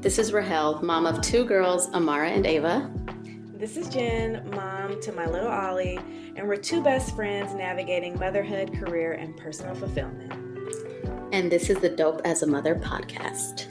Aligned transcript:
This 0.00 0.20
is 0.20 0.32
Rahel, 0.32 0.80
mom 0.80 1.06
of 1.06 1.20
two 1.22 1.44
girls, 1.44 1.88
Amara 1.92 2.30
and 2.30 2.46
Ava. 2.46 2.88
This 3.54 3.76
is 3.76 3.88
Jen, 3.88 4.48
mom 4.50 5.00
to 5.00 5.10
my 5.10 5.26
little 5.26 5.48
Ollie, 5.48 5.98
and 6.36 6.46
we're 6.46 6.54
two 6.54 6.80
best 6.80 7.16
friends 7.16 7.52
navigating 7.52 8.16
motherhood, 8.16 8.72
career, 8.78 9.14
and 9.14 9.36
personal 9.36 9.74
fulfillment. 9.74 10.32
And 11.32 11.50
this 11.50 11.68
is 11.68 11.78
the 11.80 11.88
Dope 11.88 12.20
as 12.24 12.44
a 12.44 12.46
Mother 12.46 12.76
podcast. 12.76 13.66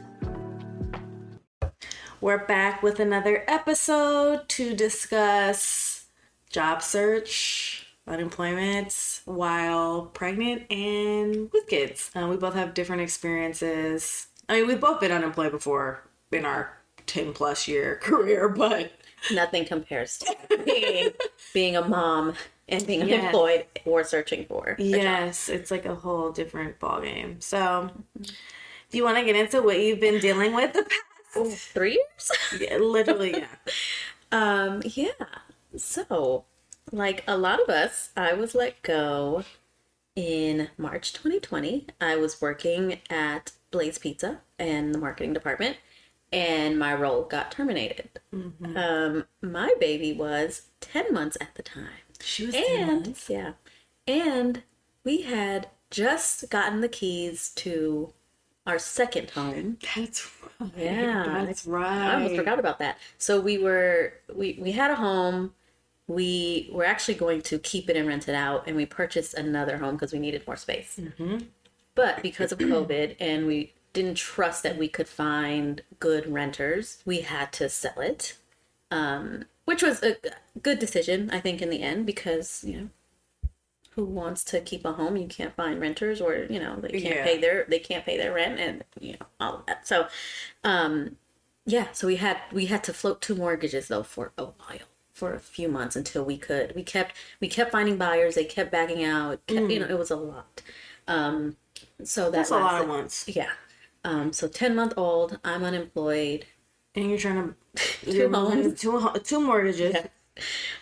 We're 2.19 2.45
back 2.45 2.83
with 2.83 2.99
another 2.99 3.45
episode 3.47 4.49
to 4.49 4.75
discuss 4.75 6.07
job 6.49 6.81
search, 6.81 7.87
unemployment 8.05 9.21
while 9.23 10.07
pregnant 10.07 10.69
and 10.69 11.49
with 11.53 11.67
kids. 11.67 12.11
Uh, 12.13 12.27
we 12.27 12.35
both 12.35 12.55
have 12.55 12.73
different 12.73 13.01
experiences. 13.01 14.27
I 14.49 14.59
mean, 14.59 14.67
we've 14.67 14.81
both 14.81 14.99
been 14.99 15.13
unemployed 15.13 15.53
before 15.53 16.03
in 16.31 16.45
our 16.45 16.77
10 17.05 17.33
plus 17.33 17.67
year 17.67 17.95
career, 18.01 18.49
but 18.49 18.91
Nothing 19.33 19.65
compares 19.65 20.19
to 20.19 20.35
being, 20.65 21.09
being 21.53 21.75
a 21.75 21.81
mom 21.87 22.35
and 22.69 22.85
being 22.85 23.07
Yes. 23.07 23.19
unemployed 23.19 23.65
or 23.85 24.03
searching 24.03 24.45
for. 24.45 24.75
yes, 24.77 25.49
it's 25.49 25.71
like 25.71 25.85
a 25.85 25.95
whole 25.95 26.31
different 26.31 26.79
ballgame. 26.79 27.41
So, 27.41 27.89
do 28.21 28.97
you 28.97 29.03
want 29.03 29.17
to 29.17 29.23
get 29.25 29.35
into 29.35 29.61
what 29.63 29.79
you've 29.79 29.99
been 29.99 30.19
dealing 30.19 30.53
with 30.53 30.73
the 30.73 30.83
past? 30.83 31.57
Three 31.73 31.93
years? 31.93 32.31
Yeah, 32.61 32.77
literally, 32.77 33.31
yeah. 33.37 33.47
Um, 34.31 34.81
yeah. 34.85 35.11
So, 35.77 36.45
like 36.91 37.23
a 37.27 37.37
lot 37.37 37.61
of 37.61 37.69
us, 37.69 38.09
I 38.17 38.33
was 38.33 38.53
let 38.53 38.81
go 38.83 39.43
in 40.15 40.69
March 40.77 41.13
2020. 41.13 41.87
I 42.01 42.15
was 42.17 42.41
working 42.41 42.99
at 43.09 43.51
Blaze 43.71 43.97
Pizza 43.97 44.41
in 44.59 44.91
the 44.91 44.97
marketing 44.99 45.33
department, 45.33 45.77
and 46.31 46.77
my 46.77 46.93
role 46.93 47.23
got 47.23 47.51
terminated. 47.51 48.09
Um, 48.75 49.25
my 49.41 49.73
baby 49.79 50.13
was 50.13 50.63
10 50.81 51.13
months 51.13 51.37
at 51.39 51.55
the 51.55 51.63
time. 51.63 51.87
She 52.21 52.45
was 52.45 52.55
And, 52.55 53.15
yeah. 53.29 53.51
And 54.07 54.63
we 55.03 55.21
had 55.21 55.67
just 55.89 56.49
gotten 56.49 56.81
the 56.81 56.89
keys 56.89 57.49
to 57.55 58.13
our 58.65 58.77
second 58.79 59.29
home. 59.31 59.77
That's 59.95 60.29
right. 60.59 60.71
Yeah, 60.75 61.43
that's 61.45 61.65
right. 61.65 61.85
I 62.11 62.13
almost 62.15 62.35
forgot 62.35 62.59
about 62.59 62.79
that. 62.79 62.97
So 63.17 63.39
we 63.39 63.57
were 63.57 64.13
we 64.33 64.57
we 64.61 64.71
had 64.73 64.91
a 64.91 64.95
home. 64.95 65.53
We 66.07 66.69
were 66.73 66.85
actually 66.85 67.15
going 67.15 67.41
to 67.43 67.59
keep 67.59 67.89
it 67.89 67.95
and 67.97 68.07
rent 68.07 68.27
it 68.27 68.35
out, 68.35 68.65
and 68.67 68.75
we 68.75 68.85
purchased 68.85 69.33
another 69.35 69.77
home 69.77 69.95
because 69.95 70.11
we 70.13 70.19
needed 70.19 70.45
more 70.47 70.55
space. 70.55 70.99
But 71.95 72.21
because 72.21 72.51
of 72.51 72.59
COVID, 72.59 73.15
and 73.19 73.45
we 73.47 73.73
didn't 73.97 74.15
trust 74.17 74.63
that 74.63 74.77
we 74.77 74.87
could 74.87 75.07
find 75.07 75.81
good 75.99 76.27
renters, 76.31 76.99
we 77.05 77.21
had 77.21 77.51
to 77.53 77.67
sell 77.69 77.99
it, 77.99 78.37
um, 78.91 79.45
which 79.65 79.81
was 79.83 80.03
a 80.03 80.17
good 80.61 80.79
decision, 80.79 81.29
I 81.31 81.39
think, 81.39 81.61
in 81.61 81.69
the 81.69 81.81
end, 81.81 82.05
because 82.05 82.63
you 82.65 82.77
know. 82.81 82.89
Who 83.91 84.05
wants 84.05 84.43
to 84.45 84.61
keep 84.61 84.85
a 84.85 84.93
home? 84.93 85.17
You 85.17 85.27
can't 85.27 85.55
find 85.55 85.81
renters, 85.81 86.21
or 86.21 86.35
you 86.49 86.59
know 86.59 86.75
they 86.79 86.89
can't 87.01 87.15
Yeah. 87.15 87.23
pay 87.23 87.37
their 87.39 87.65
they 87.67 87.79
can't 87.79 88.05
pay 88.05 88.15
their 88.17 88.31
rent, 88.33 88.59
and 88.59 88.83
you 88.99 89.13
know 89.13 89.25
all 89.39 89.55
of 89.55 89.65
that. 89.65 89.87
So, 89.87 90.07
um, 90.63 91.17
yeah, 91.65 91.91
so 91.93 92.05
we 92.07 92.17
had 92.17 92.37
we 92.51 92.67
had 92.67 92.83
to 92.85 92.93
float 92.93 93.21
two 93.21 93.33
mortgages 93.35 93.87
though 93.87 94.03
for 94.03 94.33
a 94.37 94.45
while, 94.45 94.87
for 95.13 95.33
a 95.33 95.39
few 95.39 95.67
months 95.67 95.95
until 95.95 96.23
we 96.23 96.37
could. 96.37 96.75
We 96.75 96.83
kept 96.83 97.15
we 97.41 97.47
kept 97.49 97.71
finding 97.71 97.97
buyers. 97.97 98.35
They 98.35 98.45
kept 98.45 98.71
backing 98.71 99.03
out. 99.03 99.45
Kept, 99.47 99.71
You 99.71 99.79
know, 99.79 99.87
it 99.87 99.97
was 99.97 100.11
a 100.11 100.15
lot. 100.15 100.61
Um, 101.07 101.57
so 102.03 102.29
that 102.31 102.31
That's 102.31 102.51
a 102.51 102.57
lot 102.57 102.75
at 102.81 102.87
once. 102.87 103.25
Yeah. 103.27 103.53
Um, 104.03 104.33
so 104.33 104.47
ten 104.47 104.75
month 104.75 104.93
old. 104.97 105.39
I'm 105.43 105.63
unemployed. 105.63 106.45
And 106.95 107.09
you're 107.09 107.19
trying 107.19 107.53
to 107.75 108.11
Two 108.11 108.29
homes. 108.31 108.79
two 108.81 109.11
two 109.23 109.41
mortgages. 109.41 109.95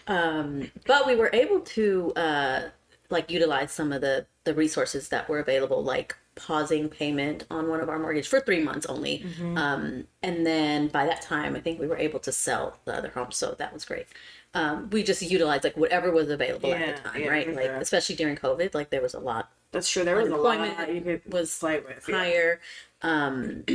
Um, 0.07 0.71
but 0.85 1.07
we 1.07 1.15
were 1.15 1.29
able 1.33 1.59
to 1.61 2.13
uh, 2.15 2.61
like 3.09 3.29
utilize 3.31 3.71
some 3.71 3.91
of 3.91 4.01
the 4.01 4.25
the 4.43 4.53
resources 4.53 5.09
that 5.09 5.27
were 5.27 5.39
available, 5.39 5.83
like 5.83 6.15
pausing 6.35 6.89
payment 6.89 7.45
on 7.49 7.69
one 7.69 7.79
of 7.79 7.87
our 7.89 7.97
mortgage 7.97 8.27
for 8.27 8.39
three 8.41 8.61
months 8.61 8.85
only. 8.85 9.25
Um, 9.55 10.05
and 10.21 10.45
then 10.45 10.89
by 10.89 11.05
that 11.05 11.21
time, 11.21 11.55
I 11.55 11.61
think 11.61 11.79
we 11.79 11.87
were 11.87 11.97
able 11.97 12.19
to 12.19 12.31
sell 12.31 12.77
the 12.85 12.93
other 12.95 13.09
home, 13.09 13.31
so 13.31 13.55
that 13.57 13.73
was 13.73 13.85
great. 13.85 14.05
Um, 14.53 14.89
we 14.91 15.01
just 15.03 15.21
utilized 15.21 15.63
like 15.63 15.75
whatever 15.77 16.11
was 16.11 16.29
available 16.29 16.69
Yeah, 16.69 16.75
at 16.75 16.97
the 17.03 17.09
time, 17.09 17.21
yeah, 17.21 17.27
right? 17.29 17.55
Like 17.55 17.65
sure. 17.65 17.75
especially 17.77 18.15
during 18.15 18.35
COVID, 18.35 18.73
like 18.75 18.89
there 18.89 19.01
was 19.01 19.13
a 19.13 19.19
lot 19.19 19.49
That's 19.75 19.89
true. 19.89 20.03
There 20.05 20.15
was 20.15 20.29
a 20.29 20.35
lot 20.37 20.89
you 20.93 21.01
could 21.01 21.21
was 21.31 21.57
play 21.59 21.79
with. 21.81 22.07
yeah. 22.07 22.15
higher. 22.15 22.61
Um, 23.01 23.63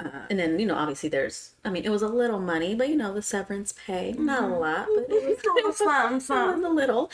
uh, 0.00 0.26
and 0.28 0.38
then 0.38 0.58
you 0.58 0.66
know, 0.66 0.74
obviously, 0.74 1.08
there's. 1.08 1.54
I 1.64 1.70
mean, 1.70 1.84
it 1.84 1.88
was 1.90 2.02
a 2.02 2.08
little 2.08 2.40
money, 2.40 2.74
but 2.74 2.88
you 2.88 2.96
know, 2.96 3.14
the 3.14 3.22
severance 3.22 3.72
pay, 3.86 4.12
not 4.12 4.42
a 4.44 4.54
lot, 4.54 4.88
but 4.94 5.06
it 5.08 5.24
was, 5.24 5.38
it 5.44 5.64
was 5.64 6.64
a 6.64 6.68
little. 6.68 7.10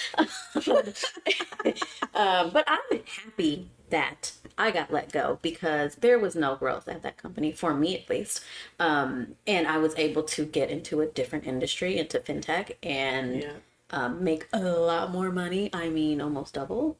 um, 2.14 2.50
but 2.52 2.64
I'm 2.66 2.98
happy 3.06 3.70
that 3.90 4.32
I 4.56 4.70
got 4.70 4.90
let 4.92 5.12
go 5.12 5.38
because 5.42 5.96
there 5.96 6.18
was 6.18 6.34
no 6.34 6.56
growth 6.56 6.88
at 6.88 7.02
that 7.02 7.18
company 7.18 7.52
for 7.52 7.74
me, 7.74 7.96
at 7.98 8.08
least. 8.08 8.42
Um, 8.80 9.36
and 9.46 9.66
I 9.66 9.78
was 9.78 9.94
able 9.96 10.22
to 10.24 10.44
get 10.46 10.70
into 10.70 11.00
a 11.02 11.06
different 11.06 11.46
industry, 11.46 11.98
into 11.98 12.18
fintech, 12.18 12.72
and 12.82 13.42
Yeah. 13.42 13.52
um, 13.90 14.24
make 14.24 14.48
a 14.52 14.60
lot 14.60 15.10
more 15.12 15.30
money. 15.30 15.70
I 15.72 15.88
mean, 15.90 16.20
almost 16.22 16.54
double. 16.54 16.96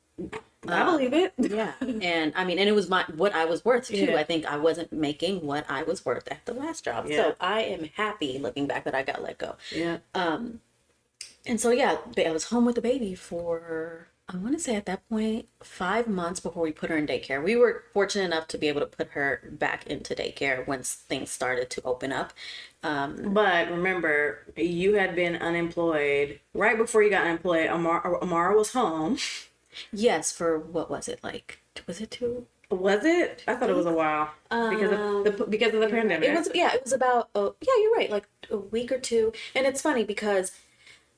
I 0.69 0.85
believe 0.85 1.13
it. 1.13 1.33
Yeah, 1.39 1.73
and 1.81 2.33
I 2.37 2.45
mean, 2.45 2.59
and 2.59 2.69
it 2.69 2.73
was 2.73 2.89
my 2.89 3.05
what 3.17 3.35
I 3.35 3.45
was 3.45 3.65
worth 3.65 3.87
too. 3.89 3.97
Yeah. 3.97 4.17
I 4.17 4.23
think 4.25 4.47
I 4.47 4.57
wasn't 4.57 4.93
making 4.93 5.45
what 5.47 5.67
I 5.69 5.83
was 5.83 6.05
worth 6.05 6.29
at 6.31 6.45
the 6.47 6.55
last 6.55 6.85
job, 6.85 7.07
Yeah. 7.09 7.17
so 7.17 7.35
I 7.41 7.63
am 7.63 7.85
happy 7.97 8.39
looking 8.39 8.67
back 8.67 8.85
that 8.85 8.95
I 8.95 9.03
got 9.03 9.23
let 9.23 9.39
go. 9.39 9.57
Yeah. 9.75 9.99
Um, 10.15 10.61
and 11.47 11.61
so 11.61 11.71
yeah, 11.71 11.99
I 12.17 12.31
was 12.31 12.45
home 12.45 12.65
with 12.65 12.77
the 12.77 12.81
baby 12.83 13.15
for 13.17 14.09
I 14.29 14.37
want 14.37 14.55
to 14.57 14.61
say 14.63 14.77
at 14.77 14.87
that 14.87 15.07
point 15.09 15.49
five 15.63 16.07
months 16.07 16.39
before 16.39 16.63
we 16.63 16.71
put 16.73 16.91
her 16.91 16.97
in 16.97 17.07
daycare. 17.07 17.43
We 17.43 17.57
were 17.57 17.83
fortunate 17.93 18.25
enough 18.25 18.47
to 18.49 18.59
be 18.59 18.69
able 18.69 18.81
to 18.81 18.87
put 18.87 19.09
her 19.11 19.43
back 19.51 19.87
into 19.89 20.15
daycare 20.15 20.67
once 20.67 20.95
things 20.95 21.31
started 21.31 21.71
to 21.71 21.83
open 21.85 22.13
up. 22.13 22.33
Um, 22.85 23.35
But 23.35 23.69
remember, 23.71 24.39
you 24.57 24.95
had 24.95 25.17
been 25.17 25.37
unemployed 25.37 26.39
right 26.55 26.77
before 26.79 27.03
you 27.03 27.11
got 27.11 27.25
unemployed. 27.25 27.69
Amara, 27.69 28.19
Amara 28.23 28.57
was 28.57 28.73
home. 28.73 29.19
yes, 29.93 30.33
for 30.33 30.59
what 30.59 30.91
was 30.91 31.09
it 31.09 31.21
like? 31.23 31.61
Was 31.87 32.01
it 32.01 32.11
two? 32.11 32.47
Was 32.71 33.05
it? 33.05 33.45
I 33.47 33.55
thought 33.55 33.69
it 33.71 33.77
was 33.77 33.87
a 33.87 33.93
while 33.93 34.31
because 34.51 34.93
of 34.93 35.39
the 35.39 35.47
because 35.49 35.75
of 35.75 35.81
the 35.81 35.89
pandemic. 35.89 36.29
It 36.29 36.35
was 36.35 36.49
yeah, 36.55 36.73
it 36.75 36.83
was 36.83 36.93
about 36.93 37.29
oh 37.35 37.55
yeah, 37.61 37.73
you're 37.83 37.95
right, 37.95 38.11
like 38.11 38.29
a 38.51 38.57
week 38.57 38.91
or 38.91 38.99
two. 38.99 39.33
And 39.55 39.67
it's 39.67 39.83
funny 39.83 40.05
because 40.05 40.53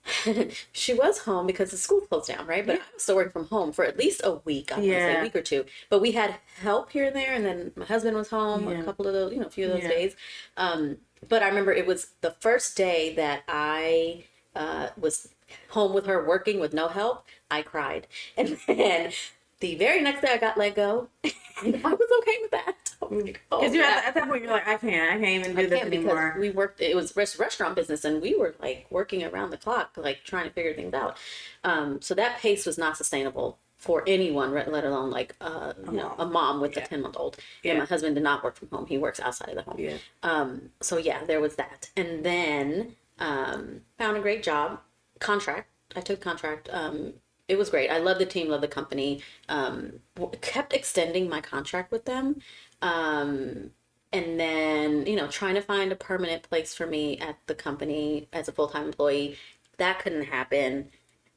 she 0.73 0.93
was 0.93 1.19
home 1.19 1.47
because 1.47 1.71
the 1.71 1.77
school 1.77 2.01
closed 2.03 2.29
down, 2.29 2.47
right? 2.47 2.67
But 2.67 2.77
I 2.77 2.79
was 2.93 3.03
still 3.03 3.17
working 3.17 3.33
from 3.33 3.47
home 3.47 3.73
for 3.73 3.85
at 3.85 3.99
least 3.99 4.21
a 4.25 4.41
week, 4.45 4.71
I 4.73 4.77
want 4.77 4.87
to 4.87 5.01
say 5.01 5.13
Yeah. 5.13 5.21
a 5.21 5.23
week 5.23 5.37
or 5.37 5.41
two. 5.43 5.65
But 5.89 6.01
we 6.01 6.13
had 6.13 6.37
help 6.61 6.91
here 6.91 7.07
and 7.07 7.17
there, 7.17 7.33
and 7.33 7.45
then 7.45 7.73
my 7.77 7.85
husband 7.87 8.17
was 8.17 8.29
home 8.31 8.69
Yeah. 8.69 8.81
a 8.81 8.85
couple 8.85 9.07
of 9.07 9.13
those, 9.15 9.33
you 9.33 9.41
know, 9.41 9.47
a 9.47 9.51
few 9.51 9.65
of 9.67 9.71
those 9.73 9.83
Yeah. 9.85 9.89
days. 9.89 10.17
Um, 10.57 10.99
but 11.29 11.43
I 11.43 11.49
remember 11.49 11.73
it 11.73 11.87
was 11.87 12.09
the 12.21 12.33
first 12.33 12.77
day 12.77 13.15
that 13.15 13.45
I 13.49 14.25
uh, 14.57 14.89
was 14.97 15.29
home 15.71 15.93
with 15.95 16.07
her 16.07 16.25
working 16.27 16.61
with 16.61 16.73
no 16.75 16.89
help. 16.89 17.25
I 17.51 17.63
cried, 17.63 18.07
and 18.37 18.57
then 18.67 19.13
the 19.61 19.77
very 19.77 20.01
next 20.01 20.21
day 20.23 20.33
I 20.33 20.37
got 20.39 20.59
let 20.59 20.75
go, 20.75 21.09
and 21.23 21.77
I 21.85 21.89
was 21.95 22.09
okay 22.23 22.39
with 22.43 22.51
that. 22.51 22.75
I'm 23.03 23.35
oh, 23.53 23.61
Because 23.61 23.75
you 23.75 23.81
yeah. 23.81 23.99
at, 23.99 24.05
at 24.07 24.15
that 24.15 24.29
point 24.29 24.43
you're 24.43 24.51
like, 24.51 24.67
I 24.67 24.77
can't, 24.77 25.11
I 25.13 25.19
can't 25.21 25.45
even 25.47 25.55
do 25.57 25.63
I 25.63 25.67
this 25.67 25.81
because 25.85 25.87
anymore. 25.95 26.37
we 26.39 26.51
worked. 26.51 26.81
It 26.81 26.97
was 26.97 27.15
res- 27.17 27.39
restaurant 27.39 27.77
business, 27.77 28.05
and 28.05 28.21
we 28.23 28.35
were 28.37 28.55
like 28.61 28.87
working 28.91 29.23
around 29.25 29.51
the 29.51 29.57
clock, 29.59 29.93
like 29.97 30.25
trying 30.25 30.45
to 30.47 30.51
figure 30.53 30.75
things 30.75 30.95
out. 30.95 31.17
Um, 31.63 32.01
so 32.01 32.15
that 32.15 32.39
pace 32.39 32.67
was 32.67 32.79
not 32.79 32.97
sustainable 32.97 33.59
for 33.77 34.03
anyone, 34.07 34.55
let 34.55 34.85
alone 34.85 35.11
like 35.11 35.37
uh, 35.43 35.75
you 35.87 35.93
know 35.93 36.15
mom. 36.17 36.21
a 36.21 36.27
mom 36.33 36.61
with 36.61 36.77
Yeah. 36.77 36.85
a 36.85 36.87
ten 36.87 37.03
month 37.03 37.17
old. 37.19 37.37
Yeah. 37.63 37.73
And 37.73 37.81
my 37.81 37.85
husband 37.87 38.15
did 38.17 38.25
not 38.25 38.43
work 38.43 38.57
from 38.57 38.69
home; 38.71 38.87
he 38.87 38.97
works 38.99 39.21
outside 39.21 39.51
of 39.51 39.57
the 39.57 39.63
home. 39.63 39.77
Yeah. 39.79 39.97
Um, 40.23 40.71
so 40.81 40.97
yeah, 40.97 41.25
there 41.25 41.41
was 41.41 41.57
that, 41.57 41.91
and 41.97 42.25
then 42.25 42.97
um, 43.19 43.83
found 43.99 44.17
a 44.17 44.21
great 44.21 44.43
job, 44.43 44.81
contract. 45.19 45.69
I 45.97 46.01
took 46.01 46.21
contract. 46.21 46.69
Um, 46.73 47.15
it 47.49 47.59
was 47.59 47.71
great. 47.71 47.91
I 47.91 47.99
love 47.99 48.19
the 48.19 48.27
team, 48.27 48.49
love 48.49 48.63
the 48.63 48.69
company. 48.69 49.23
Um, 49.49 50.01
kept 50.41 50.73
extending 50.73 51.29
my 51.29 51.41
contract 51.41 51.93
with 51.93 52.05
them. 52.05 52.41
Um, 52.81 53.71
and 54.13 54.39
then, 54.39 55.07
you 55.07 55.17
know, 55.17 55.27
trying 55.27 55.55
to 55.55 55.61
find 55.61 55.93
a 55.93 55.97
permanent 55.97 56.45
place 56.45 56.75
for 56.75 56.87
me 56.87 57.19
at 57.19 57.37
the 57.47 57.55
company 57.55 58.29
as 58.33 58.49
a 58.49 58.53
full 58.53 58.69
time 58.69 58.87
employee. 58.87 59.37
That 59.79 59.99
couldn't 59.99 60.27
happen. 60.27 60.91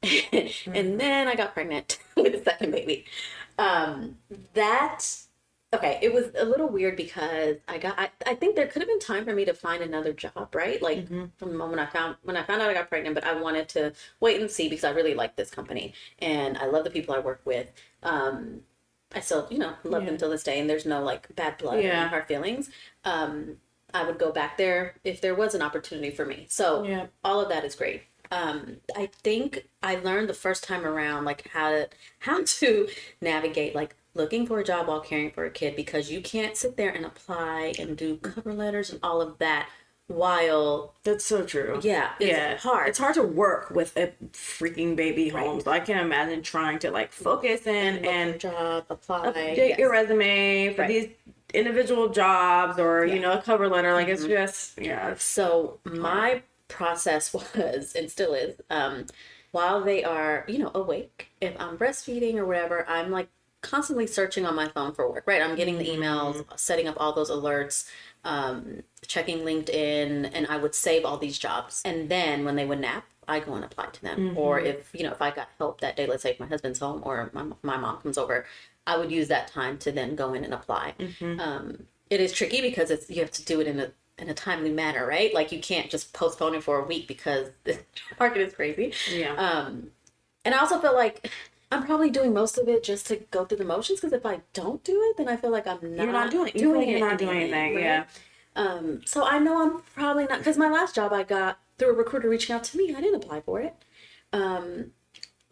and 0.32 1.00
then 1.00 1.28
I 1.28 1.36
got 1.36 1.54
pregnant 1.54 1.98
with 2.16 2.36
a 2.36 2.44
second 2.44 2.72
baby. 2.72 3.06
Um, 3.58 4.18
that 4.54 5.06
okay, 5.74 6.00
it 6.02 6.14
was 6.14 6.26
a 6.38 6.46
little 6.46 6.68
weird 6.70 6.96
because 6.96 7.58
I 7.68 7.78
got 7.78 8.00
I, 8.00 8.10
I 8.26 8.36
think 8.36 8.56
there 8.56 8.68
could 8.68 8.82
have 8.82 8.88
been 8.90 9.00
time 9.00 9.26
for 9.26 9.34
me 9.34 9.46
to 9.46 9.54
find 9.54 9.84
another 9.84 10.14
job, 10.14 10.54
right? 10.56 10.82
Like 10.82 11.08
from 11.38 11.50
the 11.52 11.58
moment 11.58 11.80
I 11.82 11.86
found 11.88 12.16
when 12.24 12.38
I 12.38 12.44
found 12.44 12.62
out 12.62 12.70
I 12.70 12.74
got 12.74 12.90
pregnant, 12.90 13.16
but 13.16 13.26
I 13.26 13.34
wanted 13.40 13.68
to 13.70 13.94
wait 14.20 14.40
and 14.42 14.50
see 14.50 14.70
because 14.70 14.84
I 14.86 14.92
really 14.92 15.14
like 15.14 15.36
this 15.36 15.50
company 15.52 15.94
and 16.20 16.58
I 16.58 16.66
love 16.68 16.84
the 16.84 16.90
people 16.90 17.14
I 17.16 17.20
work 17.20 17.42
with. 17.46 17.72
Um 18.04 18.62
I 19.16 19.22
still, 19.22 19.48
you 19.50 19.58
know, 19.58 19.74
love 19.84 20.06
them 20.06 20.18
till 20.18 20.30
this 20.30 20.44
day 20.44 20.60
and 20.60 20.70
there's 20.70 20.86
no 20.86 21.02
like 21.04 21.34
bad 21.36 21.58
blood 21.58 21.80
Yeah. 21.84 22.02
and 22.02 22.10
hard 22.10 22.28
feelings. 22.28 22.70
Um 23.04 23.58
I 23.94 24.04
would 24.06 24.20
go 24.20 24.32
back 24.32 24.58
there 24.58 24.96
if 25.04 25.22
there 25.22 25.36
was 25.36 25.56
an 25.56 25.62
opportunity 25.62 26.12
for 26.12 26.26
me. 26.26 26.46
So 26.50 26.84
Yeah. 26.84 27.08
all 27.24 27.40
of 27.42 27.50
that 27.50 27.64
is 27.66 27.76
great. 27.76 28.04
Um, 28.32 28.78
I 28.96 29.06
think 29.24 29.70
I 29.82 29.96
learned 29.96 30.28
the 30.28 30.34
first 30.34 30.64
time 30.66 30.86
around 30.86 31.24
like 31.24 31.48
how 31.48 31.70
to 31.72 31.90
how 32.20 32.44
to 32.44 32.88
navigate 33.22 33.76
like 33.76 33.96
looking 34.18 34.46
for 34.48 34.60
a 34.60 34.64
job 34.64 34.88
while 34.88 35.00
caring 35.02 35.32
for 35.32 35.46
a 35.46 35.50
kid 35.52 35.76
because 35.76 36.12
you 36.12 36.22
can't 36.22 36.58
sit 36.58 36.76
there 36.78 36.90
and 36.90 37.06
apply 37.06 37.74
and 37.80 37.96
do 37.98 38.18
cover 38.18 38.54
letters 38.54 38.90
and 38.90 39.00
all 39.04 39.22
of 39.22 39.38
that 39.38 39.70
while 40.08 40.96
That's 41.04 41.26
so 41.26 41.44
true. 41.46 41.80
yeah 41.84 42.12
it's 42.20 42.30
yeah, 42.30 42.58
hard 42.58 42.88
It's 42.90 42.98
hard 42.98 43.16
to 43.16 43.24
work 43.24 43.72
with 43.72 43.96
a 43.98 44.14
freaking 44.32 44.96
baby 44.96 45.30
Right. 45.32 45.44
home. 45.46 45.60
So 45.62 45.70
I 45.72 45.80
can 45.82 45.98
imagine 45.98 46.42
trying 46.44 46.80
to 46.80 46.92
like 46.92 47.12
focus 47.12 47.68
in 47.68 47.96
Look 47.96 48.06
and 48.06 48.40
job 48.40 48.86
apply 48.90 49.28
update 49.32 49.58
yes. 49.58 49.80
your 49.80 49.92
resume 49.92 50.74
for 50.74 50.82
Right. 50.84 50.88
these 50.88 51.10
individual 51.54 52.10
jobs 52.10 52.80
or 52.80 53.06
you 53.06 53.16
Yeah. 53.16 53.16
Mm-hmm. 53.16 53.22
know 53.24 53.34
a 53.40 53.42
cover 53.42 53.68
letter. 53.68 53.94
Like 53.94 54.08
it's 54.08 54.24
just 54.26 54.80
yeah. 54.80 55.16
So 55.18 55.80
my 55.84 56.42
process 56.70 57.34
was 57.34 57.94
and 57.94 58.10
still 58.10 58.34
is 58.34 58.56
um, 58.70 59.06
while 59.52 59.84
they 59.84 60.04
are 60.06 60.46
you 60.48 60.60
know 60.60 60.72
awake 60.74 61.28
if 61.42 61.54
I'm 61.60 61.78
breastfeeding 61.78 62.36
or 62.36 62.46
whatever 62.46 62.86
I'm 62.88 63.12
like 63.12 63.28
constantly 63.70 64.08
searching 64.08 64.46
on 64.46 64.56
my 64.56 64.68
phone 64.70 64.94
for 64.94 65.10
work 65.12 65.24
right? 65.28 65.42
I'm 65.42 65.56
getting 65.56 65.78
the 65.78 65.86
emails 65.86 66.44
setting 66.58 66.88
up 66.88 66.96
all 66.98 67.14
those 67.14 67.30
alerts 67.30 67.90
um, 68.24 68.84
checking 69.08 69.40
LinkedIn 69.40 70.30
and 70.34 70.48
I 70.48 70.58
would 70.58 70.76
save 70.76 71.06
all 71.06 71.18
these 71.18 71.38
jobs. 71.38 71.82
And 71.86 72.10
then 72.10 72.46
when 72.46 72.56
they 72.56 72.66
would 72.66 72.80
nap 72.80 73.06
I 73.30 73.42
go 73.42 73.56
and 73.56 73.66
apply 73.66 73.88
to 73.88 74.02
them. 74.02 74.38
Or 74.38 74.58
if 74.60 74.90
you 74.94 75.04
know 75.04 75.12
if 75.12 75.22
I 75.22 75.32
got 75.32 75.50
help 75.58 75.82
that 75.82 75.98
day 75.98 76.06
let's 76.08 76.24
say 76.24 76.32
if 76.32 76.40
my 76.40 76.48
husband's 76.48 76.80
home 76.80 77.02
or 77.04 77.30
my, 77.34 77.46
my 77.62 77.78
mom 77.78 77.98
comes 78.02 78.18
over 78.18 78.46
I 78.86 78.98
would 78.98 79.12
use 79.12 79.28
that 79.28 79.50
time 79.50 79.78
to 79.80 79.92
then 79.92 80.16
go 80.16 80.34
in 80.34 80.46
and 80.46 80.54
apply. 80.54 80.94
Um, 81.40 81.88
it 82.10 82.22
is 82.22 82.32
tricky 82.32 82.62
because 82.62 82.90
it's 82.90 83.10
you 83.10 83.22
have 83.22 83.32
to 83.32 83.44
do 83.44 83.60
it 83.60 83.68
in 83.68 83.80
a 83.80 83.92
in 84.18 84.30
a 84.30 84.34
timely 84.34 84.72
manner, 84.72 85.06
right? 85.06 85.34
Like 85.34 85.52
you 85.52 85.60
can't 85.60 85.90
just 85.90 86.14
postpone 86.14 86.56
it 86.56 86.64
for 86.64 86.80
a 86.80 86.86
week 86.86 87.08
because 87.08 87.50
the 87.66 87.80
market 88.20 88.42
is 88.42 88.54
crazy. 88.54 88.94
yeah. 89.12 89.36
Um, 89.36 89.92
and 90.46 90.56
I 90.56 90.60
also 90.60 90.80
feel 90.80 90.96
like 90.96 91.30
I'm 91.72 91.84
probably 91.84 92.10
doing 92.10 92.34
most 92.34 92.58
of 92.58 92.68
it 92.70 92.84
just 92.84 93.08
to 93.08 93.18
go 93.32 93.44
through 93.46 93.58
the 93.58 93.66
motions 93.66 94.00
because 94.00 94.14
if 94.14 94.26
I 94.26 94.42
don't 94.54 94.84
do 94.84 95.02
it, 95.10 95.18
then 95.18 95.28
I 95.28 95.36
feel 95.36 95.52
like 95.52 95.68
I'm 95.68 95.80
not 95.96 96.04
you're 96.04 96.14
not 96.14 96.32
doing. 96.32 96.52
You 96.56 96.80
you're 96.82 97.00
not 97.00 97.18
doing 97.18 97.42
in 97.42 97.54
anything. 97.54 97.76
right? 97.76 97.84
Yeah. 97.84 98.06
Um, 98.56 99.02
so 99.06 99.26
I 99.26 99.38
know 99.40 99.62
I'm 99.62 99.82
probably 99.96 100.26
not 100.26 100.40
because 100.40 100.58
my 100.58 100.70
last 100.70 100.96
job 100.96 101.12
I 101.14 101.24
got 101.24 101.60
through 101.78 101.90
a 101.90 101.94
recruiter 101.94 102.30
reaching 102.30 102.56
out 102.56 102.64
to 102.66 102.78
me. 102.78 102.96
I 102.96 103.02
didn't 103.02 103.24
apply 103.24 103.42
for 103.42 103.60
it. 103.60 103.76
Um, 104.34 104.92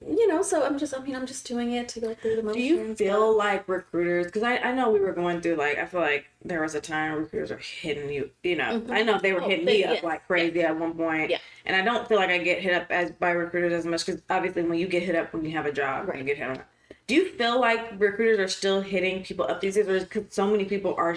you 0.01 0.27
know, 0.27 0.41
so 0.41 0.63
I'm 0.65 0.77
just. 0.77 0.93
I 0.95 0.99
mean, 0.99 1.15
I'm 1.15 1.25
just 1.25 1.47
doing 1.47 1.71
it 1.73 1.87
to 1.89 1.99
go 1.99 2.13
through 2.13 2.35
the 2.37 2.43
most. 2.43 2.55
Do 2.55 2.59
motions. 2.61 2.79
you 2.79 2.87
but- 2.89 2.97
feel 2.97 3.37
like 3.37 3.67
recruiters? 3.67 4.25
Because 4.25 4.43
I, 4.43 4.57
I 4.57 4.71
know 4.73 4.91
we 4.91 4.99
were 4.99 5.13
going 5.13 5.41
through 5.41 5.55
like 5.55 5.77
I 5.77 5.85
feel 5.85 6.01
like 6.01 6.25
there 6.43 6.61
was 6.61 6.75
a 6.75 6.81
time 6.81 7.13
recruiters 7.17 7.51
are 7.51 7.57
hitting 7.57 8.09
you. 8.11 8.29
You 8.43 8.55
know, 8.57 8.79
mm-hmm. 8.79 8.91
I 8.91 9.01
know 9.03 9.19
they 9.19 9.33
were 9.33 9.41
Oh, 9.41 9.47
hitting 9.49 9.65
they- 9.65 9.79
me 9.79 9.83
up 9.85 10.03
like 10.03 10.27
crazy 10.27 10.61
at 10.61 10.77
one 10.79 10.93
point. 10.93 11.29
Yeah. 11.31 11.37
And 11.65 11.75
I 11.75 11.81
don't 11.81 12.07
feel 12.07 12.17
like 12.17 12.29
I 12.29 12.37
get 12.39 12.59
hit 12.61 12.73
up 12.73 12.91
as 12.91 13.11
by 13.11 13.31
recruiters 13.31 13.73
as 13.73 13.85
much 13.85 14.05
because 14.05 14.21
obviously 14.29 14.63
when 14.63 14.77
you 14.79 14.87
get 14.87 15.03
hit 15.03 15.15
up 15.15 15.33
when 15.33 15.43
you 15.45 15.51
have 15.51 15.65
a 15.65 15.71
job, 15.71 16.07
Right. 16.07 16.17
you 16.19 16.23
get 16.23 16.37
hit 16.37 16.49
up. 16.49 16.65
Do 17.07 17.15
you 17.15 17.29
feel 17.33 17.59
like 17.59 17.91
recruiters 17.99 18.39
are 18.39 18.47
still 18.47 18.81
hitting 18.81 19.23
people 19.23 19.45
up 19.47 19.61
these 19.61 19.75
days, 19.75 20.03
because 20.03 20.25
so 20.33 20.47
many 20.47 20.65
people 20.65 20.93
are? 20.97 21.15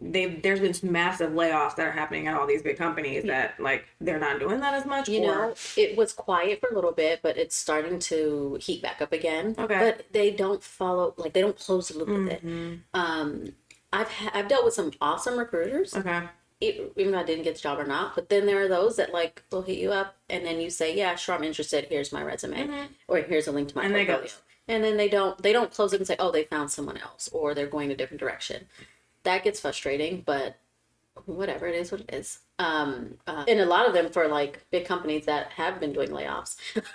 They 0.00 0.26
there's 0.26 0.60
been 0.60 0.74
massive 0.92 1.32
layoffs 1.32 1.74
that 1.76 1.86
are 1.86 1.90
happening 1.90 2.28
at 2.28 2.34
all 2.36 2.46
these 2.46 2.62
big 2.62 2.76
companies 2.76 3.24
that 3.24 3.58
like 3.58 3.84
they're 4.00 4.18
not 4.20 4.38
doing 4.38 4.60
that 4.60 4.74
as 4.74 4.86
much. 4.86 5.08
You 5.08 5.22
or- 5.24 5.26
know, 5.26 5.54
it 5.76 5.96
was 5.96 6.12
quiet 6.12 6.60
for 6.60 6.68
a 6.68 6.74
little 6.74 6.92
bit, 6.92 7.20
but 7.22 7.36
it's 7.36 7.56
starting 7.56 7.98
to 8.00 8.58
heat 8.60 8.80
back 8.82 9.02
up 9.02 9.12
again. 9.12 9.56
Okay. 9.58 9.78
But 9.78 10.06
they 10.12 10.30
don't 10.30 10.62
follow, 10.62 11.14
like 11.16 11.32
they 11.32 11.40
don't 11.40 11.58
close 11.58 11.88
the 11.88 11.98
loop 11.98 12.08
with 12.08 12.28
it. 12.32 12.46
Mhm. 12.46 12.80
Um, 12.94 13.52
I've 13.92 14.08
ha- 14.10 14.30
I've 14.34 14.48
dealt 14.48 14.64
with 14.64 14.74
some 14.74 14.92
awesome 15.00 15.38
recruiters, 15.38 15.96
Okay. 15.96 16.20
e- 16.60 16.80
even 16.96 17.12
though 17.12 17.18
I 17.20 17.24
didn't 17.24 17.44
get 17.44 17.54
the 17.56 17.60
job 17.60 17.78
or 17.80 17.84
not. 17.86 18.14
But 18.14 18.28
then 18.28 18.46
there 18.46 18.60
are 18.62 18.68
those 18.68 18.96
that 18.96 19.12
like 19.12 19.42
will 19.50 19.62
hit 19.62 19.78
you 19.78 19.90
up, 19.92 20.16
and 20.30 20.44
then 20.46 20.60
you 20.60 20.70
say, 20.70 20.94
"Yeah, 20.94 21.14
sure, 21.16 21.34
I'm 21.34 21.42
interested. 21.42 21.86
Here's 21.86 22.12
my 22.12 22.22
resume, 22.22 22.88
or 23.08 23.18
here's 23.18 23.48
a 23.48 23.52
link 23.52 23.68
to 23.70 23.76
my 23.76 23.82
Mm-hmm. 23.82 23.86
And 23.86 23.94
they 23.96 24.04
portfolio." 24.06 24.28
go- 24.32 24.42
And 24.74 24.84
then 24.84 24.96
they 24.98 25.08
don't 25.08 25.42
they 25.42 25.52
don't 25.52 25.72
close 25.72 25.92
it 25.92 25.96
and 25.96 26.06
say, 26.06 26.16
"Oh, 26.20 26.30
they 26.30 26.44
found 26.44 26.70
someone 26.70 26.98
else," 26.98 27.28
or 27.32 27.54
they're 27.54 27.66
going 27.66 27.90
a 27.90 27.96
different 27.96 28.20
direction. 28.20 28.68
That 29.24 29.44
gets 29.44 29.60
frustrating, 29.60 30.22
but 30.24 30.56
whatever 31.26 31.66
it 31.66 31.74
is 31.74 31.90
what 31.92 32.02
it 32.02 32.10
is. 32.14 32.40
Um 32.58 33.18
uh, 33.26 33.44
and 33.48 33.60
a 33.60 33.66
lot 33.66 33.86
of 33.86 33.92
them 33.92 34.10
for 34.10 34.28
like 34.28 34.64
big 34.70 34.84
companies 34.86 35.26
that 35.26 35.48
have 35.52 35.80
been 35.80 35.92
doing 35.92 36.10
layoffs. 36.10 36.56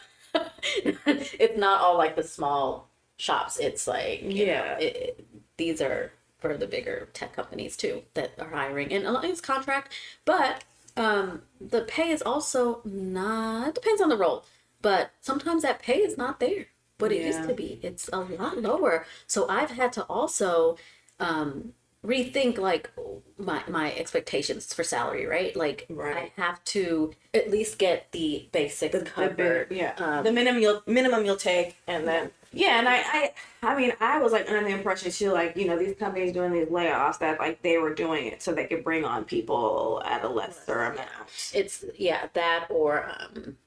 It's 1.06 1.58
not 1.58 1.82
all 1.82 1.98
like 1.98 2.16
the 2.16 2.24
small 2.24 2.90
shops. 3.18 3.60
It's 3.60 3.88
like 3.88 4.22
you 4.24 4.46
know, 4.48 4.54
Yeah. 4.54 4.78
it, 4.80 4.96
it- 4.96 5.28
these 5.58 5.82
are 5.82 6.12
for 6.40 6.58
the 6.58 6.66
bigger 6.68 7.08
tech 7.14 7.34
companies 7.34 7.78
too 7.78 8.02
that 8.16 8.32
are 8.40 8.50
hiring. 8.50 8.92
And 8.92 9.06
a 9.06 9.12
lot 9.12 9.24
of 9.24 9.30
it's 9.30 9.42
contract 9.42 9.94
but 10.26 10.64
um 10.98 11.44
the 11.62 11.82
pay 11.82 12.10
is 12.12 12.22
also 12.22 12.82
not 12.86 13.76
depends 13.76 14.02
on 14.02 14.10
the 14.10 14.18
role 14.18 14.46
but 14.82 15.12
sometimes 15.22 15.62
that 15.64 15.80
pay 15.82 16.00
is 16.00 16.18
not 16.18 16.40
there 16.40 16.68
But 16.98 17.12
it 17.12 17.22
used 17.26 17.44
to 17.44 17.54
be. 17.54 17.80
It's 17.84 18.10
a 18.14 18.20
lot 18.20 18.58
lower. 18.62 19.06
So 19.28 19.48
i've 19.50 19.72
had 19.72 19.94
to 19.94 20.04
also 20.04 20.78
um 21.20 21.74
rethink 22.06 22.58
like 22.58 22.92
my 23.38 23.64
my 23.68 23.94
expectations 23.96 24.74
for 24.74 24.84
salary 24.84 25.26
right? 25.26 25.56
Like 25.56 25.86
Right. 25.90 26.32
i 26.38 26.42
have 26.42 26.64
to 26.66 27.14
at 27.34 27.50
least 27.50 27.78
get 27.78 28.12
the 28.12 28.48
basic 28.52 28.92
the, 28.92 29.02
covered 29.02 29.70
the, 29.70 29.76
yeah 29.76 29.94
Um, 29.98 30.24
the 30.24 30.32
minimum 30.32 30.62
you'll 30.62 30.84
minimum 30.86 31.26
you'll 31.26 31.36
take 31.38 31.78
and 31.88 32.08
then 32.08 32.32
yeah 32.52 32.78
and 32.80 32.88
I, 32.88 32.98
I 33.02 33.32
i 33.64 33.76
mean 33.76 33.94
i 34.00 34.20
was 34.20 34.32
like 34.32 34.48
under 34.50 34.62
the 34.64 34.70
impression 34.76 35.12
too 35.12 35.32
like 35.32 35.56
you 35.58 35.66
know 35.66 35.78
these 35.78 35.96
companies 35.96 36.34
doing 36.34 36.52
these 36.54 36.68
layoffs 36.68 37.20
that 37.20 37.40
like 37.40 37.62
they 37.64 37.78
were 37.80 37.94
doing 37.94 38.28
it 38.28 38.42
so 38.44 38.54
they 38.54 38.66
could 38.66 38.84
bring 38.84 39.06
on 39.06 39.24
people 39.26 40.02
at 40.06 40.24
a 40.24 40.30
lesser 40.30 40.84
amount. 40.84 41.28
It's 41.54 41.84
yeah 41.98 42.28
that 42.34 42.68
or 42.70 43.10
um 43.20 43.58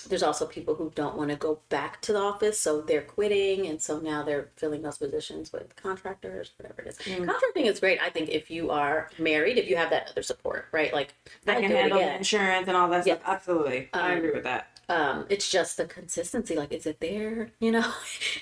there's 0.00 0.22
also 0.22 0.46
people 0.46 0.74
who 0.74 0.90
don't 0.94 1.16
want 1.16 1.30
to 1.30 1.36
go 1.36 1.58
back 1.68 2.00
to 2.02 2.12
the 2.12 2.18
office 2.18 2.60
so 2.60 2.80
they're 2.80 3.02
quitting 3.02 3.66
and 3.66 3.80
so 3.82 3.98
now 4.00 4.22
they're 4.22 4.48
filling 4.56 4.82
those 4.82 4.98
positions 4.98 5.52
with 5.52 5.74
contractors 5.76 6.52
whatever 6.58 6.82
it 6.82 6.88
is. 6.88 6.98
Mm. 6.98 7.26
contracting 7.26 7.66
is 7.66 7.80
great 7.80 8.00
i 8.00 8.10
think 8.10 8.28
if 8.28 8.50
you 8.50 8.70
are 8.70 9.10
married 9.18 9.58
if 9.58 9.68
you 9.68 9.76
have 9.76 9.90
that 9.90 10.08
other 10.10 10.22
support 10.22 10.66
right? 10.72 10.92
Like 10.92 11.14
I'd 11.46 11.60
can 11.60 11.70
handle 11.70 11.98
the 11.98 12.16
insurance 12.16 12.68
and 12.68 12.76
all 12.76 12.88
that 12.90 13.06
Yes. 13.06 13.18
stuff 13.18 13.28
absolutely. 13.28 13.88
I 13.92 14.12
Um, 14.12 14.18
agree 14.18 14.32
with 14.32 14.44
that. 14.44 14.68
um 14.88 15.26
it's 15.28 15.50
just 15.50 15.76
the 15.76 15.84
consistency 15.86 16.54
like 16.56 16.72
is 16.72 16.86
it 16.86 17.00
there 17.00 17.50
you 17.60 17.70
know 17.72 17.92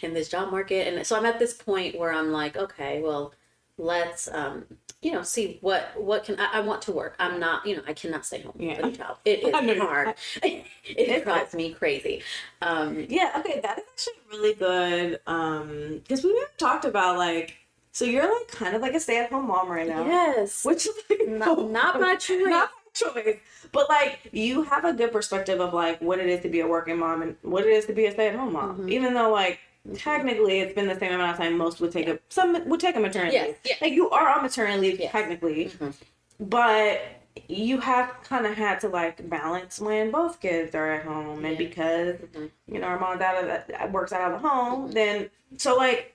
in 0.02 0.14
this 0.14 0.29
job 0.29 0.50
market? 0.50 0.87
And 0.88 1.06
so 1.06 1.17
i'm 1.17 1.26
at 1.26 1.38
this 1.38 1.55
point 1.55 1.99
where 1.99 2.12
i'm 2.12 2.31
like 2.32 2.56
okay 2.56 3.00
well 3.02 3.32
let's 3.79 4.29
um 4.29 4.64
you 5.03 5.13
know 5.13 5.23
see 5.23 5.59
what 5.61 5.93
what 5.97 6.25
can 6.25 6.39
i, 6.41 6.49
I 6.55 6.61
want 6.61 6.83
to 6.83 6.93
work 6.93 7.17
i'm 7.19 7.39
not 7.39 7.67
you 7.67 7.77
know 7.77 7.83
i 7.87 7.93
cannot 7.93 8.25
stay 8.25 8.41
home 8.41 8.55
Yeah. 8.59 8.81
with 8.81 8.95
a 8.95 8.97
child 8.97 9.19
it 9.25 9.41
is 9.45 9.79
hard 9.79 10.15
it 10.43 11.25
drives 11.25 11.55
me 11.55 11.73
crazy 11.73 12.23
um 12.62 13.07
yeah 13.09 13.33
okay 13.38 13.61
that 13.61 13.79
is 13.79 13.85
actually 13.93 14.15
really 14.31 14.55
good 14.55 15.21
um 15.26 15.99
because 16.03 16.25
we 16.25 16.33
never 16.33 16.50
talked 16.57 16.85
about 16.85 17.19
like 17.19 17.57
so 17.93 18.05
you're 18.05 18.25
like 18.25 18.49
kind 18.49 18.75
of 18.75 18.83
like 18.83 18.95
a 18.95 19.00
stay-at-home 19.00 19.47
mom 19.49 19.71
right 19.71 19.88
now 19.88 20.05
yes 20.07 20.65
which 20.65 20.87
is 20.87 20.95
like 21.11 21.29
not, 21.29 21.71
not 21.71 22.00
by 22.00 22.17
choice 22.21 22.41
not 22.47 22.71
by 22.71 23.12
choice. 23.23 23.37
But 23.73 23.88
like 23.91 24.31
you 24.33 24.62
have 24.62 24.85
a 24.87 24.93
good 24.95 25.12
perspective 25.12 25.61
of 25.61 25.75
like 25.75 26.00
what 26.00 26.19
it 26.19 26.29
is 26.29 26.41
to 26.43 26.49
be 26.49 26.61
a 26.61 26.67
working 26.67 26.99
mom 26.99 27.21
and 27.23 27.37
what 27.43 27.65
it 27.67 27.71
is 27.71 27.85
to 27.87 27.93
be 27.93 28.07
a 28.07 28.12
stay 28.12 28.29
at 28.29 28.35
home 28.37 28.55
mom. 28.55 28.79
Mhm. 28.79 28.91
Even 28.91 29.12
though 29.12 29.31
like 29.31 29.59
technically 29.95 30.61
it's 30.61 30.75
been 30.75 30.87
the 30.88 30.99
same 30.99 31.12
amount 31.12 31.33
of 31.33 31.37
time 31.38 31.57
most 31.57 31.81
would 31.81 31.93
take 31.93 32.09
a 32.09 32.19
some 32.28 32.69
would 32.69 32.81
take 32.81 32.97
a 32.97 33.00
maternity 33.00 33.35
Yes, 33.35 33.47
leave. 33.49 33.57
yes. 33.64 33.81
Like 33.83 33.93
you 33.93 34.11
are 34.11 34.28
on 34.28 34.43
maternity 34.43 34.81
leave 34.81 35.00
Yes. 35.00 35.12
technically. 35.12 35.66
Mhm. 35.66 35.95
But 36.40 37.00
you 37.49 37.78
have 37.81 38.14
kind 38.25 38.47
of 38.47 38.55
had 38.55 38.81
to 38.81 38.88
like 38.88 39.28
balance 39.28 39.78
when 39.78 40.11
both 40.11 40.40
kids 40.40 40.75
are 40.75 40.90
at 40.93 41.05
home 41.05 41.45
and 41.45 41.52
Yeah. 41.52 41.59
because 41.66 42.16
Mhm. 42.16 42.50
you 42.66 42.78
know 42.78 42.87
our 42.87 42.99
mom 42.99 43.12
of 43.12 43.21
that 43.21 43.93
works 43.93 44.12
out 44.12 44.33
of 44.33 44.40
the 44.43 44.49
home 44.49 44.88
Mhm. 44.90 44.95
then 44.95 45.31
so 45.59 45.76
like 45.76 46.14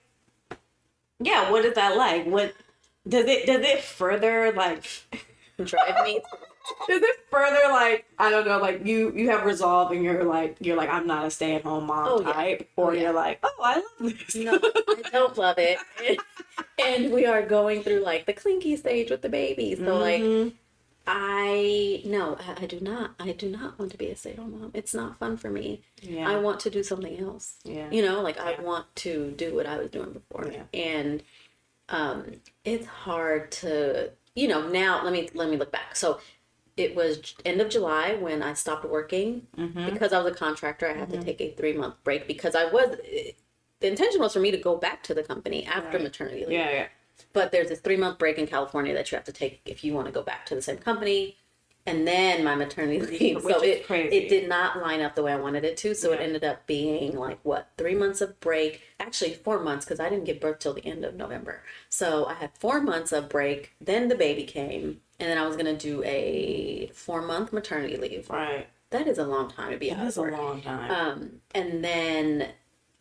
yeah 1.20 1.51
what 1.51 1.63
is 1.66 1.75
that 1.75 1.96
like 1.96 2.25
what 2.25 2.54
does 3.08 3.25
it 3.25 3.46
does 3.46 3.62
it 3.62 3.82
further 3.84 4.51
like 4.51 4.84
drive 5.63 6.04
me 6.06 6.22
is 6.90 7.01
it 7.01 7.16
further 7.30 7.60
like 7.72 8.06
I 8.20 8.30
don't 8.30 8.46
know, 8.48 8.60
like 8.60 8.86
you 8.86 9.12
you 9.16 9.30
have 9.30 9.46
resolve 9.46 9.92
and 9.92 10.04
you're 10.04 10.24
like 10.24 10.58
you're 10.60 10.78
like 10.78 10.90
I'm 10.90 11.08
not 11.08 11.25
a 11.25 11.32
stay 11.32 11.56
at 11.56 11.63
home 11.63 11.86
mom 11.88 12.06
Oh, 12.08 12.22
yeah. 12.22 12.34
type, 12.34 12.70
Oh, 12.78 12.84
or 12.84 12.94
yeah. 12.96 13.01
you're 13.04 13.13
like 13.13 13.40
oh 13.44 13.56
I 13.63 13.75
love 13.75 14.13
this. 14.25 14.36
no 14.36 14.54
i 14.54 15.01
don't 15.12 15.38
love 15.38 15.58
it 15.58 15.78
and 16.84 17.12
we 17.12 17.25
are 17.25 17.42
going 17.42 17.84
through 17.84 18.01
like 18.04 18.25
the 18.25 18.34
clinky 18.34 18.75
stage 18.75 19.10
with 19.10 19.22
the 19.22 19.30
baby 19.30 19.75
so 19.75 19.98
like 19.98 20.22
Mhm. 20.22 20.54
I 21.08 22.04
no, 22.06 22.38
I, 22.40 22.63
I 22.63 22.66
do 22.68 22.80
not. 22.80 23.16
I 23.20 23.32
do 23.32 23.50
not 23.50 23.80
want 23.80 23.92
to 23.92 23.98
be 23.98 24.08
a 24.12 24.16
stay-at-home 24.16 24.60
mom. 24.60 24.72
It's 24.75 24.94
not 24.94 25.18
fun 25.18 25.36
for 25.36 25.50
me. 25.50 25.82
yeah, 26.01 26.30
I 26.30 26.38
want 26.38 26.60
to 26.62 26.70
do 26.70 26.84
something 26.84 27.20
else. 27.20 27.56
yeah, 27.63 27.90
You 27.90 28.04
know, 28.04 28.22
like 28.22 28.40
I 28.40 28.62
want 28.62 28.86
to 28.98 29.32
do 29.32 29.56
what 29.56 29.66
I 29.66 29.78
was 29.78 29.90
doing 29.90 30.12
before, 30.12 30.51
Yeah. 30.51 30.63
and 30.74 31.24
um, 31.90 32.25
it's 32.63 32.86
hard 32.86 33.51
to 33.54 34.12
you 34.36 34.48
know 34.48 34.68
now. 34.70 35.04
Let 35.04 35.12
me 35.12 35.28
let 35.34 35.50
me 35.50 35.58
look 35.58 35.72
back. 35.72 35.96
So 35.96 36.20
it 36.82 36.96
was 36.96 37.36
end 37.46 37.62
of 37.62 37.70
July 37.70 38.16
when 38.16 38.42
I 38.44 38.54
stopped 38.54 38.86
working 38.86 39.48
hmm 39.56 39.86
because 39.86 40.14
I 40.14 40.22
was 40.22 40.34
a 40.34 40.36
contractor. 40.36 40.88
I 40.90 40.94
had 40.94 41.10
Mhm. 41.10 41.20
to 41.20 41.24
take 41.24 41.42
a 41.42 41.52
three 41.56 41.74
month 41.74 41.96
break 42.04 42.28
because 42.28 42.56
I 42.56 42.66
was. 42.66 42.98
The 43.80 43.88
intention 43.88 44.22
was 44.22 44.34
for 44.34 44.40
me 44.40 44.52
to 44.52 44.58
go 44.58 44.76
back 44.76 45.02
to 45.04 45.14
the 45.16 45.24
company 45.24 45.66
after 45.66 45.98
Right. 45.98 46.04
maternity 46.04 46.42
leave. 46.42 46.52
yeah, 46.52 46.72
yeah, 46.72 46.88
but 47.34 47.52
there's 47.52 47.70
this 47.70 47.80
three 47.80 47.98
month 47.98 48.20
break 48.20 48.38
in 48.38 48.46
California 48.48 48.94
that 48.94 49.12
you 49.12 49.16
have 49.16 49.26
to 49.26 49.32
take 49.32 49.62
if 49.66 49.84
you 49.84 49.94
want 49.94 50.06
to 50.08 50.12
go 50.14 50.22
back 50.22 50.46
to 50.48 50.56
the 50.56 50.62
same 50.62 50.78
company. 50.78 51.38
And 51.88 52.08
then 52.08 52.44
my 52.44 52.54
maternity 52.54 53.00
leave. 53.18 53.44
Which 53.44 53.56
so 53.56 53.64
it, 53.64 53.88
crazy. 53.88 54.16
it 54.16 54.30
did 54.30 54.48
not 54.48 54.80
line 54.84 55.02
up 55.02 55.16
the 55.16 55.24
way 55.24 55.34
I 55.34 55.38
wanted 55.38 55.64
it 55.64 55.78
to. 55.78 55.96
So 55.96 56.12
it 56.14 56.20
ended 56.22 56.44
up 56.44 56.68
being 56.68 57.18
like 57.18 57.40
what, 57.42 57.70
three 57.76 57.96
months 57.96 58.22
of 58.22 58.40
break. 58.40 58.84
Actually, 59.00 59.34
four 59.34 59.60
months 59.60 59.84
because 59.84 60.00
I 60.00 60.08
didn't 60.08 60.26
give 60.26 60.40
birth 60.40 60.60
till 60.60 60.76
the 60.76 60.86
end 60.86 61.04
of 61.04 61.16
November. 61.16 61.64
So 61.90 62.26
I 62.28 62.36
had 62.36 62.52
four 62.60 62.82
months 62.82 63.12
of 63.12 63.30
break. 63.30 63.72
Then 63.82 64.10
the 64.10 64.16
baby 64.16 64.44
came. 64.44 65.02
And 65.22 65.30
then 65.30 65.38
I 65.38 65.46
was 65.46 65.56
going 65.56 65.68
to 65.68 65.78
do 65.78 66.04
a 66.04 66.90
four 66.94 67.22
month 67.22 67.54
maternity 67.54 67.96
leave. 67.96 68.30
Right. 68.30 68.68
That 68.90 69.08
is 69.08 69.20
a 69.20 69.25
long 69.25 69.50
time 69.50 69.72
to 69.72 69.78
be 69.78 69.92
That 69.92 70.06
is 70.08 70.18
a 70.18 70.24
long 70.24 70.62
time. 70.62 70.92
Um, 70.92 71.32
and 71.56 71.84
then 71.84 72.50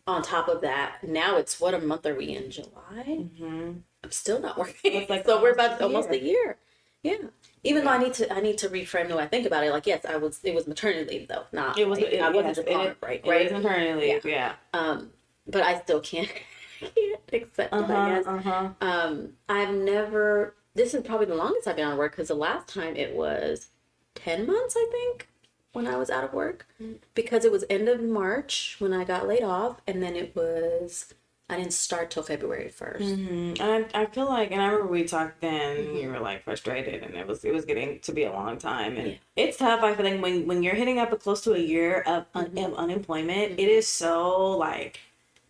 on 0.07 0.21
top 0.21 0.47
of 0.47 0.61
that, 0.61 1.03
now 1.03 1.37
it's 1.37 1.59
what 1.59 1.73
a 1.73 1.79
month 1.79 2.05
are 2.05 2.15
we 2.15 2.27
in? 2.27 2.51
July. 2.51 3.27
hmm 3.37 3.71
I'm 4.03 4.11
still 4.11 4.39
not 4.39 4.57
working. 4.57 4.93
It's 4.93 5.09
like 5.09 5.25
so 5.27 5.41
we're 5.41 5.51
about 5.51 5.81
a 5.81 5.83
almost 5.83 6.09
a 6.11 6.19
year. 6.19 6.57
Yeah. 7.03 7.17
Even 7.63 7.83
though 7.85 7.91
I 7.91 7.97
need 7.97 8.13
to, 8.15 8.31
I 8.33 8.39
need 8.39 8.57
to 8.59 8.69
reframe 8.69 9.07
the 9.09 9.15
way 9.15 9.23
I 9.23 9.27
think 9.27 9.45
about 9.47 9.63
it. 9.63 9.71
Like, 9.71 9.87
yes, 9.87 10.05
I 10.05 10.17
was. 10.17 10.39
It 10.43 10.53
was 10.53 10.67
maternity 10.67 11.19
leave, 11.19 11.27
though. 11.27 11.45
Not. 11.51 11.77
It 11.77 11.87
was. 11.87 11.99
It, 11.99 12.21
I 12.21 12.29
wasn't 12.29 12.47
yes, 12.47 12.55
just 12.57 12.67
on 12.69 12.95
break, 12.99 13.25
it 13.25 13.29
right? 13.29 13.45
is 13.47 13.51
maternity 13.51 14.13
leave. 14.13 14.25
Yeah. 14.25 14.53
Um, 14.73 15.11
but 15.47 15.61
I 15.63 15.79
still 15.81 15.99
can't, 15.99 16.29
can't 16.79 17.19
accept 17.33 17.73
Uh 17.73 17.77
it. 17.77 17.83
I 17.83 17.85
huh. 17.87 18.15
guess. 18.15 18.27
Uh 18.27 18.37
huh. 18.37 18.69
Um, 18.81 19.29
I've 19.49 19.73
never. 19.73 20.55
This 20.73 20.93
is 20.93 21.03
probably 21.03 21.25
the 21.25 21.35
longest 21.35 21.67
I've 21.67 21.75
been 21.75 21.85
out 21.85 21.93
of 21.93 21.97
work 21.97 22.13
because 22.13 22.29
the 22.29 22.35
last 22.35 22.67
time 22.67 22.95
it 22.95 23.15
was 23.15 23.67
ten 24.15 24.45
months, 24.45 24.75
I 24.77 24.87
think, 24.91 25.27
when 25.73 25.87
I 25.87 25.97
was 25.97 26.09
out 26.09 26.23
of 26.23 26.33
work, 26.33 26.67
mm. 26.81 26.97
because 27.13 27.45
it 27.45 27.51
was 27.51 27.65
end 27.69 27.89
of 27.89 28.01
March 28.01 28.77
when 28.79 28.93
I 28.93 29.03
got 29.03 29.27
laid 29.27 29.43
off, 29.43 29.81
and 29.87 30.01
then 30.01 30.15
it 30.15 30.35
was 30.35 31.13
I 31.51 31.57
didn't 31.57 31.73
start 31.73 32.09
till 32.09 32.23
February 32.23 32.71
1st 32.73 33.15
hmm 33.15 33.61
And 33.61 33.85
I, 33.93 34.03
I 34.03 34.05
feel 34.05 34.25
like, 34.25 34.51
and 34.51 34.61
I 34.61 34.67
remember 34.67 34.87
we 34.87 35.03
talked 35.03 35.41
then. 35.41 35.77
You 35.79 35.83
mm-hmm. 35.83 36.13
were 36.13 36.19
like 36.19 36.43
frustrated, 36.43 37.03
and 37.03 37.13
it 37.15 37.27
was 37.27 37.43
it 37.43 37.53
was 37.53 37.65
getting 37.65 37.99
to 37.99 38.13
be 38.13 38.23
a 38.23 38.31
long 38.31 38.57
time, 38.57 38.95
and 38.95 39.07
Yeah. 39.09 39.17
it's 39.35 39.57
tough. 39.57 39.83
I 39.83 39.93
feel 39.93 40.05
like 40.05 40.21
when 40.21 40.47
when 40.47 40.63
you're 40.63 40.75
hitting 40.75 40.97
up 40.97 41.11
a 41.11 41.17
close 41.17 41.41
to 41.41 41.53
a 41.53 41.59
year 41.59 42.01
of, 42.07 42.25
un, 42.33 42.45
mm-hmm. 42.45 42.57
of 42.71 42.73
unemployment, 42.75 43.53
it 43.53 43.57
mm-hmm. 43.57 43.69
is 43.69 43.87
so 43.87 44.57
like 44.57 45.01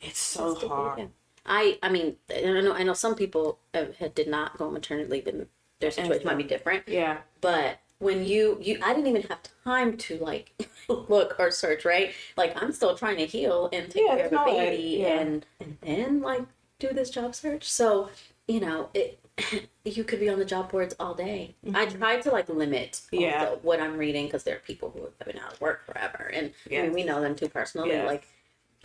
it's 0.01 0.19
so 0.19 0.55
That's 0.55 0.65
hard. 0.65 1.09
I 1.45 1.79
I 1.81 1.89
mean 1.89 2.17
I 2.35 2.41
know 2.61 2.73
I 2.73 2.83
know 2.83 2.93
some 2.93 3.15
people 3.15 3.59
have, 3.73 3.95
did 4.15 4.27
not 4.27 4.57
go 4.57 4.67
on 4.67 4.73
maternity 4.73 5.09
leave 5.09 5.27
and 5.27 5.47
their 5.79 5.91
situation 5.91 6.25
might 6.25 6.37
be 6.37 6.43
different. 6.43 6.87
Yeah. 6.87 7.19
But 7.41 7.79
when 7.99 8.25
you 8.25 8.57
you 8.61 8.79
I 8.83 8.93
didn't 8.93 9.07
even 9.07 9.23
have 9.23 9.39
time 9.63 9.97
to 9.97 10.17
like 10.17 10.53
look 10.87 11.35
or 11.39 11.51
search 11.51 11.85
right. 11.85 12.13
Like 12.37 12.61
I'm 12.61 12.71
still 12.71 12.95
trying 12.95 13.17
to 13.17 13.25
heal 13.25 13.69
and 13.73 13.89
take 13.89 14.03
Yeah, 14.05 14.15
care 14.17 14.25
of 14.27 14.33
a 14.33 14.45
baby 14.45 14.97
yeah. 14.99 15.19
and 15.19 15.45
and 15.59 15.77
then 15.81 16.21
like 16.21 16.43
do 16.79 16.89
this 16.93 17.09
job 17.09 17.35
search. 17.35 17.69
So 17.69 18.09
you 18.47 18.59
know 18.59 18.89
it. 18.93 19.19
You 19.83 20.03
could 20.03 20.19
be 20.19 20.29
on 20.29 20.37
the 20.37 20.45
job 20.45 20.71
boards 20.71 20.93
all 20.99 21.15
day. 21.15 21.55
I 21.73 21.87
tried 21.87 22.21
to 22.23 22.31
like 22.31 22.47
limit 22.49 23.01
Mm-hmm. 23.11 23.19
Yeah. 23.21 23.45
also 23.45 23.59
what 23.63 23.79
I'm 23.81 23.97
reading 23.97 24.27
because 24.27 24.43
there 24.43 24.57
are 24.57 24.59
people 24.59 24.91
who 24.91 25.01
have 25.01 25.17
been 25.25 25.39
out 25.43 25.53
of 25.53 25.59
work 25.61 25.83
forever, 25.87 26.29
and 26.31 26.51
I 26.71 26.83
mean, 26.83 26.93
we 26.93 27.03
know 27.03 27.19
them 27.19 27.35
too 27.35 27.49
personally. 27.49 27.97
Like 28.03 28.27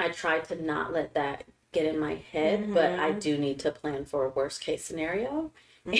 I 0.00 0.08
tried 0.08 0.44
to 0.46 0.62
not 0.62 0.94
let 0.94 1.12
that 1.12 1.44
get 1.76 1.86
in 1.92 1.98
my 2.08 2.16
head, 2.32 2.58
but 2.78 2.90
I 3.06 3.10
Mm-hmm. 3.10 3.18
do 3.26 3.32
need 3.46 3.58
to 3.64 3.70
plan 3.80 4.04
for 4.12 4.20
a 4.24 4.28
worst 4.38 4.58
case 4.66 4.82
scenario. 4.88 5.50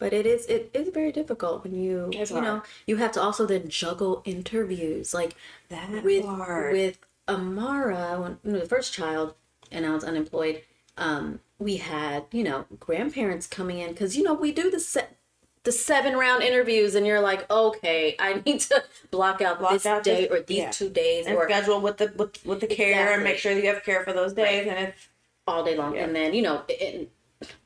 But 0.02 0.12
it 0.20 0.26
is 0.34 0.46
it 0.46 0.62
is 0.74 0.88
very 0.98 1.12
difficult 1.20 1.62
when 1.62 1.74
you 1.84 2.10
It's 2.12 2.32
you 2.32 2.40
know 2.40 2.62
you 2.88 2.96
have 2.96 3.12
to 3.16 3.20
also 3.26 3.46
then 3.46 3.68
juggle 3.68 4.14
interviews 4.24 5.14
like 5.14 5.32
That 5.68 6.02
with 6.02 6.24
part. 6.24 6.72
with 6.72 6.96
Amara 7.28 8.20
when 8.20 8.32
know, 8.52 8.58
the 8.58 8.66
first 8.76 8.92
child 8.92 9.34
and 9.70 9.86
I 9.86 9.90
was 9.94 10.02
unemployed. 10.02 10.62
Um, 10.96 11.38
we 11.58 11.76
had 11.76 12.24
you 12.32 12.42
know 12.48 12.58
grandparents 12.80 13.46
coming 13.46 13.78
in 13.78 13.90
because 13.90 14.16
you 14.16 14.24
know 14.24 14.34
we 14.34 14.50
do 14.52 14.70
the 14.72 14.80
set 14.80 15.08
the 15.62 15.72
seven 15.72 16.16
round 16.16 16.42
interviews 16.42 16.94
and 16.96 17.06
you're 17.06 17.20
like 17.20 17.48
okay 17.50 18.16
I 18.18 18.42
need 18.46 18.60
to 18.70 18.82
block 19.12 19.40
out 19.40 19.58
Block 19.60 19.72
this 19.72 19.86
out 19.86 20.02
day 20.02 20.22
this- 20.26 20.30
or 20.32 20.40
these 20.42 20.58
yeah. 20.66 20.70
two 20.70 20.90
days 20.90 21.26
and 21.26 21.36
or 21.36 21.44
schedule 21.44 21.80
with 21.80 21.96
the 21.98 22.12
with, 22.16 22.44
with 22.44 22.60
the 22.60 22.66
care 22.66 23.12
and 23.14 23.22
make 23.24 23.38
sure 23.38 23.54
that 23.54 23.62
you 23.62 23.68
have 23.72 23.84
care 23.84 24.02
for 24.04 24.12
those 24.12 24.32
days 24.32 24.66
and 24.66 24.78
it's 24.88 25.08
all 25.46 25.64
day 25.64 25.76
long. 25.76 25.94
Yeah. 25.94 26.04
And 26.04 26.16
then, 26.16 26.34
you 26.34 26.42
know, 26.42 26.62
in 26.68 27.08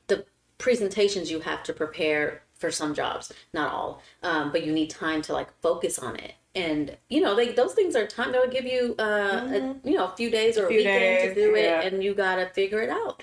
the 0.07 0.25
presentations 0.59 1.31
you 1.31 1.41
have 1.41 1.63
to 1.65 1.73
prepare 1.73 2.43
for 2.55 2.71
some 2.71 2.95
jobs, 2.95 3.33
not 3.55 3.73
all, 3.73 4.03
um, 4.23 4.53
but 4.53 4.65
you 4.67 4.73
need 4.73 4.91
time 4.91 5.23
to 5.23 5.33
like 5.33 5.49
focus 5.63 5.99
on 5.99 6.17
it. 6.17 6.35
And 6.55 6.97
you 7.09 7.21
know, 7.21 7.33
like 7.33 7.57
those 7.57 7.75
things 7.75 7.95
are 7.97 8.07
time 8.07 8.33
that 8.33 8.41
would 8.41 8.51
give 8.51 8.65
you, 8.65 8.95
uh, 8.99 9.49
a, 9.83 9.89
you 9.89 9.97
know, 9.97 10.07
a 10.07 10.17
few 10.17 10.31
days 10.31 10.59
or 10.59 10.67
a, 10.67 10.71
Mm-hmm. 10.71 10.71
few 10.71 10.79
weekend 10.79 11.01
days, 11.01 11.29
to 11.29 11.35
do 11.35 11.51
yeah. 11.57 11.81
it, 11.81 11.93
and 11.93 12.03
you 12.05 12.15
gotta 12.15 12.47
figure 12.47 12.83
it 12.83 12.91
out. 12.91 13.23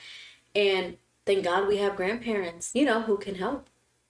And 0.55 0.97
thank 1.25 1.43
God 1.43 1.67
we 1.67 1.77
have 1.77 1.95
grandparents, 1.95 2.71
you 2.73 2.85
know, 2.85 3.01
who 3.01 3.17
can 3.17 3.35
help. 3.35 3.69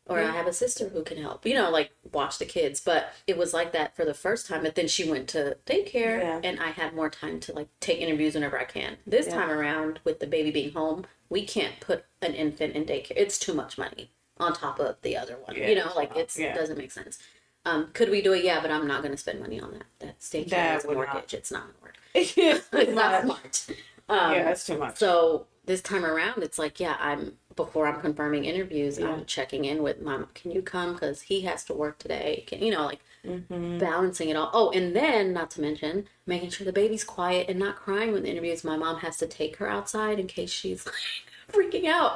Or 0.10 0.20
I 0.20 0.32
have 0.32 0.48
a 0.48 0.54
sister 0.54 0.90
who 0.90 1.04
can 1.04 1.18
help, 1.18 1.46
you 1.46 1.54
know, 1.54 1.70
like 1.70 1.92
watch 2.14 2.38
the 2.38 2.46
kids. 2.46 2.80
But 2.80 3.14
it 3.28 3.38
was 3.38 3.54
like 3.54 3.72
that 3.74 3.96
for 3.96 4.06
the 4.06 4.14
first 4.14 4.48
time. 4.48 4.64
But 4.64 4.76
then 4.76 4.88
she 4.88 5.10
went 5.10 5.28
to 5.30 5.58
daycare, 5.66 6.20
Yeah. 6.22 6.40
and 6.44 6.60
I 6.60 6.72
had 6.72 6.94
more 6.96 7.10
time 7.10 7.40
to 7.42 7.54
like 7.54 7.68
take 7.80 8.00
interviews 8.00 8.34
whenever 8.36 8.58
I 8.60 8.64
can. 8.66 8.98
This 9.06 9.28
Yeah. 9.28 9.36
time 9.36 9.50
around, 9.52 10.00
with 10.04 10.20
the 10.20 10.28
baby 10.28 10.52
being 10.52 10.72
home, 10.74 11.06
we 11.30 11.46
can't 11.46 11.80
put 11.80 12.06
an 12.22 12.34
infant 12.34 12.74
in 12.76 12.86
daycare. 12.86 13.14
It's 13.18 13.38
too 13.38 13.54
much 13.54 13.78
money 13.78 14.12
on 14.40 14.54
top 14.54 14.80
of 14.80 14.96
the 15.02 15.18
other 15.18 15.36
one. 15.46 15.56
Yeah, 15.56 15.68
you 15.70 15.76
know, 15.76 15.92
like 15.96 16.16
it's 16.16 16.38
yeah. 16.38 16.54
it 16.54 16.56
doesn't 16.56 16.78
make 16.78 16.92
sense. 16.92 17.20
Um, 17.66 17.90
could 17.94 18.10
we 18.10 18.22
do 18.22 18.32
it? 18.34 18.46
Yeah, 18.46 18.62
but 18.62 18.72
I'm 18.72 18.88
not 18.88 19.02
going 19.02 19.12
to 19.12 19.18
spend 19.18 19.42
money 19.42 19.60
on 19.60 19.72
that. 19.74 19.84
That's 20.00 20.30
daycare 20.30 20.50
That 20.52 20.78
is 20.78 20.86
a 20.86 20.88
would 20.88 20.98
not- 20.98 21.14
mortgage. 21.14 21.34
It's 21.34 21.52
not 21.52 21.64
going 21.64 21.74
to 21.74 21.82
work. 21.84 21.96
it's 22.16 22.72
not 22.96 23.24
smart. 23.24 23.66
Um, 24.08 24.34
yeah, 24.34 24.50
it's 24.52 24.66
too 24.66 24.78
much. 24.78 24.96
so 24.98 25.48
this 25.66 25.82
time 25.82 26.06
around, 26.06 26.44
it's 26.44 26.58
like, 26.58 26.80
yeah, 26.80 26.96
I'm 26.98 27.34
before 27.58 27.88
I'm 27.88 28.00
confirming 28.00 28.46
interviews, 28.46 28.98
Yeah. 28.98 29.10
I'm 29.12 29.26
checking 29.26 29.66
in 29.66 29.84
with 29.84 30.00
mom. 30.02 30.28
Can 30.34 30.52
you 30.52 30.62
come? 30.62 30.94
Because 30.94 31.24
he 31.24 31.42
has 31.42 31.66
to 31.66 31.74
work 31.74 31.98
today. 32.00 32.46
Can 32.48 32.62
you 32.62 32.72
know, 32.72 32.86
like 32.86 33.02
Mm-hmm. 33.26 33.80
balancing 33.80 34.30
it 34.30 34.38
all. 34.38 34.50
Oh, 34.54 34.72
and 34.72 34.96
then 34.96 35.34
not 35.34 35.52
to 35.52 35.62
mention 35.62 36.06
making 36.26 36.50
sure 36.52 36.64
the 36.64 36.72
baby's 36.72 37.04
quiet 37.04 37.50
and 37.50 37.60
not 37.60 37.76
crying 37.76 38.14
when 38.14 38.24
the 38.24 38.30
interviews. 38.30 38.64
My 38.64 38.78
mom 38.78 39.00
has 39.00 39.18
to 39.18 39.28
take 39.28 39.58
her 39.58 39.70
outside 39.70 40.18
in 40.18 40.28
case 40.28 40.50
she's 40.50 40.86
like 40.86 40.96
freaking 41.52 41.86
out. 41.88 42.16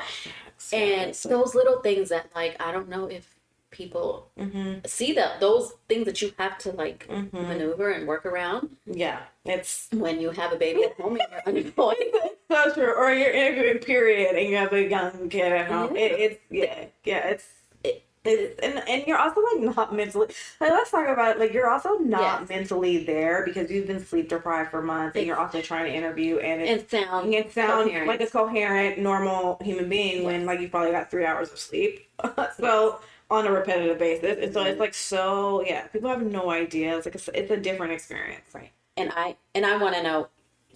And 0.71 1.13
those 1.25 1.53
little 1.55 1.81
things 1.81 2.09
that 2.09 2.29
like 2.33 2.55
I 2.61 2.71
don't 2.71 2.87
know 2.87 3.07
if 3.07 3.35
people 3.71 4.29
Mm-hmm. 4.37 4.79
see 4.85 5.13
that 5.13 5.39
those 5.39 5.73
things 5.89 6.05
that 6.05 6.21
you 6.21 6.31
have 6.37 6.57
to 6.59 6.71
like 6.73 7.07
Mhm. 7.09 7.31
maneuver 7.33 7.89
and 7.91 8.07
work 8.07 8.25
around 8.25 8.75
yeah, 8.85 9.19
it's 9.45 9.87
when 9.93 10.19
you 10.21 10.29
have 10.31 10.51
a 10.53 10.57
baby 10.57 10.83
at 10.83 10.93
home 10.95 11.17
and 11.19 11.23
you're 11.31 11.41
unemployed. 11.47 11.95
so 12.51 12.73
true. 12.73 12.93
Or 12.93 13.11
you're 13.13 13.31
interviewing 13.31 13.79
period 13.79 14.35
and 14.35 14.47
you 14.49 14.57
have 14.57 14.73
a 14.73 14.83
young 14.87 15.29
kid 15.29 15.51
at 15.51 15.67
home. 15.67 15.95
Yeah. 15.95 16.01
It, 16.01 16.11
it's 16.19 16.39
yeah, 16.49 16.85
yeah, 17.05 17.27
it's. 17.29 17.45
It- 17.83 18.03
It's, 18.23 18.59
and 18.61 18.75
and 18.87 19.07
you're 19.07 19.17
also 19.17 19.41
like 19.51 19.61
not 19.75 19.95
mentally 19.95 20.27
like 20.59 20.69
let's 20.69 20.91
talk 20.91 21.07
about 21.07 21.29
it 21.35 21.39
like 21.39 21.53
you're 21.53 21.71
also 21.71 21.97
not 21.97 22.41
Yes. 22.41 22.49
mentally 22.49 23.03
there 23.03 23.43
because 23.47 23.71
you've 23.71 23.87
been 23.87 23.99
sleep 24.11 24.29
deprived 24.29 24.69
for 24.69 24.83
months 24.83 25.15
and 25.17 25.25
you're 25.25 25.39
also 25.43 25.59
trying 25.59 25.85
to 25.91 25.97
interview 25.99 26.37
and 26.37 26.61
it's 26.61 26.69
and 26.93 27.03
sound 27.09 27.33
and 27.33 27.51
sound 27.51 27.85
coherent. 27.85 28.07
like 28.07 28.21
a 28.21 28.27
coherent 28.27 28.99
normal 28.99 29.57
human 29.63 29.89
being 29.89 30.23
when 30.23 30.45
like 30.45 30.59
you 30.61 30.69
probably 30.69 30.91
got 30.91 31.09
three 31.09 31.25
hours 31.25 31.49
of 31.51 31.57
sleep 31.57 31.93
so 32.61 32.99
on 33.31 33.47
a 33.47 33.51
repetitive 33.51 33.97
basis. 33.97 34.37
And 34.43 34.53
so 34.53 34.63
it's 34.63 34.79
like 34.79 34.93
so 34.93 35.63
yeah 35.65 35.87
people 35.87 36.09
have 36.09 36.21
no 36.21 36.51
idea. 36.51 36.95
It's 36.97 37.05
like 37.07 37.15
a, 37.15 37.39
it's 37.39 37.51
a 37.51 37.57
different 37.57 37.93
experience 37.93 38.45
right? 38.53 38.71
And 38.97 39.11
i 39.15 39.35
and 39.55 39.65
i 39.65 39.77
want 39.77 39.95
to 39.95 40.03
know 40.03 40.27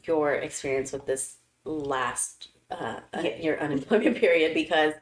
your 0.05 0.33
experience 0.35 0.91
with 0.93 1.05
this 1.05 1.37
last 1.65 2.49
uh 2.71 3.01
Yeah. 3.21 3.35
your 3.37 3.59
unemployment 3.59 4.17
period 4.25 4.53
because 4.53 4.93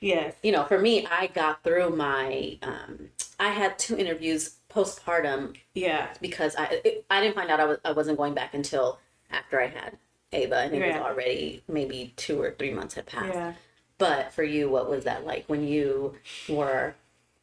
yes. 0.00 0.34
you 0.42 0.52
know 0.52 0.64
for 0.64 0.78
me 0.78 1.06
i 1.10 1.26
got 1.28 1.64
through 1.64 1.90
my 1.96 2.58
um 2.62 3.08
i 3.40 3.48
had 3.48 3.78
two 3.78 3.96
interviews 3.96 4.56
postpartum 4.70 5.56
yeah. 5.74 6.08
because 6.20 6.54
i 6.56 6.80
it, 6.84 7.04
i 7.10 7.20
didn't 7.20 7.34
find 7.34 7.50
out 7.50 7.60
I, 7.60 7.64
was, 7.64 7.78
I 7.84 7.92
wasn't 7.92 8.18
going 8.18 8.34
back 8.34 8.54
until 8.54 8.98
after 9.30 9.60
i 9.60 9.66
had 9.66 9.96
ava 10.32 10.58
and 10.58 10.74
it 10.74 10.78
Yeah. 10.80 10.98
was 10.98 11.06
already 11.10 11.62
maybe 11.68 12.12
two 12.16 12.40
or 12.40 12.54
three 12.58 12.72
months 12.72 12.94
had 12.94 13.06
passed. 13.06 13.34
Yeah 13.34 13.52
But 14.00 14.32
for 14.32 14.42
you, 14.42 14.68
what 14.68 14.90
was 14.90 15.04
that 15.04 15.24
like 15.24 15.44
when 15.46 15.68
you 15.68 16.16
were 16.48 16.94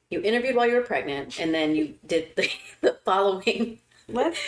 you 0.10 0.22
interviewed 0.22 0.56
while 0.56 0.68
you 0.68 0.76
were 0.76 0.82
pregnant, 0.82 1.40
and 1.40 1.54
then 1.54 1.76
you 1.76 1.94
did 2.06 2.36
the, 2.36 2.50
the 2.82 2.98
following 3.06 3.80
let's 4.10 4.40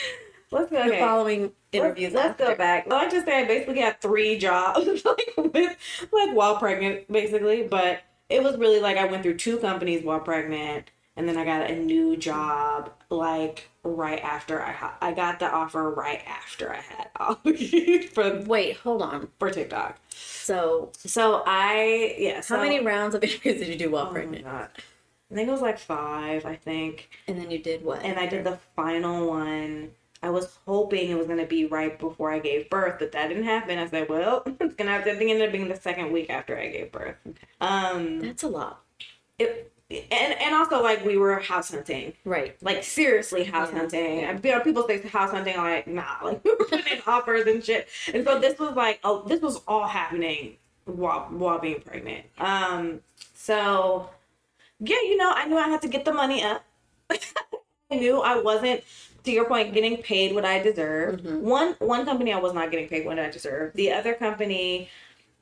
let's 0.52 0.72
go 0.72 0.84
the 0.84 0.90
okay. 0.90 1.00
following 1.00 1.52
interviews. 1.72 2.14
Let's, 2.14 2.40
let's 2.40 2.52
go 2.52 2.58
back. 2.58 2.88
Well, 2.88 2.98
I 2.98 3.10
just 3.10 3.26
say 3.26 3.44
I 3.44 3.46
basically 3.46 3.80
had 3.80 4.02
three 4.02 4.38
jobs, 4.38 4.88
like 5.06 5.34
with, 5.38 5.78
like 6.12 6.36
while 6.36 6.58
pregnant, 6.58 7.12
basically. 7.12 7.64
But 7.64 8.02
it 8.30 8.44
was 8.44 8.58
really 8.58 8.80
like 8.80 8.98
I 8.98 9.06
went 9.06 9.24
through 9.24 9.38
two 9.38 9.58
companies 9.58 10.04
while 10.04 10.20
pregnant, 10.20 10.90
and 11.16 11.30
then 11.30 11.38
I 11.38 11.46
got 11.46 11.70
a 11.70 11.76
new 11.76 12.18
job 12.18 12.92
like 13.12 13.70
right 13.90 14.24
after 14.24 14.62
I 14.62 14.72
ha- 14.72 14.98
I 15.02 15.14
got 15.14 15.40
the 15.40 15.50
offer 15.52 15.90
right 15.92 16.22
after 16.28 16.72
I 16.74 16.78
had 16.82 17.10
Ollie 17.20 18.08
for 18.08 18.42
Wait, 18.46 18.78
hold 18.78 19.02
on. 19.02 19.30
for 19.40 19.50
TikTok. 19.52 20.00
So, 20.10 20.92
So 20.98 21.44
I 21.46 22.16
yeah. 22.18 22.36
how 22.36 22.42
so- 22.42 22.58
many 22.62 22.80
rounds 22.80 23.16
of 23.16 23.24
interviews 23.26 23.60
did 23.60 23.68
you 23.68 23.76
do 23.78 23.92
while 23.92 24.08
Oh 24.08 24.12
pregnant? 24.12 24.46
I 24.48 24.68
think 25.36 25.48
it 25.48 25.52
was 25.52 25.62
like 25.62 25.78
five. 25.80 26.46
I 26.46 26.56
think. 26.56 27.10
And 27.28 27.38
then 27.38 27.52
you 27.52 27.60
did 27.60 27.84
what? 27.84 28.02
and 28.04 28.18
I 28.20 28.26
did 28.26 28.44
the 28.44 28.58
final 28.76 29.28
one 29.30 29.92
I 30.22 30.30
was 30.32 30.58
hoping 30.66 31.10
it 31.10 31.16
was 31.18 31.28
gonna 31.28 31.46
be 31.46 31.66
right 31.66 31.98
before 31.98 32.30
I 32.30 32.40
gave 32.40 32.70
birth, 32.70 32.96
but 33.00 33.14
that 33.14 33.30
didn't 33.30 33.46
happen. 33.46 33.78
I 33.80 33.88
said, 33.88 34.10
well, 34.10 34.44
it's 34.60 34.76
gonna 34.76 34.92
have 34.92 35.06
to. 35.06 35.12
I 35.12 35.16
think 35.16 35.30
it 35.30 35.34
ended 35.36 35.48
up 35.48 35.54
being 35.54 35.70
the 35.70 35.78
second 35.78 36.12
week 36.12 36.30
after 36.30 36.58
I 36.60 36.68
gave 36.68 36.92
birth. 36.92 37.16
Um, 37.62 38.20
That's 38.20 38.44
a 38.44 38.50
lot. 38.50 38.82
it, 39.38 39.72
and 39.92 40.34
and 40.40 40.54
also 40.56 40.84
like 40.84 41.04
we 41.04 41.18
were 41.18 41.40
house 41.40 41.72
hunting, 41.72 42.14
Right. 42.26 42.56
like 42.62 42.84
seriously 42.84 43.44
house 43.44 43.70
Yeah. 43.72 43.80
hunting. 43.80 44.20
And 44.24 44.44
you 44.46 44.52
know, 44.52 44.60
people 44.62 44.86
say 44.88 45.02
house 45.02 45.32
hunting, 45.32 45.58
like 45.58 45.88
nah, 45.88 46.04
like 46.24 46.44
we 46.44 46.52
were 46.52 46.66
putting 46.66 46.94
in 46.94 47.02
offers 47.08 47.48
and 47.48 47.64
shit. 47.64 47.88
And 48.14 48.24
so 48.26 48.40
this 48.40 48.60
was 48.60 48.76
like, 48.76 49.00
oh, 49.04 49.24
this 49.28 49.42
was 49.42 49.62
all 49.68 49.88
happening 49.88 50.58
while 50.86 51.22
while 51.32 51.60
being 51.60 51.82
pregnant. 51.82 52.26
Um, 52.38 53.02
so 53.34 54.10
yeah, 54.80 54.98
you 55.04 55.18
know, 55.18 55.32
I 55.36 55.46
knew 55.48 55.58
I 55.58 55.68
had 55.68 55.82
to 55.82 55.88
get 55.88 56.06
the 56.06 56.14
money 56.14 56.44
up. 56.44 56.64
I 57.92 57.96
knew 57.96 58.22
I 58.22 58.40
wasn't, 58.40 58.84
to 59.24 59.32
your 59.32 59.46
point, 59.46 59.74
getting 59.74 59.98
paid 59.98 60.36
what 60.36 60.46
I 60.46 60.60
deserved. 60.62 61.26
Mhm. 61.26 61.40
One 61.40 61.76
one 61.80 62.06
company 62.06 62.32
I 62.32 62.38
was 62.40 62.54
not 62.54 62.70
getting 62.70 62.88
paid 62.88 63.06
what 63.08 63.18
I 63.18 63.30
deserved. 63.32 63.76
The 63.76 63.92
other 63.92 64.14
company, 64.14 64.90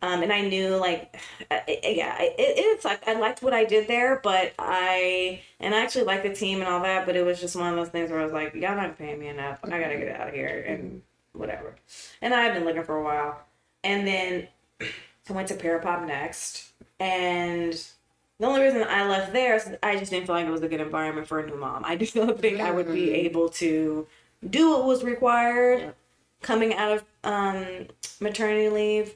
um, 0.01 0.22
and 0.24 0.32
I 0.32 0.42
knew 0.42 0.75
like, 0.77 1.16
uh, 1.51 1.60
yeah, 1.68 2.18
it, 2.22 2.36
it's 2.38 2.86
like 2.86 3.08
I 3.08 3.20
liked 3.20 3.42
what 3.42 3.54
I 3.54 3.66
did 3.66 3.88
there, 3.88 4.20
but 4.24 4.54
I 4.60 5.42
and 5.60 5.74
I 5.74 5.82
actually 5.82 6.06
liked 6.06 6.24
the 6.24 6.34
team 6.34 6.60
and 6.60 6.68
all 6.68 6.82
that, 6.84 7.06
but 7.06 7.16
it 7.16 7.25
was 7.25 7.39
just 7.39 7.56
one 7.56 7.70
of 7.70 7.75
those 7.75 7.89
things 7.89 8.10
where 8.12 8.20
I 8.20 8.24
was 8.24 8.34
like, 8.34 8.54
y'all 8.54 8.75
not 8.75 8.98
paying 8.98 9.20
me 9.20 9.27
enough. 9.27 9.60
I 9.63 9.70
gotta 9.80 9.98
get 9.98 10.20
out 10.20 10.30
of 10.30 10.34
here 10.34 10.66
and 10.68 11.01
whatever. 11.34 11.75
And 12.22 12.34
I've 12.34 12.54
been 12.54 12.66
looking 12.66 12.84
for 12.84 12.98
a 12.98 13.04
while, 13.04 13.39
and 13.84 14.08
then 14.08 14.48
I 15.30 15.34
went 15.34 15.48
to 15.50 15.56
Pear 15.56 15.80
Pop 15.80 16.06
next, 16.08 16.72
and 17.00 17.74
the 18.39 18.46
only 18.46 18.62
reason 18.62 18.84
I 18.88 19.08
left 19.08 19.34
there 19.34 19.56
is 19.56 19.70
I 19.82 19.98
just 19.98 20.12
didn't 20.12 20.27
feel 20.27 20.36
like 20.36 20.46
it 20.46 20.51
was 20.51 20.62
a 20.62 20.68
good 20.68 20.80
environment 20.80 21.27
for 21.27 21.39
a 21.39 21.46
new 21.48 21.58
mom. 21.58 21.84
I 21.86 21.96
just 21.96 22.13
don't 22.13 22.39
think 22.39 22.62
I 22.62 22.72
would 22.72 22.86
be 22.88 23.08
Mhm. 23.08 23.25
able 23.25 23.50
to 23.50 24.06
do 24.48 24.70
what 24.70 24.86
was 24.86 25.04
required 25.04 25.96
coming 26.44 26.75
out 26.75 26.92
of 26.92 27.04
um, 27.24 27.88
maternity 28.20 28.70
leave, 28.70 29.16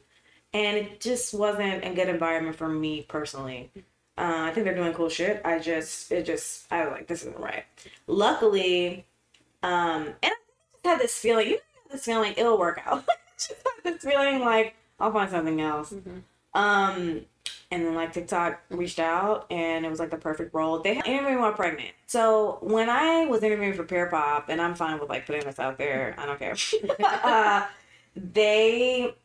and 0.53 0.77
it 0.77 1.00
just 1.00 1.34
wasn't 1.34 1.84
a 1.86 1.93
good 1.93 2.10
environment 2.10 2.55
for 2.55 2.67
me 2.67 3.03
personally. 3.08 3.72
Uh, 4.17 4.43
I 4.46 4.51
think 4.51 4.65
they're 4.65 4.75
doing 4.75 4.93
cool 4.93 5.10
shit. 5.10 5.41
I 5.46 5.60
just, 5.60 6.12
it 6.12 6.25
just, 6.25 6.72
I 6.72 6.84
was 6.84 6.91
like, 6.91 7.08
this 7.08 7.22
isn't 7.22 7.39
right. 7.39 7.63
Luckily, 8.08 9.05
um, 9.63 10.08
and 10.22 10.31
I 10.31 10.36
just 10.74 10.86
had 10.86 11.00
this 11.00 11.13
feeling, 11.17 11.48
you 11.48 11.55
know, 11.55 11.60
this 11.91 12.05
feeling 12.05 12.34
it'll 12.38 12.58
work 12.58 12.81
out. 12.86 13.05
just 13.38 13.53
had 13.84 13.93
this 13.93 14.03
feeling 14.03 14.41
like 14.41 14.75
I'll 15.00 15.12
find 15.12 15.29
something 15.29 15.62
else. 15.62 15.93
Mhm. 15.93 16.24
Um, 16.53 17.25
and 17.72 17.86
then 17.86 17.96
like 17.96 18.12
TikTok 18.12 18.62
reached 18.70 19.00
out 19.00 19.46
and 19.50 19.86
it 19.86 19.89
was 19.89 20.00
like 20.00 20.12
the 20.12 20.17
perfect 20.17 20.53
role. 20.53 20.79
They 20.79 20.96
had 20.96 21.08
interviewing 21.08 21.39
while 21.39 21.53
pregnant. 21.53 21.91
So 22.05 22.58
when 22.62 22.89
I 22.89 23.25
was 23.25 23.41
interviewing 23.43 23.74
for 23.74 23.84
Pear 23.84 24.08
Pop, 24.08 24.50
and 24.50 24.62
I'm 24.62 24.75
fine 24.75 25.00
with 25.00 25.10
like 25.10 25.25
putting 25.25 25.46
this 25.46 25.58
out 25.60 25.77
there, 25.77 26.13
I 26.17 26.25
don't 26.25 26.38
care. 26.38 26.55
uh, 27.24 27.65
they, 28.15 29.15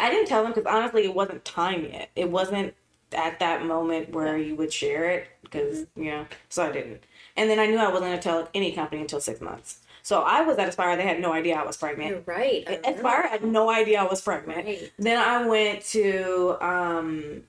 I 0.00 0.10
didn't 0.10 0.26
tell 0.28 0.42
them 0.42 0.52
because 0.52 0.66
honestly, 0.70 1.04
it 1.04 1.14
wasn't 1.14 1.44
time 1.44 1.84
yet. 1.84 2.10
It 2.16 2.30
wasn't 2.30 2.74
at 3.12 3.38
that 3.38 3.64
moment 3.64 4.10
where 4.10 4.36
you 4.36 4.56
would 4.56 4.72
share 4.72 5.08
it 5.10 5.28
because 5.42 5.86
you 5.96 6.10
know. 6.10 6.26
So 6.48 6.66
I 6.66 6.72
didn't. 6.72 7.04
And 7.36 7.50
then 7.50 7.58
I 7.58 7.66
knew 7.66 7.78
I 7.78 7.88
wasn't 7.88 8.06
going 8.06 8.16
to 8.16 8.22
tell 8.22 8.48
any 8.54 8.72
company 8.72 9.00
until 9.00 9.20
six 9.20 9.40
months. 9.40 9.80
So 10.02 10.22
I 10.22 10.42
was 10.42 10.56
at 10.58 10.68
Aspire. 10.68 10.96
They 10.96 11.02
had 11.02 11.20
no 11.20 11.32
idea 11.32 11.56
I 11.56 11.64
was 11.64 11.76
pregnant. 11.76 12.10
You're 12.10 12.22
right. 12.36 12.64
I. 12.66 12.90
Aspire 12.90 13.26
had 13.28 13.44
no 13.44 13.70
idea 13.70 14.00
I 14.00 14.04
was 14.04 14.20
pregnant. 14.20 14.64
Right. 14.64 14.92
Then 14.98 15.18
I 15.18 15.46
went 15.46 15.82
to, 15.86 16.56
um, 16.64 17.42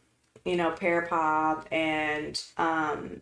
you 0.43 0.55
know, 0.55 0.71
Pear 0.71 1.03
Pop, 1.03 1.67
and 1.71 2.41
um, 2.57 3.21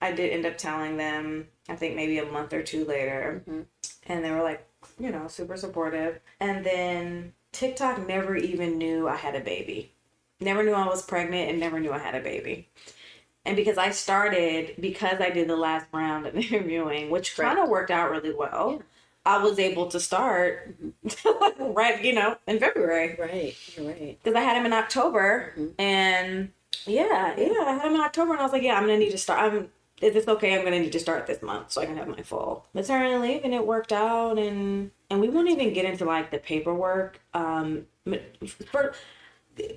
I 0.00 0.12
did 0.12 0.30
end 0.32 0.46
up 0.46 0.56
telling 0.58 0.96
them. 0.96 1.48
I 1.68 1.76
think 1.76 1.94
maybe 1.96 2.18
a 2.18 2.24
month 2.24 2.52
or 2.52 2.62
two 2.62 2.84
later, 2.84 3.42
Mhm. 3.48 3.66
and 4.06 4.24
they 4.24 4.30
were 4.30 4.42
like, 4.42 4.66
you 4.98 5.10
know, 5.10 5.28
super 5.28 5.56
supportive. 5.56 6.20
And 6.40 6.64
then 6.64 7.34
TikTok 7.52 8.06
never 8.06 8.36
even 8.36 8.78
knew 8.78 9.08
I 9.08 9.16
had 9.16 9.34
a 9.34 9.40
baby. 9.40 9.92
Never 10.40 10.62
knew 10.64 10.72
I 10.72 10.86
was 10.86 11.02
pregnant, 11.02 11.50
and 11.50 11.60
never 11.60 11.78
knew 11.78 11.92
I 11.92 11.98
had 11.98 12.14
a 12.14 12.20
baby. 12.20 12.68
And 13.44 13.56
because 13.56 13.78
I 13.78 13.90
started, 13.90 14.74
because 14.80 15.20
I 15.20 15.30
did 15.30 15.48
the 15.48 15.56
last 15.56 15.86
round 15.92 16.26
of 16.26 16.34
interviewing, 16.44 17.10
which 17.10 17.36
kind 17.36 17.58
of 17.58 17.68
worked 17.68 17.90
out 17.90 18.10
really 18.10 18.34
well, 18.34 18.72
Yeah. 18.76 18.82
I 19.24 19.38
was 19.42 19.58
able 19.60 19.86
to 19.88 20.00
start 20.00 20.74
right, 21.58 22.02
you 22.04 22.12
know, 22.12 22.36
in 22.48 22.58
February 22.58 23.16
Right. 23.20 23.54
You're 23.76 23.86
right. 23.86 24.18
because 24.22 24.36
I 24.36 24.40
had 24.40 24.56
him 24.56 24.66
in 24.66 24.72
October, 24.72 25.52
Mhm. 25.56 25.72
and 25.78 26.50
yeah, 26.86 27.34
yeah, 27.38 27.62
I 27.66 27.74
had 27.74 27.86
him 27.86 27.94
in 27.94 28.00
October, 28.00 28.32
and 28.32 28.40
I 28.40 28.42
was 28.42 28.52
like, 28.52 28.62
yeah, 28.62 28.74
I'm 28.74 28.82
gonna 28.84 28.98
need 28.98 29.10
to 29.12 29.18
start. 29.18 29.40
I'm 29.52 29.70
is 30.02 30.14
this 30.14 30.28
okay? 30.28 30.54
I'm 30.54 30.64
gonna 30.64 30.80
need 30.80 30.92
to 30.92 30.98
start 30.98 31.26
this 31.26 31.42
month 31.42 31.72
so 31.72 31.80
I 31.80 31.86
can 31.86 31.96
have 31.96 32.08
my 32.08 32.22
full 32.22 32.66
maternity 32.74 33.16
leave, 33.16 33.44
and 33.44 33.54
it 33.54 33.66
worked 33.66 33.92
out, 33.92 34.38
and 34.38 34.90
and 35.08 35.20
we 35.20 35.28
won't 35.28 35.48
even 35.48 35.72
get 35.72 35.84
into 35.84 36.04
like 36.04 36.30
the 36.30 36.38
paperwork. 36.38 37.20
Um, 37.32 37.86
for 38.66 38.94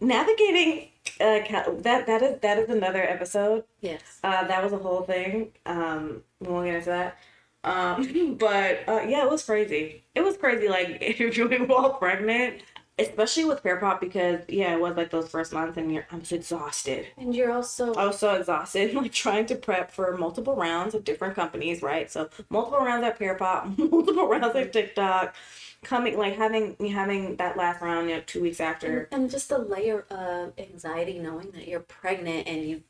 navigating 0.02 0.90
uh, 1.20 1.40
that 1.80 2.08
that 2.08 2.22
is 2.22 2.40
that 2.42 2.58
is 2.58 2.70
another 2.70 3.04
episode. 3.04 3.64
Yes. 3.82 4.20
Uh, 4.24 4.48
that 4.48 4.64
was 4.64 4.74
a 4.74 4.78
whole 4.78 5.04
thing. 5.04 5.52
Um, 5.66 6.24
we 6.40 6.48
won't 6.48 6.66
get 6.66 6.76
into 6.76 6.90
that. 6.90 7.18
Um, 7.64 8.36
but 8.40 8.88
uh, 8.88 9.02
yeah, 9.08 9.24
it 9.24 9.30
was 9.30 9.44
crazy. 9.44 10.04
It 10.16 10.22
was 10.22 10.38
crazy, 10.38 10.68
like 10.68 10.98
if 11.02 11.38
you're 11.38 11.66
while 11.66 11.94
pregnant, 11.94 12.62
especially 12.98 13.46
with 13.46 13.62
Pear 13.62 13.78
Pop 13.78 14.00
because 14.00 14.40
yeah, 14.48 14.74
it 14.74 14.80
was 14.80 14.96
like 14.96 15.10
those 15.10 15.28
first 15.28 15.52
months, 15.54 15.78
and 15.78 15.92
you're 15.94 16.06
I'm 16.12 16.22
just 16.22 16.32
exhausted. 16.32 17.08
And 17.18 17.36
you're 17.36 17.52
also 17.52 17.94
I 17.94 18.06
was 18.06 18.20
so 18.20 18.36
exhausted, 18.36 18.94
like 18.96 19.12
trying 19.12 19.46
to 19.48 19.56
prep 19.56 19.92
for 19.92 20.16
multiple 20.18 20.56
rounds 20.56 20.96
of 20.96 21.04
different 21.04 21.36
companies, 21.36 21.82
right? 21.82 22.10
So 22.12 22.30
multiple 22.50 22.80
rounds 22.80 23.04
at 23.04 23.18
Pear 23.20 23.36
Pop, 23.36 23.68
multiple 23.78 24.28
rounds 24.28 24.56
at 24.56 24.72
TikTok, 24.74 25.36
coming 25.84 26.18
like 26.18 26.36
having 26.36 26.76
having 26.90 27.36
that 27.38 27.58
last 27.58 27.82
round, 27.82 28.10
you 28.10 28.16
know, 28.16 28.24
two 28.26 28.42
weeks 28.42 28.60
after. 28.62 29.08
and, 29.12 29.22
and 29.24 29.32
just 29.32 29.52
a 29.52 29.58
layer 29.58 30.02
of 30.10 30.54
anxiety 30.58 31.20
knowing 31.20 31.52
that 31.52 31.68
you're 31.68 31.82
pregnant 31.82 32.48
and 32.48 32.64
you 32.64 32.84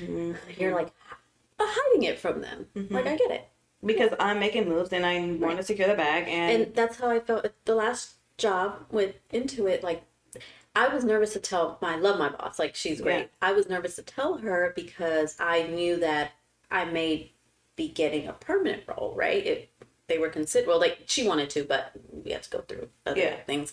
Mhm. 0.00 0.36
you're 0.58 0.74
like 0.74 0.88
hiding 1.58 2.04
it 2.04 2.18
from 2.18 2.40
them. 2.40 2.66
Mhm. 2.74 2.90
Like 2.90 3.06
I 3.06 3.16
get 3.16 3.30
it. 3.30 3.48
Because 3.84 4.10
I'm 4.20 4.38
making 4.38 4.68
moves 4.68 4.92
and 4.92 5.04
I 5.06 5.20
want 5.44 5.56
to 5.56 5.62
secure 5.62 5.88
the 5.88 5.94
bag, 5.94 6.28
and, 6.28 6.62
and 6.64 6.74
that's 6.74 6.98
how 6.98 7.08
I 7.10 7.18
felt 7.20 7.46
the 7.64 7.74
last 7.74 8.14
job 8.40 8.86
went 8.90 9.14
into 9.30 9.66
it, 9.66 9.82
Like, 9.84 10.02
I 10.74 10.88
was 10.88 11.04
nervous 11.04 11.32
to 11.34 11.40
tell 11.40 11.78
my 11.82 11.94
I 11.94 11.96
love 11.96 12.18
my 12.18 12.28
boss. 12.28 12.58
Like, 12.58 12.74
she's 12.76 13.00
great. 13.00 13.18
Yeah. 13.42 13.48
I 13.48 13.52
was 13.52 13.68
nervous 13.68 13.96
to 13.96 14.02
tell 14.02 14.38
her 14.38 14.72
because 14.76 15.36
I 15.40 15.64
knew 15.64 15.96
that 15.98 16.32
I 16.70 16.84
may 16.84 17.32
be 17.76 17.88
getting 17.88 18.28
a 18.28 18.32
permanent 18.32 18.84
role. 18.86 19.12
Right? 19.16 19.44
It 19.46 19.70
they 20.08 20.18
were 20.18 20.28
considered 20.28 20.66
well, 20.68 20.80
like 20.80 20.98
she 21.06 21.26
wanted 21.26 21.50
to, 21.50 21.64
but 21.64 21.92
we 22.10 22.32
had 22.32 22.42
to 22.44 22.50
go 22.50 22.60
through 22.62 22.88
other 23.06 23.20
Yeah. 23.20 23.36
things. 23.46 23.72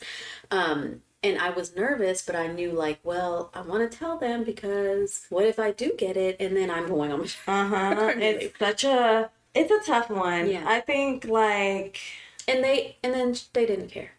Um, 0.51 1.01
and 1.23 1.39
I 1.39 1.49
was 1.49 1.75
nervous, 1.75 2.21
but 2.21 2.35
I 2.35 2.47
knew 2.47 2.71
like, 2.71 2.99
well, 3.03 3.49
I 3.55 3.61
want 3.61 3.89
to 3.91 3.97
tell 3.97 4.17
them 4.19 4.43
because 4.43 5.25
what 5.29 5.45
if 5.45 5.57
I 5.59 5.71
do 5.71 5.93
get 5.97 6.15
it 6.15 6.37
and 6.39 6.55
then 6.55 6.69
I'm 6.69 6.87
going 6.87 7.11
on 7.11 7.19
my 7.21 7.25
Uh 7.47 7.67
huh. 7.67 8.13
It's 8.17 8.57
such 8.59 8.83
a 8.83 9.29
it's 9.55 9.71
a 9.71 9.79
tough 9.91 10.09
one. 10.09 10.49
Yeah. 10.49 10.63
I 10.67 10.79
think 10.81 11.25
like 11.25 11.99
and 12.47 12.63
they 12.63 12.97
and 13.03 13.13
then 13.13 13.35
they 13.53 13.65
didn't 13.65 13.89
care. 13.89 14.11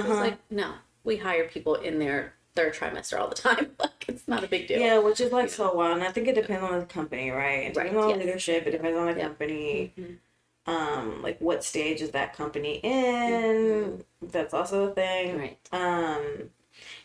Uh 0.00 0.08
was 0.08 0.18
like, 0.18 0.38
no, 0.50 0.72
we 1.04 1.16
hire 1.16 1.44
people 1.48 1.74
in 1.76 1.98
their 1.98 2.34
third 2.56 2.74
trimester 2.74 3.18
all 3.20 3.28
the 3.28 3.34
time. 3.48 3.70
like, 3.78 4.04
it's 4.08 4.26
not 4.28 4.44
a 4.44 4.48
big 4.48 4.66
deal. 4.68 4.80
yeah, 4.80 4.98
which 4.98 5.20
is 5.20 5.32
like 5.32 5.50
so 5.50 5.72
wild. 5.74 5.96
And 5.98 6.04
I 6.06 6.10
think 6.12 6.28
it 6.28 6.34
depends 6.34 6.64
on 6.64 6.78
the 6.80 6.86
company, 6.86 7.30
right? 7.30 7.64
It 7.66 7.76
Right, 7.76 7.84
depends 7.86 7.96
on 8.04 8.10
yes. 8.10 8.18
leadership. 8.18 8.66
It 8.66 8.70
depends 8.72 8.96
on 8.98 9.06
the 9.06 9.18
Yeah. 9.18 9.26
company. 9.26 9.92
Mhm. 9.98 10.18
Um, 10.66 11.20
like 11.22 11.38
what 11.40 11.62
stage 11.62 12.00
is 12.00 12.12
that 12.12 12.32
company 12.34 12.80
in? 12.82 14.02
That's 14.22 14.54
also 14.54 14.90
a 14.90 14.94
thing. 14.94 15.36
Right. 15.38 15.58
Um, 15.72 16.50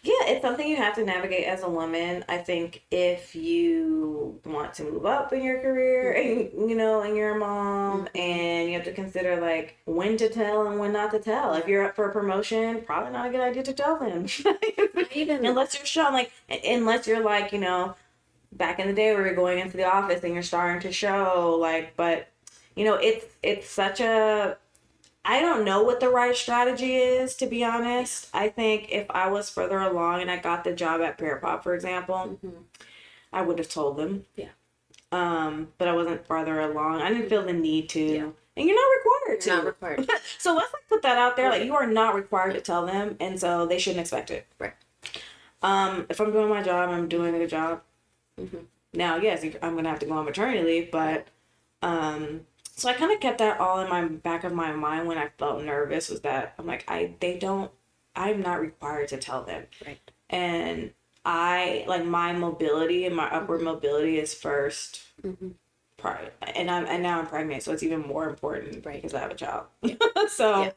yeah, 0.02 0.14
it's 0.28 0.42
something 0.42 0.68
you 0.68 0.78
have 0.78 0.96
to 0.96 1.04
navigate 1.04 1.46
as 1.46 1.64
a 1.64 1.70
woman. 1.70 2.24
I 2.30 2.38
think 2.38 2.84
if 2.90 3.36
you 3.36 4.40
want 4.46 4.74
to 4.76 4.84
move 4.84 5.06
up 5.06 5.34
in 5.34 5.44
your 5.44 5.60
career, 5.60 6.14
and 6.14 6.70
you 6.70 6.76
know, 6.76 7.02
and 7.02 7.16
you're 7.18 7.36
a 7.36 7.40
mom, 7.40 8.06
Mhm. 8.06 8.20
and 8.20 8.70
you 8.70 8.76
have 8.76 8.86
to 8.86 8.94
consider 8.94 9.40
like 9.42 9.78
when 9.86 10.16
to 10.18 10.30
tell 10.30 10.68
and 10.68 10.80
when 10.80 10.94
not 10.94 11.12
to 11.12 11.20
tell. 11.20 11.54
If 11.54 11.68
you're 11.68 11.84
up 11.86 11.96
for 11.96 12.10
a 12.10 12.14
promotion, 12.14 12.82
probably 12.82 13.12
not 13.12 13.28
a 13.28 13.30
good 13.30 13.42
idea 13.42 13.64
to 13.64 13.74
tell 13.74 13.98
them, 14.00 14.26
even 15.14 15.46
unless 15.46 15.76
you're 15.76 15.86
shown 15.86 16.14
like, 16.14 16.32
unless 16.66 17.06
you're 17.08 17.24
like, 17.24 17.52
you 17.52 17.60
know, 17.60 17.96
back 18.54 18.80
in 18.80 18.88
the 18.88 18.94
day 18.94 19.14
where 19.14 19.26
you're 19.26 19.36
going 19.36 19.60
into 19.60 19.78
the 19.78 19.84
office 19.84 20.24
and 20.24 20.34
you're 20.34 20.44
starting 20.44 20.82
to 20.82 20.92
show 20.92 21.58
like, 21.60 21.96
but 21.98 22.28
you 22.76 22.86
know, 22.86 22.96
it's 22.96 23.26
it's 23.44 23.70
such 23.70 24.00
a 24.00 24.58
I 25.26 25.42
don't 25.42 25.66
know 25.66 25.84
what 25.84 26.00
the 26.00 26.10
right 26.10 26.36
strategy 26.36 26.96
is, 26.96 27.36
to 27.36 27.46
be 27.48 27.64
honest. 27.64 28.30
I 28.34 28.48
think 28.50 28.88
if 28.92 29.06
I 29.12 29.30
was 29.30 29.50
further 29.50 29.80
along 29.80 30.22
and 30.22 30.32
I 30.32 30.38
got 30.38 30.64
the 30.64 30.74
job 30.74 31.02
at 31.02 31.18
Pear 31.18 31.38
Pop, 31.38 31.64
for 31.64 31.76
example, 31.76 32.40
Mhm. 32.44 32.64
I 33.32 33.42
would 33.42 33.60
have 33.60 33.70
told 33.70 33.98
them. 33.98 34.26
Yeah. 34.36 34.50
Um, 35.12 35.74
but 35.78 35.88
I 35.88 35.94
wasn't 35.94 36.26
farther 36.26 36.60
along. 36.62 37.02
I 37.02 37.10
didn't 37.10 37.30
feel 37.30 37.44
the 37.44 37.54
need 37.54 37.90
to. 37.90 38.00
Yeah. 38.02 38.30
And 38.58 38.68
you're 38.68 38.76
not 38.76 38.98
required 38.98 39.42
to. 39.42 39.50
not 39.50 39.66
required. 39.66 40.10
so 40.38 40.54
let's 40.56 40.74
like 40.74 40.88
put 40.88 41.02
that 41.04 41.18
out 41.18 41.36
there. 41.36 41.50
Like 41.50 41.64
you 41.64 41.76
are 41.76 41.88
not 41.88 42.16
required 42.16 42.54
to 42.54 42.62
tell 42.62 42.86
them, 42.86 43.16
and 43.20 43.40
so 43.40 43.66
they 43.66 43.78
shouldn't 43.80 44.02
expect 44.02 44.32
it. 44.32 44.48
Right. 44.58 44.74
Um, 45.62 46.06
if 46.10 46.20
I'm 46.20 46.32
doing 46.32 46.50
my 46.50 46.64
job, 46.64 46.90
I'm 46.90 47.08
doing 47.08 47.36
a 47.36 47.38
good 47.40 47.50
job. 47.50 47.82
Mhm. 48.40 48.66
Now, 48.94 49.18
yes, 49.18 49.44
I'm 49.62 49.76
gonna 49.76 49.90
have 49.90 50.00
to 50.00 50.06
go 50.06 50.14
on 50.14 50.26
maternity 50.26 50.64
leave, 50.64 50.92
but 50.92 51.28
um, 51.82 52.46
so 52.80 52.90
I 52.90 52.94
kind 52.94 53.12
of 53.14 53.20
kept 53.20 53.40
that 53.40 53.60
all 53.60 53.80
in 53.82 53.90
my 53.90 54.06
back 54.06 54.44
of 54.44 54.54
my 54.54 54.72
mind 54.74 55.08
when 55.08 55.18
I 55.18 55.30
felt 55.38 55.64
nervous 55.64 56.10
was 56.10 56.22
that 56.22 56.54
I'm 56.58 56.66
like 56.66 56.86
I 56.88 57.16
they 57.20 57.38
don't 57.38 57.72
I'm 58.16 58.42
not 58.42 58.60
required 58.62 59.10
to 59.10 59.18
tell 59.18 59.44
them. 59.44 59.66
Right. 59.86 60.00
And 60.30 60.92
I 61.26 61.86
like 61.88 62.06
my 62.06 62.34
mobility 62.34 63.06
and 63.06 63.16
my 63.16 63.30
upward 63.30 63.62
mobility 63.62 64.20
is 64.20 64.34
1st 64.34 65.02
Mhm. 65.24 65.54
Pri- 65.98 66.32
and 66.56 66.72
I'm 66.72 66.86
and 66.86 67.04
now 67.04 67.20
I'm 67.20 67.28
pregnant, 67.28 67.62
so 67.64 67.74
it's 67.74 67.84
even 67.84 68.02
more 68.02 68.30
important 68.30 68.86
Right. 68.86 68.96
because 69.02 69.14
I 69.14 69.20
have 69.20 69.32
a 69.32 69.36
child. 69.36 69.66
so 70.30 70.64
Yeah. 70.64 70.72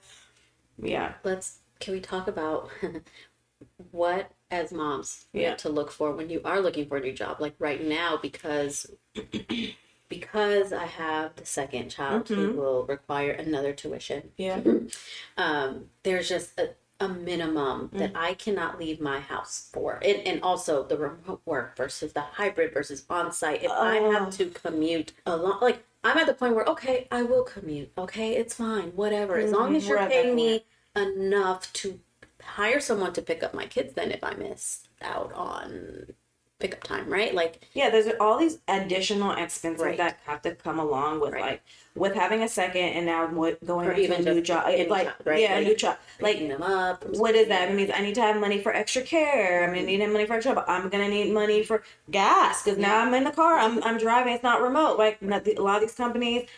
yeah. 0.78 1.14
Let's 1.24 1.58
can 1.80 1.94
we 1.94 2.00
talk 2.00 2.28
about 2.28 2.70
what 3.92 4.30
as 4.50 4.72
moms 4.72 5.26
Yeah. 5.32 5.50
have 5.50 5.58
to 5.58 5.68
look 5.68 5.90
for 5.92 6.12
when 6.12 6.28
you 6.30 6.40
are 6.44 6.60
looking 6.60 6.86
for 6.88 6.96
a 6.96 7.00
new 7.00 7.12
job? 7.12 7.40
Like 7.40 7.54
right 7.58 7.82
now, 7.82 8.18
because 8.20 8.90
because 10.16 10.72
I 10.72 10.86
have 10.86 11.36
the 11.36 11.46
second 11.46 11.88
child 11.90 12.28
who 12.28 12.42
Mhm. 12.42 12.56
will 12.56 12.84
require 12.86 13.30
another 13.32 13.72
tuition. 13.72 14.30
Yeah. 14.36 14.60
um, 15.36 15.86
there's 16.02 16.28
just 16.28 16.58
a, 16.58 16.70
a 17.00 17.08
minimum 17.08 17.90
Mm. 17.94 17.98
that 17.98 18.12
I 18.14 18.34
cannot 18.34 18.78
leave 18.78 19.00
my 19.00 19.20
house 19.20 19.68
for. 19.72 19.94
And, 20.02 20.26
and 20.26 20.42
also 20.42 20.84
the 20.84 20.96
remote 20.98 21.42
work 21.44 21.76
versus 21.76 22.12
the 22.12 22.20
hybrid 22.20 22.72
versus 22.74 23.04
on 23.10 23.32
site. 23.32 23.62
If 23.62 23.70
I 23.80 23.96
Oh. 23.98 24.12
have 24.12 24.30
to 24.38 24.46
commute 24.50 25.12
a 25.26 25.36
lot, 25.36 25.62
like 25.62 25.82
I'm 26.04 26.18
at 26.18 26.26
the 26.26 26.34
point 26.34 26.54
where, 26.54 26.64
okay, 26.66 27.06
I 27.10 27.22
will 27.22 27.44
commute. 27.44 27.90
Okay, 27.96 28.36
it's 28.36 28.54
fine, 28.54 28.90
whatever. 28.96 29.36
As 29.38 29.52
long 29.52 29.70
Mhm, 29.70 29.76
as 29.76 29.86
you're 29.86 29.96
we're 29.96 30.02
at 30.02 30.10
that 30.10 30.22
paying 30.22 30.36
me 30.36 30.64
enough 30.96 31.72
to 31.74 32.00
hire 32.42 32.80
someone 32.80 33.12
to 33.14 33.22
pick 33.22 33.42
up 33.42 33.54
my 33.54 33.66
kids, 33.66 33.94
then 33.94 34.10
if 34.10 34.22
I 34.24 34.34
miss 34.34 34.88
out 35.00 35.32
on 35.32 36.14
pickup 36.62 36.82
time, 36.84 37.08
right? 37.12 37.34
Like, 37.34 37.60
Yeah, 37.74 37.90
there's 37.90 38.06
all 38.20 38.38
these 38.38 38.58
additional 38.68 39.32
expenses 39.32 39.84
Right. 39.84 39.96
that 39.98 40.20
have 40.26 40.40
to 40.42 40.54
come 40.54 40.78
along 40.78 41.20
with 41.20 41.32
Right. 41.32 41.42
like 41.42 41.62
with 41.94 42.14
having 42.14 42.42
a 42.42 42.48
second 42.48 42.84
and 42.96 43.04
now 43.04 43.26
what 43.26 43.62
going 43.66 43.86
Or 43.86 43.90
into 43.92 44.02
even 44.04 44.26
a 44.26 44.34
new 44.34 44.40
job. 44.40 44.64
like 44.88 45.04
job, 45.04 45.14
right? 45.26 45.40
yeah, 45.40 45.56
a 45.58 45.60
new 45.64 45.74
job. 45.76 45.96
Like 46.20 46.38
them 46.38 46.62
up. 46.62 47.04
what 47.22 47.34
is 47.34 47.48
that? 47.48 47.68
It 47.70 47.74
means 47.74 47.90
I 47.94 48.00
need 48.00 48.14
to 48.14 48.22
have 48.22 48.36
money 48.40 48.58
for 48.62 48.72
extra 48.72 49.02
care. 49.02 49.64
I'm 49.64 49.74
gonna 49.74 49.84
need 49.86 49.98
money 50.08 50.24
for 50.24 50.36
a 50.36 50.42
job. 50.42 50.64
I'm 50.68 50.88
gonna 50.88 51.08
need 51.08 51.32
money 51.34 51.62
for 51.64 51.82
gas 52.10 52.62
because 52.62 52.78
now 52.78 53.00
I'm 53.00 53.12
in 53.12 53.24
the 53.24 53.30
car. 53.32 53.58
I'm, 53.58 53.82
I'm 53.84 53.98
driving. 53.98 54.32
It's 54.32 54.42
not 54.44 54.62
remote. 54.62 54.98
Like 54.98 55.18
a 55.20 55.60
lot 55.60 55.76
of 55.76 55.80
these 55.82 55.94
companies, 55.94 56.48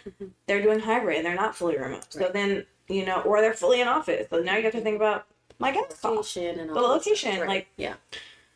they're 0.46 0.62
doing 0.62 0.78
hybrid 0.80 1.16
and 1.16 1.26
they're 1.26 1.34
not 1.34 1.56
fully 1.56 1.76
remote. 1.78 2.06
So 2.10 2.20
Mm-hmm. 2.20 2.32
Then 2.32 2.66
you 2.86 3.06
know, 3.06 3.22
or 3.22 3.40
they're 3.40 3.54
fully 3.54 3.80
in 3.80 3.88
office. 3.88 4.26
So 4.30 4.40
now 4.40 4.56
you 4.58 4.62
have 4.64 4.72
to 4.72 4.80
think 4.82 4.96
about 4.96 5.24
my 5.58 5.72
gas 5.72 5.84
cost. 6.00 6.04
location 6.04 6.60
and 6.60 6.68
The 6.70 6.74
all 6.74 6.92
that 6.92 7.02
stuff, 7.02 7.24
location, 7.24 7.48
like- 7.48 7.66
yeah, 7.78 7.94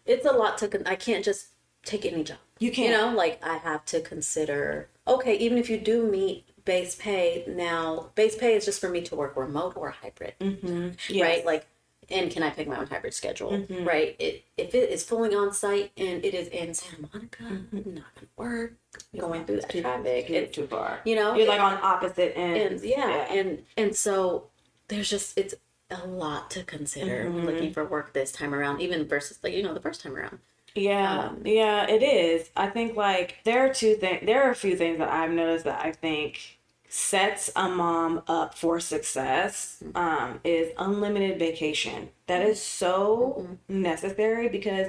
it's 0.08 0.26
a 0.26 0.32
lot 0.32 0.58
to. 0.58 0.68
Con- 0.68 0.82
I 0.86 0.96
can't 0.96 1.24
just 1.24 1.48
take 1.84 2.04
any 2.04 2.24
job. 2.24 2.38
You 2.58 2.68
You 2.68 2.74
can't. 2.74 2.90
You 2.90 2.96
know, 2.98 3.14
like 3.16 3.38
I 3.44 3.58
have 3.58 3.84
to 3.86 4.00
consider. 4.00 4.88
Okay, 5.06 5.36
even 5.38 5.56
if 5.58 5.70
you 5.70 5.78
do 5.78 6.04
meet 6.10 6.44
base 6.64 6.94
pay, 6.96 7.44
now 7.48 8.10
base 8.14 8.36
pay 8.36 8.54
is 8.56 8.64
just 8.64 8.80
for 8.80 8.88
me 8.90 9.00
to 9.02 9.14
work 9.16 9.36
remote 9.36 9.74
or 9.76 9.90
hybrid, 9.90 10.34
Mm-hmm. 10.40 11.20
right? 11.22 11.44
Like, 11.46 11.66
and 12.10 12.30
can 12.30 12.42
I 12.42 12.50
pick 12.50 12.66
my 12.68 12.78
own 12.78 12.86
hybrid 12.86 13.14
schedule, 13.14 13.52
Mhm. 13.52 13.86
right? 13.86 14.16
It 14.18 14.44
if 14.56 14.74
it 14.74 14.90
is 14.90 15.04
fully 15.04 15.34
on 15.34 15.52
site 15.54 15.92
and 15.96 16.24
it 16.24 16.34
is 16.34 16.48
in 16.48 16.74
Santa 16.74 17.08
Monica, 17.12 17.42
Mm-hmm. 17.44 17.94
not 17.94 18.14
gonna 18.14 18.28
work. 18.36 18.72
Going 19.16 19.44
through 19.46 19.60
that 19.60 19.70
traffic, 19.70 20.28
It's 20.28 20.48
it's 20.48 20.54
too 20.56 20.66
far. 20.66 21.00
you 21.04 21.14
know, 21.16 21.34
You're 21.34 21.46
it- 21.46 21.48
like 21.48 21.60
on 21.60 21.78
opposite 21.82 22.36
ends. 22.36 22.82
and 22.82 22.90
yeah, 22.90 23.32
and 23.32 23.64
and 23.76 23.94
so 23.96 24.48
there's 24.88 25.08
just 25.08 25.38
it's 25.38 25.54
a 25.90 26.06
lot 26.06 26.50
to 26.52 26.64
consider 26.64 27.24
Mhm. 27.30 27.44
looking 27.46 27.72
for 27.72 27.84
work 27.84 28.12
this 28.12 28.32
time 28.32 28.54
around, 28.54 28.80
even 28.80 29.06
versus 29.06 29.38
like 29.42 29.54
you 29.54 29.62
know 29.62 29.74
the 29.74 29.80
first 29.80 30.00
time 30.02 30.16
around. 30.16 30.38
Yeah, 30.74 31.20
Um, 31.28 31.42
yeah, 31.44 31.86
it 31.88 32.02
is. 32.02 32.50
I 32.56 32.68
think 32.68 32.96
like 32.96 33.36
there 33.44 33.66
are 33.66 33.72
two 33.72 33.94
things. 33.96 34.24
There 34.26 34.42
are 34.42 34.50
a 34.50 34.54
few 34.54 34.76
things 34.76 34.98
that 34.98 35.08
I've 35.10 35.30
noticed 35.30 35.64
that 35.64 35.84
I 35.84 35.92
think 35.92 36.58
sets 36.88 37.50
a 37.56 37.68
mom 37.68 38.22
up 38.28 38.54
for 38.54 38.78
success. 38.80 39.82
Um, 39.94 40.40
is 40.44 40.72
unlimited 40.78 41.38
vacation. 41.38 42.10
That 42.26 42.42
is 42.42 42.62
so 42.62 43.58
necessary 43.68 44.48
because 44.48 44.88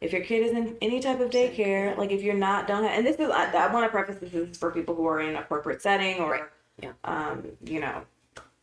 if 0.00 0.12
your 0.12 0.22
kid 0.22 0.44
is 0.46 0.52
in 0.52 0.76
any 0.82 1.00
type 1.00 1.20
of 1.20 1.30
daycare, 1.30 1.96
like 1.96 2.10
if 2.10 2.22
you're 2.22 2.34
not 2.34 2.66
don't 2.68 2.84
have, 2.84 2.92
and 2.98 3.06
this 3.06 3.16
is 3.18 3.30
I, 3.30 3.50
I 3.52 3.72
want 3.72 3.84
to 3.86 3.90
preface 3.90 4.18
this 4.18 4.34
is 4.34 4.56
for 4.58 4.70
people 4.70 4.94
who 4.94 5.06
are 5.06 5.20
in 5.20 5.36
a 5.36 5.42
corporate 5.44 5.82
setting 5.82 6.20
or, 6.20 6.30
Right. 6.32 6.42
Yeah. 6.82 6.92
um, 7.04 7.44
you 7.64 7.80
know, 7.80 8.02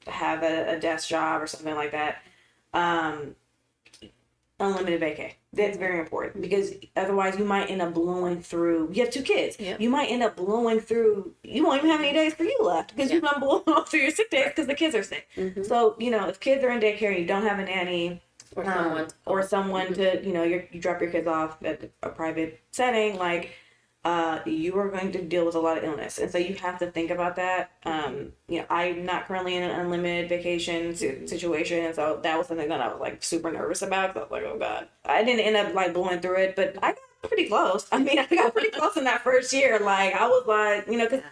have 0.09 0.43
a, 0.43 0.75
a 0.75 0.79
desk 0.79 1.07
job 1.07 1.41
or 1.41 1.47
something 1.47 1.75
like 1.75 1.91
that. 1.91 2.17
Um, 2.73 3.35
unlimited 4.59 5.01
vacay. 5.01 5.33
That's 5.53 5.77
very 5.77 5.99
important 5.99 6.41
because 6.41 6.73
otherwise 6.95 7.39
you 7.39 7.45
might 7.45 7.71
end 7.71 7.81
up 7.81 7.93
blowing 7.93 8.41
through. 8.41 8.89
You 8.91 9.03
have 9.03 9.11
two 9.11 9.23
kids. 9.23 9.57
Yep. 9.59 9.79
You 9.81 9.89
might 9.89 10.11
end 10.11 10.21
up 10.21 10.35
blowing 10.35 10.79
through. 10.79 11.33
You 11.43 11.65
won't 11.65 11.79
even 11.79 11.89
have 11.89 12.01
any 12.01 12.13
days 12.13 12.33
for 12.33 12.43
you 12.43 12.57
left 12.61 12.95
because 12.95 13.11
you've 13.11 13.23
been 13.23 13.39
blowing 13.39 13.63
through 13.87 14.01
your 14.01 14.11
sick 14.11 14.29
days 14.29 14.47
because 14.49 14.67
the 14.67 14.75
kids 14.75 14.95
are 14.95 15.03
sick. 15.03 15.27
Mhm. 15.35 15.65
So 15.65 15.95
you 15.97 16.11
know 16.11 16.27
if 16.27 16.39
kids 16.39 16.63
are 16.63 16.69
in 16.71 16.79
daycare 16.79 17.09
and 17.09 17.19
you 17.19 17.25
don't 17.25 17.43
have 17.43 17.57
a 17.59 17.65
nanny 17.65 18.21
Or 18.55 18.65
um, 18.65 18.73
someone 18.73 19.07
or 19.25 19.43
someone 19.43 19.93
to 19.93 20.23
you 20.25 20.33
know 20.33 20.43
you 20.43 20.63
drop 20.79 21.01
your 21.01 21.09
kids 21.09 21.27
off 21.27 21.57
at 21.63 21.89
a 22.03 22.09
private 22.09 22.59
setting 22.71 23.17
like 23.17 23.51
uh 24.05 24.39
you 24.45 24.77
are 24.79 24.87
going 24.89 25.11
to 25.11 25.21
deal 25.21 25.45
with 25.45 25.55
a 25.55 25.59
lot 25.59 25.77
of 25.77 25.83
illness 25.83 26.19
and 26.19 26.31
so 26.31 26.37
you 26.37 26.55
have 26.55 26.79
to 26.79 26.89
think 26.89 27.11
about 27.11 27.35
that 27.35 27.71
um 27.83 28.31
you 28.47 28.59
know 28.59 28.65
i'm 28.69 29.05
not 29.05 29.27
currently 29.27 29.55
in 29.55 29.63
an 29.63 29.77
unlimited 29.77 30.29
vacation 30.29 30.95
situation 30.95 31.83
and 31.83 31.93
so 31.93 32.17
that 32.23 32.37
was 32.37 32.47
something 32.47 32.69
that 32.69 32.79
i 32.79 32.87
was 32.87 32.99
like 32.99 33.21
super 33.21 33.51
nervous 33.51 33.81
about. 33.81 34.15
i 34.15 34.19
was 34.21 34.31
like 34.31 34.43
oh 34.43 34.57
god 34.57 34.87
i 35.03 35.21
didn't 35.23 35.41
end 35.45 35.57
up 35.57 35.73
like 35.73 35.93
blowing 35.93 36.19
through 36.21 36.37
it 36.37 36.55
but 36.55 36.77
i 36.81 36.91
got 36.91 36.97
pretty 37.23 37.49
close 37.49 37.87
i 37.91 37.97
mean 37.97 38.17
i 38.19 38.25
got 38.27 38.53
pretty 38.53 38.69
close 38.69 38.95
in 38.95 39.03
that 39.03 39.21
first 39.21 39.51
year 39.51 39.79
like 39.79 40.13
i 40.13 40.25
was 40.27 40.45
like 40.47 40.87
you 40.87 40.97
know 40.97 41.05
because 41.09 41.23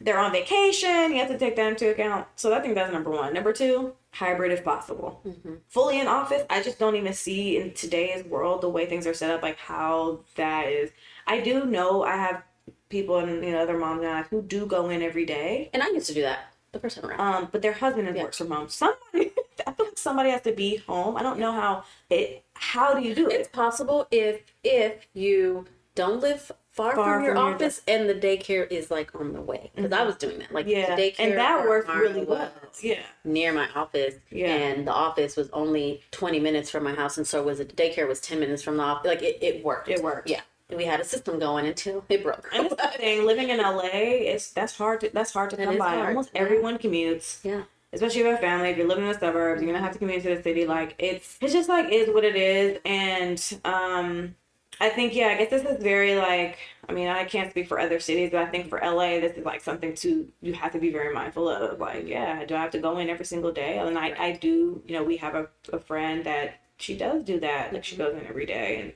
they're 0.00 0.18
on 0.18 0.32
vacation. 0.32 1.12
You 1.12 1.18
have 1.18 1.28
to 1.28 1.38
take 1.38 1.56
that 1.56 1.66
into 1.72 1.90
account. 1.90 2.26
So 2.36 2.54
I 2.54 2.60
think 2.60 2.74
that's 2.74 2.92
number 2.92 3.10
one. 3.10 3.34
Number 3.34 3.52
two, 3.52 3.94
hybrid 4.12 4.52
if 4.52 4.64
possible. 4.64 5.20
Mhm. 5.26 5.58
Fully 5.68 5.98
in 6.00 6.06
office, 6.06 6.44
I 6.48 6.62
just 6.62 6.78
don't 6.78 6.94
even 6.94 7.12
see 7.12 7.56
in 7.56 7.72
today's 7.74 8.24
world 8.24 8.60
the 8.60 8.68
way 8.68 8.86
things 8.86 9.06
are 9.06 9.14
set 9.14 9.30
up, 9.30 9.42
like 9.42 9.58
how 9.58 10.20
that 10.36 10.68
is. 10.68 10.90
I 11.28 11.40
do 11.40 11.64
know 11.66 12.02
I 12.02 12.16
have 12.16 12.42
people 12.88 13.18
and 13.18 13.44
you 13.44 13.52
know 13.52 13.58
other 13.60 13.76
moms 13.78 14.00
and 14.02 14.10
I 14.10 14.22
who 14.22 14.42
do 14.42 14.66
go 14.66 14.88
in 14.90 15.02
every 15.02 15.26
day, 15.26 15.70
And 15.72 15.82
I 15.82 15.88
used 15.90 16.06
to 16.08 16.14
do 16.14 16.22
that 16.22 16.52
the 16.72 16.80
first 16.80 16.96
time 17.00 17.10
around. 17.10 17.20
um, 17.20 17.48
but 17.52 17.62
their 17.62 17.74
husband 17.74 18.14
Yeah. 18.16 18.22
works 18.24 18.38
from 18.38 18.50
home. 18.50 18.68
Somebody, 18.68 19.32
I 19.66 19.72
feel 19.72 19.86
like 19.86 19.98
somebody 19.98 20.30
has 20.30 20.42
to 20.42 20.52
be 20.52 20.76
home. 20.76 21.16
I 21.16 21.22
don't 21.22 21.38
know 21.38 21.52
how 21.52 21.84
it. 22.10 22.42
How 22.54 22.94
do 22.94 23.00
you 23.06 23.14
do 23.14 23.26
it's 23.26 23.34
it? 23.34 23.40
It's 23.40 23.48
possible 23.48 24.08
if 24.10 24.40
if 24.64 25.06
you 25.14 25.66
don't 25.94 26.20
live 26.20 26.50
far, 26.70 26.94
Far 26.94 27.16
from 27.16 27.24
your 27.24 27.34
from 27.34 27.44
your 27.44 27.54
office 27.54 27.82
and 27.88 28.08
the 28.08 28.14
daycare 28.14 28.70
is 28.70 28.90
like 28.90 29.12
on 29.14 29.32
the 29.32 29.40
way. 29.42 29.70
Because 29.74 29.92
I 29.92 30.04
was 30.04 30.16
doing 30.16 30.38
that. 30.38 30.52
Like 30.52 30.66
Yeah, 30.66 30.94
the 30.94 31.02
daycare 31.02 31.14
and 31.20 31.38
that 31.38 31.66
worked 31.68 31.88
really 31.92 32.24
well. 32.24 32.50
was 32.62 32.82
Yeah, 32.82 33.00
Near 33.24 33.52
my 33.52 33.68
office, 33.74 34.14
Yeah. 34.30 34.46
and 34.54 34.86
the 34.86 34.92
office 34.92 35.36
was 35.36 35.50
only 35.52 36.02
twenty 36.10 36.40
minutes 36.40 36.70
from 36.70 36.84
my 36.84 36.94
house, 36.94 37.16
and 37.18 37.26
so 37.26 37.42
was 37.42 37.60
it. 37.60 37.68
The 37.74 37.76
daycare 37.82 38.06
was 38.08 38.20
ten 38.20 38.38
minutes 38.40 38.62
from 38.62 38.76
the 38.78 38.82
office. 38.84 39.06
Like 39.08 39.22
it, 39.22 39.38
it 39.42 39.64
worked. 39.64 39.88
it 39.88 40.02
worked 40.02 40.30
Yeah, 40.30 40.40
we 40.74 40.84
had 40.84 41.00
a 41.00 41.04
system 41.04 41.38
going 41.38 41.66
until 41.66 42.04
it 42.08 42.22
broke. 42.22 42.48
And 42.52 42.68
the 42.70 42.76
thing, 42.96 43.24
living 43.24 43.50
in 43.50 43.60
LA, 43.60 43.88
it's 44.32 44.50
that's 44.52 44.76
hard 44.76 45.00
to 45.00 45.10
that's 45.12 45.32
hard 45.32 45.50
to 45.50 45.56
That 45.56 45.64
come 45.66 45.78
by. 45.78 45.94
hard, 45.96 46.08
Almost 46.08 46.30
yeah. 46.34 46.40
everyone 46.42 46.78
commutes. 46.78 47.38
yeah, 47.44 47.62
Especially 47.92 48.20
if 48.20 48.26
you 48.26 48.30
have 48.32 48.40
family, 48.40 48.68
if 48.70 48.76
you're 48.76 48.86
living 48.88 49.04
in 49.06 49.12
the 49.12 49.18
suburbs, 49.18 49.62
you're 49.62 49.70
gonna 49.72 49.82
have 49.84 49.92
to 49.94 49.98
commute 49.98 50.22
to 50.22 50.36
the 50.36 50.42
city. 50.42 50.66
Like 50.66 50.94
it's 50.98 51.38
it's 51.40 51.52
just 51.52 51.68
like 51.68 51.90
is 51.90 52.08
what 52.10 52.24
it 52.24 52.36
is. 52.36 52.78
And 52.84 53.60
um 53.64 54.34
I 54.80 54.88
think 54.90 55.14
yeah, 55.14 55.28
I 55.28 55.36
guess 55.36 55.50
this 55.50 55.64
is 55.64 55.82
very 55.82 56.14
like 56.16 56.58
I 56.88 56.92
mean, 56.92 57.08
I 57.08 57.24
can't 57.24 57.50
speak 57.50 57.68
for 57.68 57.78
other 57.80 58.00
cities, 58.00 58.30
but 58.30 58.40
I 58.42 58.46
think 58.46 58.68
for 58.68 58.78
LA 58.82 59.20
this 59.20 59.36
is 59.36 59.44
like 59.44 59.60
something 59.60 59.94
to 59.96 60.30
you 60.40 60.52
have 60.54 60.72
to 60.72 60.78
be 60.78 60.90
very 60.92 61.12
mindful 61.14 61.48
of. 61.48 61.78
Like, 61.80 62.06
yeah, 62.06 62.44
do 62.44 62.54
I 62.54 62.60
have 62.60 62.70
to 62.72 62.78
go 62.78 62.98
in 62.98 63.08
every 63.10 63.24
single 63.26 63.52
day? 63.52 63.78
And 63.78 63.98
I, 63.98 64.14
I 64.18 64.32
do, 64.32 64.82
you 64.86 64.94
know, 64.94 65.02
we 65.04 65.16
have 65.18 65.34
a, 65.34 65.48
a 65.72 65.78
friend 65.78 66.24
that 66.24 66.60
she 66.78 66.96
does 66.96 67.24
do 67.24 67.40
that. 67.40 67.72
Like 67.72 67.84
she 67.84 67.96
goes 67.96 68.14
in 68.14 68.26
every 68.26 68.46
day 68.46 68.80
and 68.80 68.92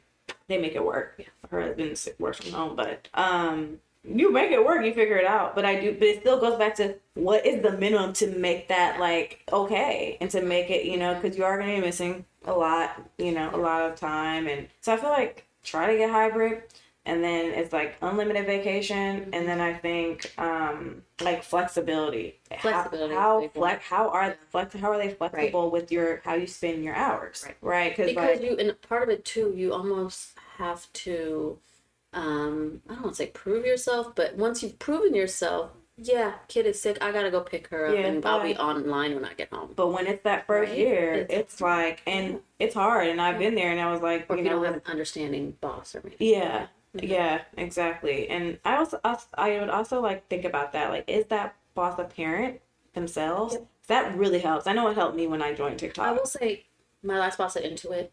they 0.48 0.58
make 0.58 0.74
it 0.74 0.84
work. 0.84 1.14
Yeah. 1.18 1.26
Her 1.50 1.62
husband 1.62 1.98
works 2.18 2.38
from 2.38 2.52
home, 2.52 2.76
but 2.76 3.08
um 3.14 3.78
you 4.04 4.32
make 4.32 4.50
it 4.50 4.64
work, 4.64 4.84
you 4.84 4.92
figure 4.92 5.16
it 5.16 5.26
out. 5.26 5.54
But 5.54 5.64
I 5.64 5.80
do 5.80 5.92
but 5.92 6.08
it 6.08 6.20
still 6.20 6.40
goes 6.40 6.58
back 6.58 6.74
to 6.76 6.94
what 7.14 7.46
is 7.46 7.62
the 7.62 7.72
minimum 7.72 8.12
to 8.14 8.26
make 8.26 8.68
that 8.68 8.98
like 8.98 9.42
okay 9.52 10.16
and 10.20 10.30
to 10.30 10.42
make 10.42 10.70
it, 10.70 10.86
you 10.86 10.96
know, 10.96 11.14
because 11.14 11.36
you 11.36 11.44
are 11.44 11.58
gonna 11.58 11.76
be 11.76 11.80
missing 11.80 12.24
a 12.44 12.52
lot, 12.52 13.00
you 13.18 13.32
know, 13.32 13.50
a 13.52 13.56
lot 13.56 13.82
of 13.82 13.96
time 13.96 14.48
and 14.48 14.68
so 14.80 14.92
I 14.92 14.96
feel 14.96 15.10
like 15.10 15.46
try 15.62 15.92
to 15.92 15.96
get 15.96 16.10
hybrid 16.10 16.62
and 17.04 17.22
then 17.24 17.46
it's 17.52 17.72
like 17.72 17.96
unlimited 18.02 18.46
vacation 18.46 19.28
and 19.32 19.48
then 19.48 19.60
i 19.60 19.72
think 19.74 20.32
um 20.38 21.02
like 21.20 21.42
flexibility 21.42 22.38
Flexibility 22.60 23.14
how 23.14 23.40
how, 23.42 23.48
flex, 23.48 23.84
how 23.84 24.08
are 24.10 24.36
flex 24.50 24.74
how 24.74 24.90
are 24.92 24.98
they 24.98 25.10
flexible 25.10 25.70
with 25.70 25.90
your 25.90 26.20
how 26.24 26.34
you 26.34 26.46
spend 26.46 26.84
your 26.84 26.94
hours 26.94 27.42
Right. 27.46 27.56
right 27.60 27.90
because 27.96 28.10
because 28.10 28.38
like 28.40 28.42
you 28.48 28.56
and 28.56 28.80
part 28.82 29.02
of 29.02 29.08
it 29.08 29.24
too, 29.24 29.52
you 29.56 29.72
almost 29.72 30.36
have 30.58 30.92
to. 30.92 31.58
Um, 32.14 32.82
I 32.88 32.94
don't 32.94 33.04
want 33.04 33.16
to 33.16 33.22
say 33.22 33.28
prove 33.28 33.64
yourself, 33.64 34.14
but 34.14 34.36
once 34.36 34.62
you've 34.62 34.78
proven 34.78 35.14
yourself, 35.14 35.70
yeah, 35.96 36.32
kid 36.48 36.66
is 36.66 36.80
sick. 36.80 36.98
I 37.00 37.10
gotta 37.10 37.30
go 37.30 37.40
pick 37.40 37.68
her 37.68 37.86
up, 37.86 37.94
Yeah, 37.94 38.06
and 38.06 38.26
I'll 38.26 38.42
be 38.42 38.54
online 38.56 39.14
when 39.14 39.24
I 39.24 39.32
get 39.32 39.50
home. 39.50 39.70
but 39.74 39.88
when 39.88 40.06
it's 40.06 40.22
that 40.24 40.46
first 40.46 40.70
Right. 40.70 40.78
year 40.78 41.12
It's- 41.14 41.40
it's, 41.40 41.60
like 41.62 42.02
and 42.06 42.40
it's 42.58 42.74
hard 42.74 43.08
and 43.08 43.20
i've 43.20 43.38
been 43.38 43.54
there 43.56 43.70
and 43.72 43.80
i 43.80 43.90
was 43.90 44.02
like 44.02 44.26
Or 44.28 44.36
you 44.36 44.40
if 44.42 44.44
you 44.44 44.50
know 44.50 44.56
don't 44.62 44.66
have 44.66 44.74
an 44.74 44.82
understanding 44.86 45.56
boss 45.60 45.94
or 45.94 46.00
manager. 46.02 46.16
Yeah, 46.22 46.66
Mhm. 46.96 47.08
yeah, 47.08 47.42
exactly. 47.56 48.28
And 48.28 48.58
I 48.64 48.76
also, 48.76 49.00
I 49.04 49.16
I 49.34 49.60
would 49.60 49.70
also 49.70 50.00
like 50.00 50.28
think 50.28 50.44
about 50.44 50.72
that. 50.72 50.90
Like, 50.90 51.04
is 51.08 51.26
that 51.26 51.56
boss 51.74 51.98
a 51.98 52.04
parent 52.04 52.60
themselves, 52.94 53.56
that 53.88 54.16
really 54.16 54.38
helps. 54.38 54.66
I 54.66 54.72
know 54.72 54.88
it 54.88 54.94
helped 54.94 55.16
me 55.16 55.26
when 55.26 55.42
I 55.42 55.54
joined 55.54 55.78
TikTok. 55.78 56.06
I 56.06 56.12
will 56.12 56.26
say, 56.26 56.64
my 57.02 57.18
last 57.18 57.38
boss 57.38 57.56
at 57.56 57.64
Intuit, 57.64 58.10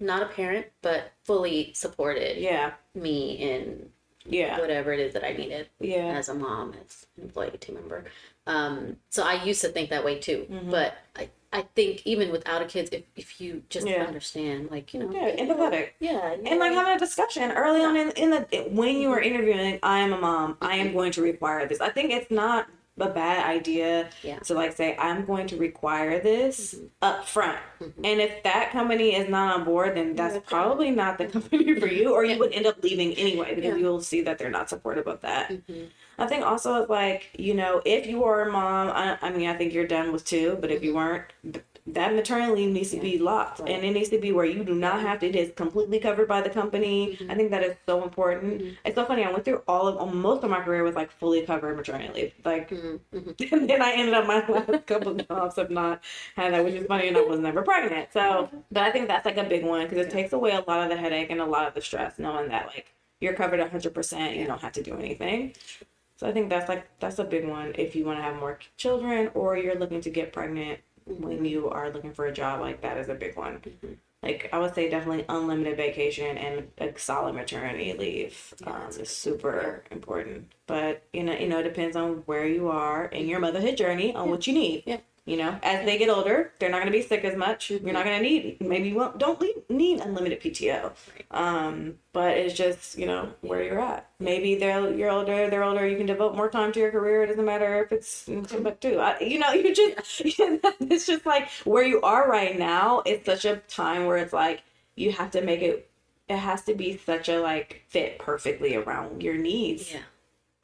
not 0.00 0.22
a 0.22 0.26
parent, 0.26 0.66
but 0.82 1.12
fully 1.24 1.72
supported 1.74 2.38
yeah, 2.38 2.72
me 2.94 3.32
in 3.34 3.90
yeah, 4.24 4.58
whatever 4.60 4.92
it 4.92 5.00
is 5.00 5.12
that 5.14 5.24
I 5.24 5.32
needed 5.32 5.68
yeah, 5.80 6.14
as 6.16 6.28
a 6.28 6.34
mom, 6.34 6.74
as 6.84 7.06
an 7.16 7.24
employee, 7.24 7.50
team 7.58 7.74
member. 7.76 8.04
Um, 8.46 8.96
so 9.10 9.24
I 9.24 9.42
used 9.44 9.60
to 9.62 9.68
think 9.68 9.90
that 9.90 10.04
way 10.04 10.18
too. 10.18 10.46
Mm-hmm. 10.50 10.70
But 10.70 10.94
I, 11.16 11.28
I 11.52 11.62
think 11.74 12.02
even 12.06 12.32
without 12.32 12.62
a 12.62 12.64
kid, 12.64 12.88
if, 12.92 13.02
if 13.14 13.40
you 13.40 13.62
just 13.68 13.86
Yeah. 13.86 14.04
understand, 14.04 14.70
like, 14.70 14.94
you 14.94 15.00
know, 15.00 15.12
yeah, 15.12 15.36
empathetic. 15.36 15.90
yeah, 16.00 16.32
And 16.46 16.58
like 16.58 16.72
having 16.72 16.94
a 16.96 16.98
discussion 16.98 17.50
early 17.52 17.84
on 17.84 17.96
in, 17.96 18.10
in 18.12 18.30
the 18.30 18.40
when 18.70 18.96
you 18.96 19.10
are 19.12 19.20
Mm-hmm. 19.20 19.34
interviewing, 19.34 19.78
I 19.82 19.98
am 19.98 20.12
a 20.14 20.18
mom. 20.18 20.56
I 20.62 20.76
am 20.76 20.92
going 20.94 21.12
to 21.12 21.22
require 21.22 21.66
this. 21.68 21.80
I 21.80 21.90
think 21.90 22.10
it's 22.10 22.30
not 22.30 22.68
a 22.98 23.08
bad 23.08 23.44
idea 23.46 24.08
Yeah. 24.22 24.38
to 24.40 24.54
like 24.54 24.72
say 24.72 24.96
I'm 24.96 25.24
going 25.26 25.46
to 25.48 25.56
require 25.56 26.20
this 26.20 26.74
Mm-hmm. 26.74 26.86
up 27.02 27.26
front. 27.28 27.58
And 28.02 28.20
if 28.20 28.42
that 28.44 28.70
company 28.70 29.14
is 29.14 29.28
not 29.28 29.54
on 29.54 29.64
board, 29.64 29.94
then 29.96 30.14
that's 30.14 30.38
probably 30.48 30.90
not 30.90 31.18
the 31.18 31.26
company 31.26 31.78
for 31.78 31.86
you, 31.86 32.14
or 32.14 32.24
you 32.24 32.32
Yeah. 32.32 32.38
would 32.38 32.52
end 32.52 32.66
up 32.66 32.82
leaving 32.82 33.12
anyway 33.14 33.54
because 33.54 33.74
Yeah. 33.74 33.76
you'll 33.76 34.00
see 34.00 34.22
that 34.22 34.38
they're 34.38 34.50
not 34.50 34.70
supportive 34.70 35.06
of 35.06 35.20
that. 35.20 35.50
Mhm. 35.50 35.88
I 36.22 36.26
think 36.26 36.44
also 36.44 36.86
like 36.86 37.30
you 37.38 37.54
know 37.54 37.82
if 37.84 38.06
you 38.06 38.24
are 38.24 38.48
a 38.48 38.52
mom, 38.52 38.88
I, 38.90 39.18
I 39.20 39.30
mean 39.30 39.48
I 39.48 39.54
think 39.56 39.72
you're 39.74 39.86
done 39.86 40.12
with 40.12 40.24
two, 40.24 40.56
but 40.60 40.70
if 40.70 40.82
you 40.82 40.94
weren't, 40.94 41.24
that 41.86 42.14
maternity 42.14 42.52
leave 42.62 42.70
needs 42.72 42.90
to 42.92 43.00
be 43.00 43.18
locked, 43.18 43.58
Right. 43.58 43.70
and 43.72 43.84
it 43.84 43.90
needs 43.92 44.08
to 44.10 44.18
be 44.18 44.30
where 44.30 44.44
you 44.44 44.62
do 44.62 44.74
not 44.74 45.00
have 45.00 45.18
to. 45.20 45.26
It 45.28 45.34
is 45.34 45.52
completely 45.56 45.98
covered 45.98 46.28
by 46.28 46.40
the 46.40 46.48
company. 46.50 47.16
Mm-hmm. 47.16 47.30
I 47.30 47.34
think 47.34 47.50
that 47.50 47.64
is 47.64 47.74
so 47.86 48.04
important. 48.04 48.60
Mm-hmm. 48.60 48.74
It's 48.84 48.94
so 48.94 49.04
funny. 49.04 49.24
I 49.24 49.32
went 49.32 49.44
through 49.44 49.62
all 49.66 49.88
of 49.88 50.14
most 50.14 50.44
of 50.44 50.50
my 50.50 50.60
career 50.60 50.84
with 50.84 50.94
like 50.94 51.10
fully 51.10 51.42
covered 51.42 51.76
maternity 51.76 52.12
leave, 52.14 52.32
like, 52.44 52.70
Mhm. 52.70 53.00
and 53.52 53.68
then 53.68 53.82
I 53.82 53.92
ended 53.94 54.14
up 54.14 54.26
my 54.26 54.46
last 54.56 54.86
couple 54.86 55.12
of 55.12 55.26
jobs 55.28 55.56
have 55.56 55.70
not 55.70 56.02
had 56.36 56.52
that, 56.54 56.64
which 56.64 56.74
is 56.74 56.86
funny, 56.86 57.08
and 57.08 57.16
I 57.16 57.22
was 57.22 57.40
never 57.40 57.62
pregnant. 57.62 58.12
So, 58.12 58.48
but 58.70 58.84
I 58.84 58.90
think 58.92 59.08
that's 59.08 59.26
like 59.26 59.36
a 59.38 59.44
big 59.44 59.64
one 59.64 59.82
because 59.88 60.06
it 60.06 60.10
takes 60.10 60.32
away 60.32 60.52
a 60.52 60.60
lot 60.70 60.84
of 60.84 60.88
the 60.88 60.96
headache 60.96 61.30
and 61.30 61.40
a 61.40 61.44
lot 61.46 61.66
of 61.66 61.74
the 61.74 61.80
stress, 61.80 62.16
knowing 62.18 62.48
that 62.50 62.66
like 62.68 62.94
you're 63.20 63.34
covered 63.34 63.58
hundred 63.60 63.92
percent, 63.94 64.36
you 64.36 64.46
don't 64.46 64.60
have 64.60 64.72
to 64.72 64.82
do 64.82 64.94
anything. 64.96 65.54
So 66.22 66.28
I 66.28 66.32
think 66.32 66.50
that's 66.50 66.68
like 66.68 66.86
that's 67.00 67.18
a 67.18 67.24
big 67.24 67.48
one 67.48 67.72
if 67.76 67.96
you 67.96 68.04
want 68.04 68.20
to 68.20 68.22
have 68.22 68.36
more 68.36 68.56
children 68.76 69.32
or 69.34 69.56
you're 69.56 69.74
looking 69.74 70.00
to 70.02 70.08
get 70.08 70.32
pregnant 70.32 70.78
when 71.04 71.44
you 71.44 71.68
are 71.68 71.90
looking 71.90 72.12
for 72.12 72.26
a 72.26 72.32
job 72.32 72.60
like 72.60 72.80
that 72.82 72.96
is 72.96 73.08
a 73.08 73.14
big 73.14 73.36
one. 73.36 73.60
Like 74.22 74.48
I 74.52 74.60
would 74.60 74.72
say 74.72 74.88
definitely 74.88 75.24
unlimited 75.28 75.76
vacation 75.76 76.38
and 76.38 76.68
a 76.78 76.96
solid 76.96 77.34
maternity 77.34 77.92
leave 77.94 78.54
um, 78.64 78.86
is 78.96 79.08
super 79.08 79.82
important. 79.90 80.52
But 80.68 81.02
you 81.12 81.24
know, 81.24 81.32
you 81.32 81.48
know, 81.48 81.58
it 81.58 81.64
depends 81.64 81.96
on 81.96 82.22
where 82.26 82.46
you 82.46 82.68
are 82.68 83.06
in 83.06 83.26
your 83.26 83.40
motherhood 83.40 83.76
journey 83.76 84.14
on 84.14 84.30
what 84.30 84.46
you 84.46 84.54
need. 84.54 84.84
Yeah. 84.86 84.98
You 85.24 85.36
know, 85.36 85.56
as 85.62 85.84
they 85.86 85.98
get 85.98 86.08
older, 86.08 86.50
they're 86.58 86.68
not 86.68 86.78
going 86.82 86.90
to 86.92 86.98
be 86.98 87.00
sick 87.00 87.22
as 87.22 87.36
much. 87.36 87.70
You're 87.70 87.92
not 87.92 88.04
going 88.04 88.16
to 88.20 88.22
need 88.28 88.60
maybe 88.60 88.88
you 88.88 88.96
won't 88.96 89.18
don't 89.18 89.40
need, 89.70 90.00
unlimited 90.00 90.40
PTO. 90.40 90.90
Um, 91.30 91.98
but 92.12 92.36
it's 92.36 92.54
just 92.54 92.98
you 92.98 93.06
know 93.06 93.32
where 93.40 93.62
you're 93.62 93.78
at. 93.78 94.10
Maybe 94.18 94.56
they're 94.56 94.92
you're 94.92 95.10
older, 95.10 95.48
they're 95.48 95.62
older. 95.62 95.86
You 95.86 95.96
can 95.96 96.06
devote 96.06 96.34
more 96.34 96.50
time 96.50 96.72
to 96.72 96.80
your 96.80 96.90
career. 96.90 97.22
It 97.22 97.28
doesn't 97.28 97.44
matter 97.44 97.84
if 97.84 97.92
it's 97.92 98.26
in 98.26 98.44
Timbuktu. 98.44 98.98
I, 98.98 99.20
you 99.20 99.38
know, 99.38 99.52
you 99.52 99.72
just 99.72 100.22
it's 100.24 101.06
just 101.06 101.24
like 101.24 101.48
where 101.64 101.84
you 101.84 102.00
are 102.02 102.28
right 102.28 102.58
now. 102.58 103.02
It's 103.06 103.24
such 103.24 103.44
a 103.44 103.58
time 103.68 104.06
where 104.06 104.16
it's 104.16 104.32
like 104.32 104.64
you 104.96 105.12
have 105.12 105.30
to 105.32 105.40
make 105.40 105.62
it. 105.62 105.88
It 106.28 106.38
has 106.38 106.62
to 106.64 106.74
be 106.74 106.96
such 106.96 107.28
a 107.28 107.40
like 107.40 107.84
fit 107.88 108.18
perfectly 108.18 108.74
around 108.74 109.22
your 109.22 109.36
needs 109.36 109.92
Yeah. 109.92 110.00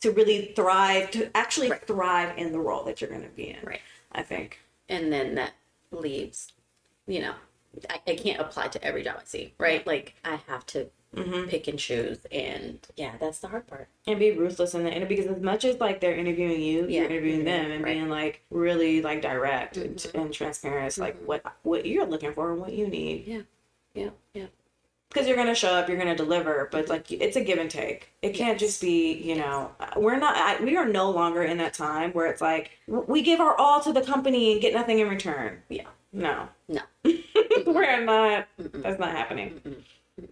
to 0.01 0.11
really 0.11 0.53
thrive. 0.57 1.13
To 1.13 1.31
actually 1.37 1.71
Right. 1.71 1.87
thrive 1.87 2.37
in 2.37 2.51
the 2.51 2.59
role 2.59 2.83
that 2.85 3.01
you're 3.01 3.11
going 3.11 3.23
to 3.23 3.29
be 3.29 3.51
in. 3.51 3.59
Right. 3.63 3.81
I 4.13 4.23
think. 4.23 4.59
And 4.89 5.13
then 5.13 5.35
that 5.37 5.53
leaves, 5.91 6.53
you 7.07 7.21
know, 7.21 7.35
I, 7.91 8.01
I 8.07 8.15
can't 8.15 8.41
apply 8.41 8.69
to 8.69 8.83
every 8.85 9.03
job 9.05 9.17
I 9.21 9.25
see, 9.25 9.55
right? 9.59 9.87
Like 9.87 10.15
I 10.25 10.37
have 10.49 10.65
to 10.67 10.89
Mm-hmm. 11.17 11.49
pick 11.49 11.67
and 11.69 11.79
choose. 11.79 12.19
And 12.31 12.87
yeah, 12.95 13.13
that's 13.19 13.39
the 13.39 13.49
hard 13.49 13.67
part. 13.67 13.89
and 14.07 14.19
be 14.19 14.33
ruthless 14.33 14.75
in 14.75 14.85
the 14.85 14.93
interview 14.95 15.17
because 15.17 15.35
as 15.39 15.43
much 15.43 15.65
as 15.65 15.81
like 15.81 16.01
they're 16.01 16.15
interviewing 16.15 16.61
you, 16.61 16.83
Yeah. 16.87 17.01
you're 17.01 17.11
interviewing 17.11 17.41
Mhm. 17.41 17.45
them 17.47 17.71
and 17.71 17.83
Right. 17.83 17.95
being 17.95 18.11
like 18.11 18.43
really 18.51 19.01
like 19.01 19.23
direct 19.23 19.79
and, 19.79 19.97
Mhm. 19.97 20.21
and 20.23 20.35
transparent. 20.35 20.87
It's 20.89 20.99
like 20.99 21.19
Mhm. 21.19 21.25
what 21.25 21.43
what 21.63 21.87
you're 21.87 22.05
looking 22.05 22.35
for 22.35 22.53
and 22.53 22.61
what 22.61 22.75
you 22.75 22.87
need 22.89 23.27
Yeah. 23.27 23.41
Yeah. 23.95 24.11
Yeah. 24.35 24.47
Because 25.09 25.27
you're 25.27 25.37
gonna 25.37 25.55
show 25.55 25.71
up, 25.75 25.89
you're 25.89 25.99
gonna 25.99 26.17
deliver, 26.17 26.69
but 26.71 26.89
like 26.89 27.11
it's 27.11 27.37
a 27.37 27.41
give 27.41 27.59
and 27.59 27.71
take. 27.71 28.11
It 28.23 28.31
can't 28.35 28.59
just 28.59 28.81
be 28.81 29.13
you 29.15 29.37
know 29.37 29.71
we're 29.97 30.19
not 30.19 30.37
I, 30.37 30.63
we 30.63 30.77
are 30.77 30.87
no 30.87 31.11
longer 31.11 31.43
in 31.43 31.59
that 31.59 31.75
time 31.75 32.13
where 32.13 32.27
it's 32.27 32.41
like 32.41 32.71
we 32.87 33.23
give 33.23 33.41
our 33.41 33.57
all 33.57 33.81
to 33.81 33.93
the 33.93 34.03
company 34.03 34.53
and 34.53 34.61
get 34.61 34.75
nothing 34.75 34.99
in 34.99 35.09
return. 35.09 35.63
Yeah. 35.69 35.87
No, 36.13 36.49
No. 36.69 36.81
we're 37.67 38.03
not. 38.05 38.47
Mm-mm. 38.59 38.83
That's 38.83 38.99
not 38.99 39.11
happening. 39.13 39.61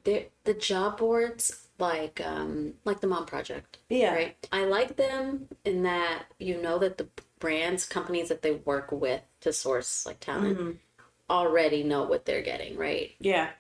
The 0.05 0.27
the 0.45 0.55
job 0.55 0.99
boards 0.99 1.67
like 1.79 2.21
um 2.25 2.75
like 2.85 3.01
the 3.01 3.07
Mom 3.07 3.27
Project. 3.27 3.79
Yeah. 3.91 4.15
Right. 4.15 4.49
I 4.51 4.65
like 4.65 4.97
them 4.97 5.49
in 5.65 5.83
that 5.85 6.25
you 6.39 6.61
know 6.61 6.79
that 6.79 6.99
the 6.99 7.09
brands, 7.39 7.85
companies 7.87 8.31
that 8.31 8.41
they 8.43 8.53
work 8.53 8.91
with 8.91 9.21
to 9.43 9.53
source 9.53 10.07
like 10.07 10.21
talent 10.21 10.59
Mhm. 10.59 10.77
already 11.29 11.83
know 11.83 12.05
what 12.05 12.25
they're 12.25 12.43
getting, 12.43 12.77
right? 12.79 13.13
Yeah. 13.21 13.51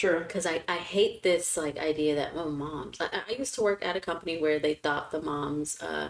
True. 0.00 0.20
Because 0.20 0.46
I, 0.46 0.62
I 0.66 0.76
hate 0.76 1.22
this 1.22 1.58
like 1.58 1.78
idea 1.78 2.14
that 2.14 2.32
oh 2.34 2.48
moms. 2.48 3.02
I, 3.02 3.20
I 3.28 3.32
used 3.32 3.54
to 3.56 3.62
work 3.62 3.84
at 3.84 3.96
a 3.96 4.00
company 4.00 4.40
where 4.40 4.58
they 4.58 4.72
thought 4.72 5.10
the 5.10 5.20
moms 5.20 5.78
uh, 5.82 6.08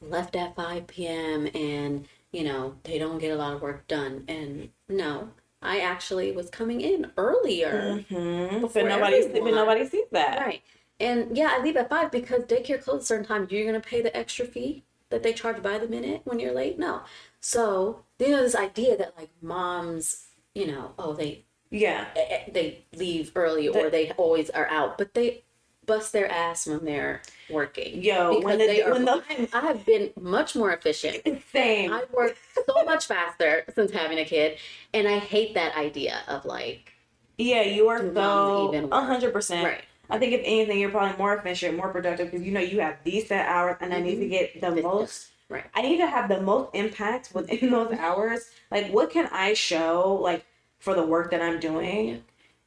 left 0.00 0.34
at 0.36 0.56
five 0.56 0.86
p.m. 0.86 1.46
and 1.54 2.08
you 2.32 2.44
know 2.44 2.76
they 2.84 2.98
don't 2.98 3.18
get 3.18 3.32
a 3.32 3.36
lot 3.36 3.52
of 3.52 3.60
work 3.60 3.86
done. 3.88 4.24
And 4.26 4.70
no, 4.88 5.28
I 5.60 5.80
actually 5.80 6.32
was 6.32 6.48
coming 6.48 6.80
in 6.80 7.12
earlier. 7.18 8.02
Mm-hmm. 8.10 8.68
But 8.72 8.86
nobody, 8.86 9.28
but 9.28 9.44
nobody 9.52 9.86
sees 9.86 10.06
that. 10.12 10.40
Right. 10.40 10.62
And 10.98 11.36
yeah, 11.36 11.50
I 11.52 11.62
leave 11.62 11.76
at 11.76 11.90
five 11.90 12.10
because 12.10 12.44
daycare 12.44 12.82
closes 12.82 13.02
a 13.02 13.06
certain 13.06 13.26
time. 13.26 13.46
You're 13.50 13.66
gonna 13.66 13.80
pay 13.80 14.00
the 14.00 14.16
extra 14.16 14.46
fee 14.46 14.82
that 15.10 15.22
they 15.22 15.34
charge 15.34 15.62
by 15.62 15.76
the 15.76 15.88
minute 15.88 16.22
when 16.24 16.40
you're 16.40 16.54
late. 16.54 16.78
No. 16.78 17.02
So 17.40 18.02
you 18.18 18.30
know 18.30 18.42
this 18.42 18.54
idea 18.54 18.96
that 18.96 19.14
like 19.18 19.28
moms, 19.42 20.28
you 20.54 20.68
know, 20.68 20.92
oh 20.98 21.12
they 21.12 21.44
Yeah. 21.70 22.06
eh, 22.16 22.20
eh, 22.30 22.50
they 22.52 22.84
leave 22.94 23.32
early 23.34 23.68
or 23.68 23.90
they 23.90 24.12
always 24.12 24.50
are 24.50 24.66
out, 24.68 24.98
but 24.98 25.14
they 25.14 25.42
bust 25.84 26.12
their 26.12 26.30
ass 26.30 26.66
when 26.66 26.84
they're 26.84 27.22
working. 27.50 28.02
Yo, 28.02 28.40
when 28.40 28.58
the- 28.58 28.66
they 28.66 28.82
are. 28.82 28.92
when 28.92 29.04
the- 29.04 29.22
I 29.52 29.60
have 29.60 29.84
been 29.86 30.10
much 30.20 30.56
more 30.56 30.72
efficient. 30.72 31.22
Same. 31.52 31.92
I 31.92 32.04
work 32.12 32.36
so 32.54 32.84
much 32.84 33.06
faster 33.06 33.64
since 33.74 33.90
having 33.92 34.18
a 34.18 34.24
kid, 34.24 34.58
and 34.92 35.06
I 35.06 35.18
hate 35.18 35.54
that 35.54 35.76
idea 35.76 36.20
of 36.28 36.44
like 36.44 36.92
Yeah, 37.38 37.62
you 37.62 37.88
are 37.88 37.98
so 38.14 38.68
even 38.68 38.84
a 38.84 38.86
work? 38.88 39.04
hundred 39.04 39.32
percent. 39.32 39.64
right. 39.64 39.82
I 40.08 40.18
think 40.18 40.32
if 40.34 40.40
anything, 40.44 40.78
you're 40.78 40.90
probably 40.90 41.16
more 41.18 41.34
efficient, 41.36 41.76
more 41.76 41.88
productive 41.88 42.30
because 42.30 42.46
you 42.46 42.52
know 42.52 42.60
you 42.60 42.80
have 42.80 42.96
these 43.04 43.26
set 43.26 43.46
hours, 43.48 43.76
and 43.80 43.92
I 43.92 44.00
need 44.00 44.16
to 44.20 44.28
get 44.28 44.60
the 44.60 44.70
most. 44.70 45.30
Right. 45.48 45.64
I 45.74 45.82
need 45.82 45.98
to 45.98 46.06
have 46.06 46.28
the 46.28 46.40
most 46.40 46.74
impact 46.74 47.30
within 47.34 47.70
those 47.76 47.92
hours. 47.92 48.50
Like, 48.70 48.90
what 48.92 49.10
can 49.10 49.28
I 49.32 49.54
show, 49.54 50.18
like, 50.20 50.44
for 50.78 50.94
the 50.94 51.04
work 51.04 51.30
that 51.30 51.42
I'm 51.42 51.60
doing, 51.60 52.22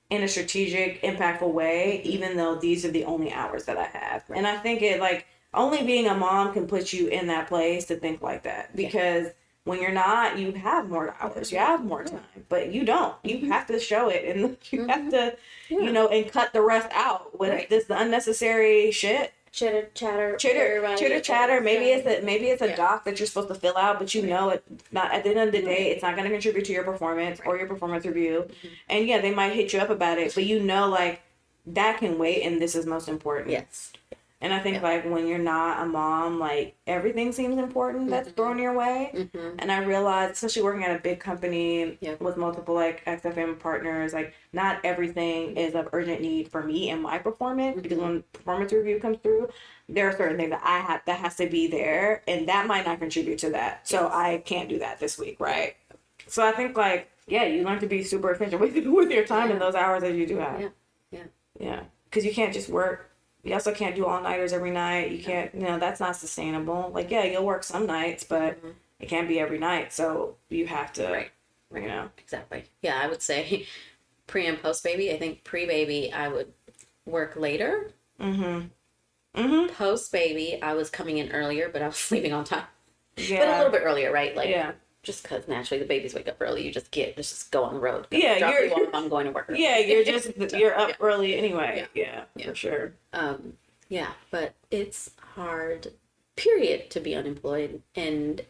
in 0.09 0.23
a 0.23 0.27
strategic, 0.27 1.01
impactful 1.03 1.51
way, 1.51 2.01
even 2.03 2.35
though 2.35 2.55
these 2.55 2.83
are 2.83 2.91
the 2.91 3.05
only 3.05 3.31
hours 3.31 3.65
that 3.65 3.77
I 3.77 3.85
have. 3.85 4.23
And 4.33 4.47
I 4.47 4.57
think 4.57 4.81
it 4.81 4.99
like 4.99 5.27
only 5.53 5.83
being 5.83 6.07
a 6.07 6.15
mom 6.15 6.53
can 6.53 6.67
put 6.67 6.93
you 6.93 7.07
in 7.07 7.27
that 7.27 7.47
place 7.47 7.85
to 7.85 7.95
think 7.95 8.21
like 8.21 8.43
that 8.43 8.71
Yeah. 8.73 8.87
because 8.87 9.27
when 9.65 9.81
you're 9.81 9.91
not, 9.91 10.39
you 10.39 10.51
have 10.53 10.89
more 10.89 11.15
hours, 11.19 11.51
you 11.51 11.59
have 11.59 11.83
more 11.83 12.03
time, 12.03 12.21
but 12.47 12.71
you 12.73 12.83
don't. 12.85 13.13
You 13.23 13.37
mm-hmm. 13.37 13.51
have 13.51 13.67
to 13.67 13.79
show 13.79 14.09
it, 14.09 14.35
and 14.35 14.57
you 14.71 14.87
have 14.87 15.01
mm-hmm. 15.01 15.09
to, 15.09 15.37
Yeah. 15.69 15.79
you 15.79 15.91
know, 15.91 16.07
and 16.07 16.31
cut 16.31 16.53
the 16.53 16.61
rest 16.61 16.89
out 16.91 17.37
with 17.39 17.51
Right. 17.51 17.69
this 17.69 17.85
unnecessary 17.89 18.91
shit. 18.91 19.33
Chitter 19.51 19.89
chatter. 19.93 20.35
Chitter, 20.37 20.95
chitter, 20.97 21.19
chatter. 21.19 21.61
Maybe 21.61 21.85
it's 21.85 22.05
a 22.07 22.23
maybe 22.23 22.47
it's 22.47 22.61
a 22.61 22.69
Yeah. 22.69 22.75
doc 22.75 23.05
that 23.05 23.19
you're 23.19 23.27
supposed 23.27 23.47
to 23.49 23.55
fill 23.55 23.77
out, 23.77 23.99
but 23.99 24.13
you 24.13 24.21
know 24.21 24.49
it. 24.49 24.63
Not 24.91 25.11
at 25.11 25.23
the 25.23 25.31
end 25.31 25.39
of 25.39 25.51
the 25.51 25.61
day, 25.61 25.91
it's 25.91 26.03
not 26.03 26.15
going 26.15 26.25
to 26.27 26.31
contribute 26.33 26.65
to 26.65 26.73
your 26.73 26.83
performance 26.83 27.41
or 27.45 27.57
your 27.57 27.67
performance 27.67 28.05
review. 28.05 28.45
Mm-hmm. 28.47 28.67
And 28.89 29.07
yeah, 29.07 29.19
they 29.19 29.33
might 29.33 29.53
hit 29.53 29.73
you 29.73 29.79
up 29.79 29.89
about 29.89 30.17
it, 30.19 30.35
but 30.35 30.45
you 30.45 30.59
know, 30.59 30.87
like 30.87 31.21
that 31.65 31.99
can 31.99 32.17
wait, 32.17 32.43
and 32.43 32.61
this 32.61 32.75
is 32.75 32.85
most 32.85 33.07
important. 33.07 33.49
Yes. 33.49 33.91
And 34.41 34.53
I 34.53 34.59
think 34.59 34.77
Yeah. 34.77 34.83
like 34.83 35.03
when 35.05 35.27
you're 35.27 35.37
not 35.37 35.81
a 35.83 35.85
mom, 35.85 36.39
like 36.39 36.75
everything 36.87 37.33
seems 37.33 37.57
important 37.57 38.09
that's 38.09 38.29
Mhm. 38.29 38.35
thrown 38.35 38.57
your 38.57 38.73
way. 38.73 39.11
Mm-hmm. 39.13 39.55
And 39.59 39.69
I 39.71 39.83
realized, 39.83 40.31
especially 40.31 40.61
working 40.61 40.85
at 40.85 40.95
a 40.95 40.99
big 40.99 41.19
company 41.19 41.97
Yeah. 41.99 42.13
with 42.21 42.37
multiple 42.37 42.73
like 42.73 43.03
XFN 43.05 43.55
partners, 43.55 44.13
like 44.13 44.33
not 44.53 44.79
everything 44.85 45.57
is 45.57 45.75
of 45.75 45.89
urgent 45.91 46.21
need 46.21 46.49
for 46.49 46.63
me 46.63 46.89
and 46.89 47.01
my 47.01 47.17
performance. 47.17 47.81
Because 47.81 47.97
Mhm. 47.97 48.01
when 48.01 48.23
performance 48.31 48.71
review 48.71 48.99
comes 48.99 49.17
through, 49.19 49.49
there 49.89 50.07
are 50.07 50.15
certain 50.15 50.37
things 50.37 50.51
that 50.51 50.61
I 50.63 50.79
have 50.79 51.01
that 51.05 51.19
has 51.19 51.35
to 51.37 51.47
be 51.47 51.67
there, 51.67 52.21
and 52.27 52.47
that 52.47 52.65
might 52.65 52.85
not 52.85 52.99
contribute 52.99 53.39
to 53.39 53.49
that. 53.49 53.87
So 53.87 54.03
Yes. 54.03 54.11
I 54.13 54.37
can't 54.45 54.69
do 54.69 54.79
that 54.79 54.99
this 54.99 55.17
week, 55.19 55.37
right? 55.39 55.75
So 56.27 56.45
I 56.45 56.51
think 56.53 56.77
like 56.77 57.09
yeah, 57.27 57.43
you 57.43 57.63
learn 57.63 57.77
to 57.79 57.85
be 57.85 58.01
super 58.03 58.31
efficient 58.31 58.59
with 58.61 58.75
with 58.87 59.11
your 59.11 59.23
time 59.25 59.47
in 59.51 59.57
Yeah. 59.57 59.59
those 59.59 59.75
hours 59.75 60.01
that 60.01 60.13
you 60.13 60.25
do 60.25 60.37
have. 60.37 60.59
Yeah. 60.61 60.69
Yeah. 61.11 61.23
Yeah, 61.59 61.79
because 62.05 62.25
you 62.25 62.33
can't 62.33 62.53
just 62.53 62.69
work 62.69 63.08
you 63.43 63.53
also 63.53 63.73
can't 63.73 63.95
do 63.95 64.05
all 64.05 64.21
nighters 64.21 64.53
every 64.53 64.71
night. 64.71 65.11
You 65.11 65.23
can't, 65.23 65.53
you 65.55 65.61
know, 65.61 65.79
that's 65.79 65.99
not 65.99 66.15
sustainable. 66.15 66.91
Like, 66.93 67.09
yeah, 67.11 67.23
you'll 67.23 67.45
work 67.45 67.63
some 67.63 67.85
nights, 67.85 68.23
but 68.23 68.57
it 68.99 69.07
can't 69.09 69.27
be 69.27 69.39
every 69.39 69.57
night. 69.59 69.93
So 69.93 70.35
you 70.49 70.67
have 70.67 70.91
to, 70.93 71.07
Right. 71.09 71.31
you 71.73 71.87
know, 71.87 72.09
Exactly. 72.17 72.65
Yeah, 72.81 72.99
I 73.01 73.07
would 73.07 73.21
say 73.21 73.65
pre 74.27 74.45
and 74.47 74.61
post 74.61 74.83
baby. 74.83 75.11
I 75.13 75.17
think 75.17 75.43
pre 75.43 75.65
baby, 75.65 76.11
I 76.13 76.27
would 76.27 76.51
work 77.05 77.35
later. 77.35 77.91
mm-hmm. 78.19 78.67
Mm-hmm. 79.35 79.73
Post 79.73 80.11
baby, 80.11 80.61
I 80.61 80.73
was 80.73 80.89
coming 80.89 81.17
in 81.19 81.31
earlier, 81.31 81.69
but 81.69 81.81
I 81.81 81.87
was 81.87 82.11
leaving 82.11 82.33
on 82.33 82.43
time. 82.45 82.65
Yeah. 83.17 83.39
But 83.39 83.47
a 83.49 83.57
little 83.57 83.71
bit 83.71 83.81
earlier, 83.83 84.11
right? 84.11 84.35
Like, 84.35 84.49
yeah. 84.49 84.71
Just 85.03 85.23
because 85.23 85.47
naturally 85.47 85.81
the 85.81 85.87
babies 85.87 86.13
wake 86.13 86.27
up 86.27 86.37
early, 86.39 86.65
you 86.65 86.71
just 86.71 86.91
get 86.91 87.15
just 87.15 87.51
go 87.51 87.63
on 87.63 87.73
the 87.75 87.79
road. 87.79 88.07
Yeah, 88.11 88.37
you're- 88.51 88.67
you 88.67 88.73
off, 88.73 88.89
I'm 88.93 89.09
going 89.09 89.25
to 89.25 89.31
work. 89.31 89.49
Yeah, 89.55 89.77
you're 89.79 90.03
just, 90.03 90.35
you're 90.53 90.77
up 90.77 90.89
Yeah. 90.89 90.95
early 90.99 91.35
anyway. 91.37 91.87
Yeah, 91.93 92.23
Yeah. 92.35 92.47
for 92.49 92.55
sure. 92.55 92.93
Um, 93.13 93.53
yeah, 93.87 94.11
but 94.31 94.53
it's 94.71 95.11
hard, 95.35 95.93
period, 96.35 96.89
to 96.91 96.99
be 96.99 97.15
unemployed, 97.15 97.81
and 97.95 98.41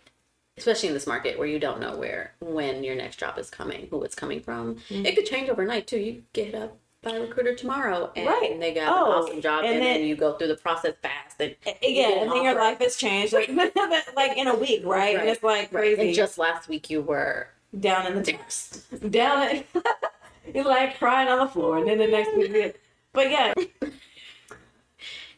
especially 0.57 0.89
in 0.89 0.93
this 0.93 1.07
market 1.07 1.38
where 1.38 1.47
you 1.47 1.59
don't 1.59 1.79
know 1.79 1.95
where 1.95 2.33
when 2.41 2.83
your 2.83 2.95
next 2.95 3.17
job 3.17 3.38
is 3.38 3.49
coming, 3.49 3.88
who 3.89 4.03
it's 4.03 4.15
coming 4.15 4.41
from. 4.41 4.75
Mm-hmm. 4.89 5.05
It 5.05 5.15
could 5.15 5.25
change 5.25 5.49
overnight 5.49 5.88
too. 5.88 5.99
You 5.99 6.23
get 6.33 6.53
up 6.53 6.77
by 7.01 7.12
a 7.12 7.21
recruiter 7.21 7.55
tomorrow, 7.55 8.12
and 8.15 8.27
Right. 8.27 8.59
they 8.59 8.73
got 8.73 8.91
Oh, 8.91 9.05
an 9.05 9.23
awesome 9.23 9.41
job, 9.41 9.63
and 9.63 9.73
and, 9.75 9.81
then, 9.81 9.99
then- 9.99 10.07
you 10.07 10.15
go 10.15 10.33
through 10.38 10.47
the 10.49 10.57
process 10.57 10.95
fast, 11.01 11.39
and 11.39 11.55
Yeah, 11.81 12.09
and 12.21 12.31
then 12.31 12.43
your 12.43 12.55
life 12.55 12.79
has 12.79 12.97
changed 12.97 13.33
like, 13.33 13.49
like 14.15 14.38
in 14.38 14.47
a 14.47 14.55
week, 14.55 14.81
right? 14.85 15.15
And 15.17 15.29
it's 15.29 15.43
like 15.43 15.71
crazy. 15.71 16.07
And 16.07 16.13
just 16.13 16.38
last 16.38 16.67
week 16.67 16.89
you 16.89 17.01
were 17.01 17.47
down 17.79 18.07
in 18.07 18.15
the 18.15 18.23
dumps, 18.31 18.83
down 19.09 19.43
it. 19.47 19.67
You're 20.53 20.65
like 20.65 20.97
crying 20.97 21.27
on 21.29 21.39
the 21.39 21.47
floor, 21.47 21.77
and 21.77 21.88
then 21.88 21.99
the 21.99 22.07
next 22.07 22.35
week, 22.35 22.75
but 23.13 23.29
yeah, 23.31 23.53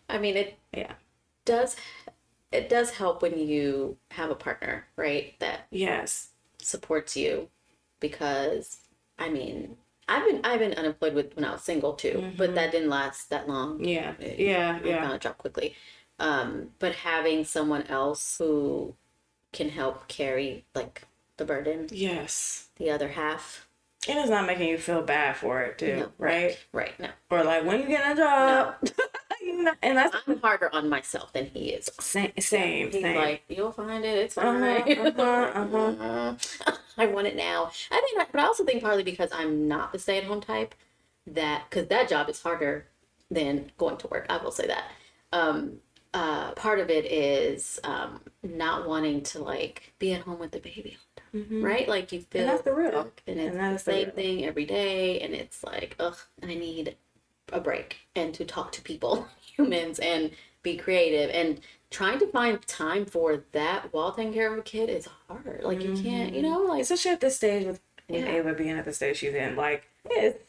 I 0.10 0.18
mean, 0.18 0.38
it 0.38 0.58
yeah, 0.74 0.94
does 1.46 1.76
it 2.52 2.70
does 2.70 2.92
help 2.92 3.22
when 3.22 3.38
you 3.40 3.98
have 4.12 4.30
a 4.30 4.36
partner, 4.36 4.88
right? 4.96 5.36
That 5.40 5.68
yes, 5.72 6.30
supports 6.60 7.16
you 7.18 7.50
because 8.00 8.78
I 9.20 9.30
mean, 9.30 9.78
I've 10.08 10.26
been 10.26 10.42
I've 10.44 10.60
been 10.60 10.74
unemployed 10.74 11.14
with 11.14 11.36
when 11.36 11.46
I 11.46 11.52
was 11.54 11.62
single 11.64 11.94
too, 11.94 12.32
but 12.38 12.56
that 12.56 12.72
didn't 12.72 12.90
last 12.90 13.30
that 13.30 13.48
long. 13.48 13.84
yeah, 13.84 14.14
It- 14.20 14.40
yeah, 14.40 14.80
I 14.84 14.88
yeah, 14.88 15.02
found 15.02 15.14
a 15.14 15.20
job 15.20 15.38
quickly. 15.38 15.76
Um, 16.20 16.72
but 16.80 16.96
having 16.96 17.46
someone 17.46 17.84
else 17.88 18.38
who 18.38 18.96
can 19.54 19.70
help 19.70 20.08
carry 20.08 20.66
like 20.76 21.04
the 21.38 21.46
burden, 21.46 21.88
yes. 21.92 22.70
the 22.78 22.90
other 22.92 23.10
half, 23.10 23.68
And 24.08 24.20
it's 24.20 24.30
not 24.30 24.46
making 24.46 24.70
you 24.70 24.78
feel 24.78 25.02
bad 25.02 25.36
for 25.38 25.62
it 25.62 25.78
too, 25.78 25.96
No. 25.98 26.12
right? 26.18 26.58
right? 26.72 27.00
No, 27.00 27.10
Or 27.30 27.44
like 27.44 27.64
when 27.66 27.82
you 27.82 27.88
get 27.88 28.12
a 28.12 28.16
job, 28.16 28.76
you 29.42 29.64
know, 29.64 29.74
and 29.82 29.98
that's 29.98 30.16
I'm 30.28 30.40
harder 30.40 30.74
on 30.74 30.90
myself 30.90 31.34
than 31.34 31.46
he 31.48 31.70
is. 31.70 31.90
same, 32.00 32.32
same, 32.40 32.92
He's 32.92 33.02
same. 33.02 33.16
like, 33.16 33.44
you'll 33.50 33.72
find 33.72 34.04
it. 34.06 34.18
It's 34.18 34.38
Uh-huh, 34.38 34.84
fine. 34.88 34.98
uh-huh, 34.98 36.36
I 36.98 37.06
want 37.08 37.28
it 37.28 37.36
now. 37.36 37.72
I 37.92 38.02
think, 38.02 38.32
but 38.32 38.40
I 38.42 38.46
also 38.46 38.66
think 38.66 38.84
partly 38.84 39.04
because 39.04 39.30
I'm 39.32 39.68
not 39.68 39.92
the 39.92 40.00
stay-at-home 40.00 40.42
type, 40.42 40.76
that 41.28 41.66
because 41.70 41.88
that 41.88 42.10
job 42.10 42.30
is 42.30 42.42
harder 42.42 42.88
than 43.30 43.72
going 43.78 43.98
to 43.98 44.08
work. 44.08 44.26
I 44.30 44.38
will 44.38 44.52
say 44.52 44.68
that. 44.68 44.86
Um, 45.32 45.78
uh, 46.14 46.52
part 46.54 46.80
of 46.80 46.90
it 46.90 47.06
is 47.06 47.80
um, 47.86 48.20
not 48.44 48.88
wanting 48.88 49.22
to 49.24 49.40
like 49.40 49.94
be 50.00 50.14
at 50.14 50.22
home 50.22 50.40
with 50.40 50.52
the 50.52 50.60
baby 50.60 50.98
all 50.98 51.06
the 51.16 51.22
time, 51.22 51.30
right? 51.62 51.88
Like 51.88 52.12
you 52.12 52.22
feel 52.22 52.42
Mm-hmm. 52.42 52.52
that's 52.52 52.64
the 52.64 52.74
real. 52.74 53.12
and 53.28 53.40
it's 53.40 53.56
And 53.56 53.60
the 53.60 53.76
is 53.76 53.84
the 53.84 53.92
same 53.94 54.12
thing 54.12 54.46
every 54.46 54.66
day, 54.66 55.20
and 55.22 55.34
it's 55.34 55.64
like, 55.64 55.96
ugh, 56.00 56.18
I 56.44 56.48
need 56.56 56.98
a 57.52 57.60
break 57.60 57.98
and 58.16 58.34
to 58.34 58.46
talk 58.46 58.72
to 58.74 58.82
people, 58.82 59.28
humans, 59.42 60.00
and 60.00 60.32
be 60.64 60.78
creative. 60.78 61.30
And 61.32 61.62
trying 61.90 62.20
to 62.20 62.28
find 62.28 62.66
time 62.68 63.06
for 63.06 63.44
that 63.52 63.94
while 63.94 64.12
taking 64.14 64.34
care 64.34 64.52
of 64.52 64.58
a 64.58 64.62
kid 64.62 64.90
is 64.90 65.08
hard. 65.28 65.62
Like 65.64 65.84
you 65.84 65.94
can't, 65.94 66.34
you 66.34 66.42
mm-hmm. 66.42 66.52
know, 66.52 66.62
like 66.62 66.82
especially 66.82 67.12
at 67.12 67.20
this 67.20 67.36
stage 67.36 67.66
with, 67.66 67.82
with 68.10 68.26
Yeah. 68.26 68.32
Ava 68.32 68.54
being 68.54 68.72
at 68.72 68.86
the 68.86 68.94
stage 68.94 69.18
she's 69.18 69.34
in, 69.34 69.56
like 69.56 69.84
it's, 70.10 70.40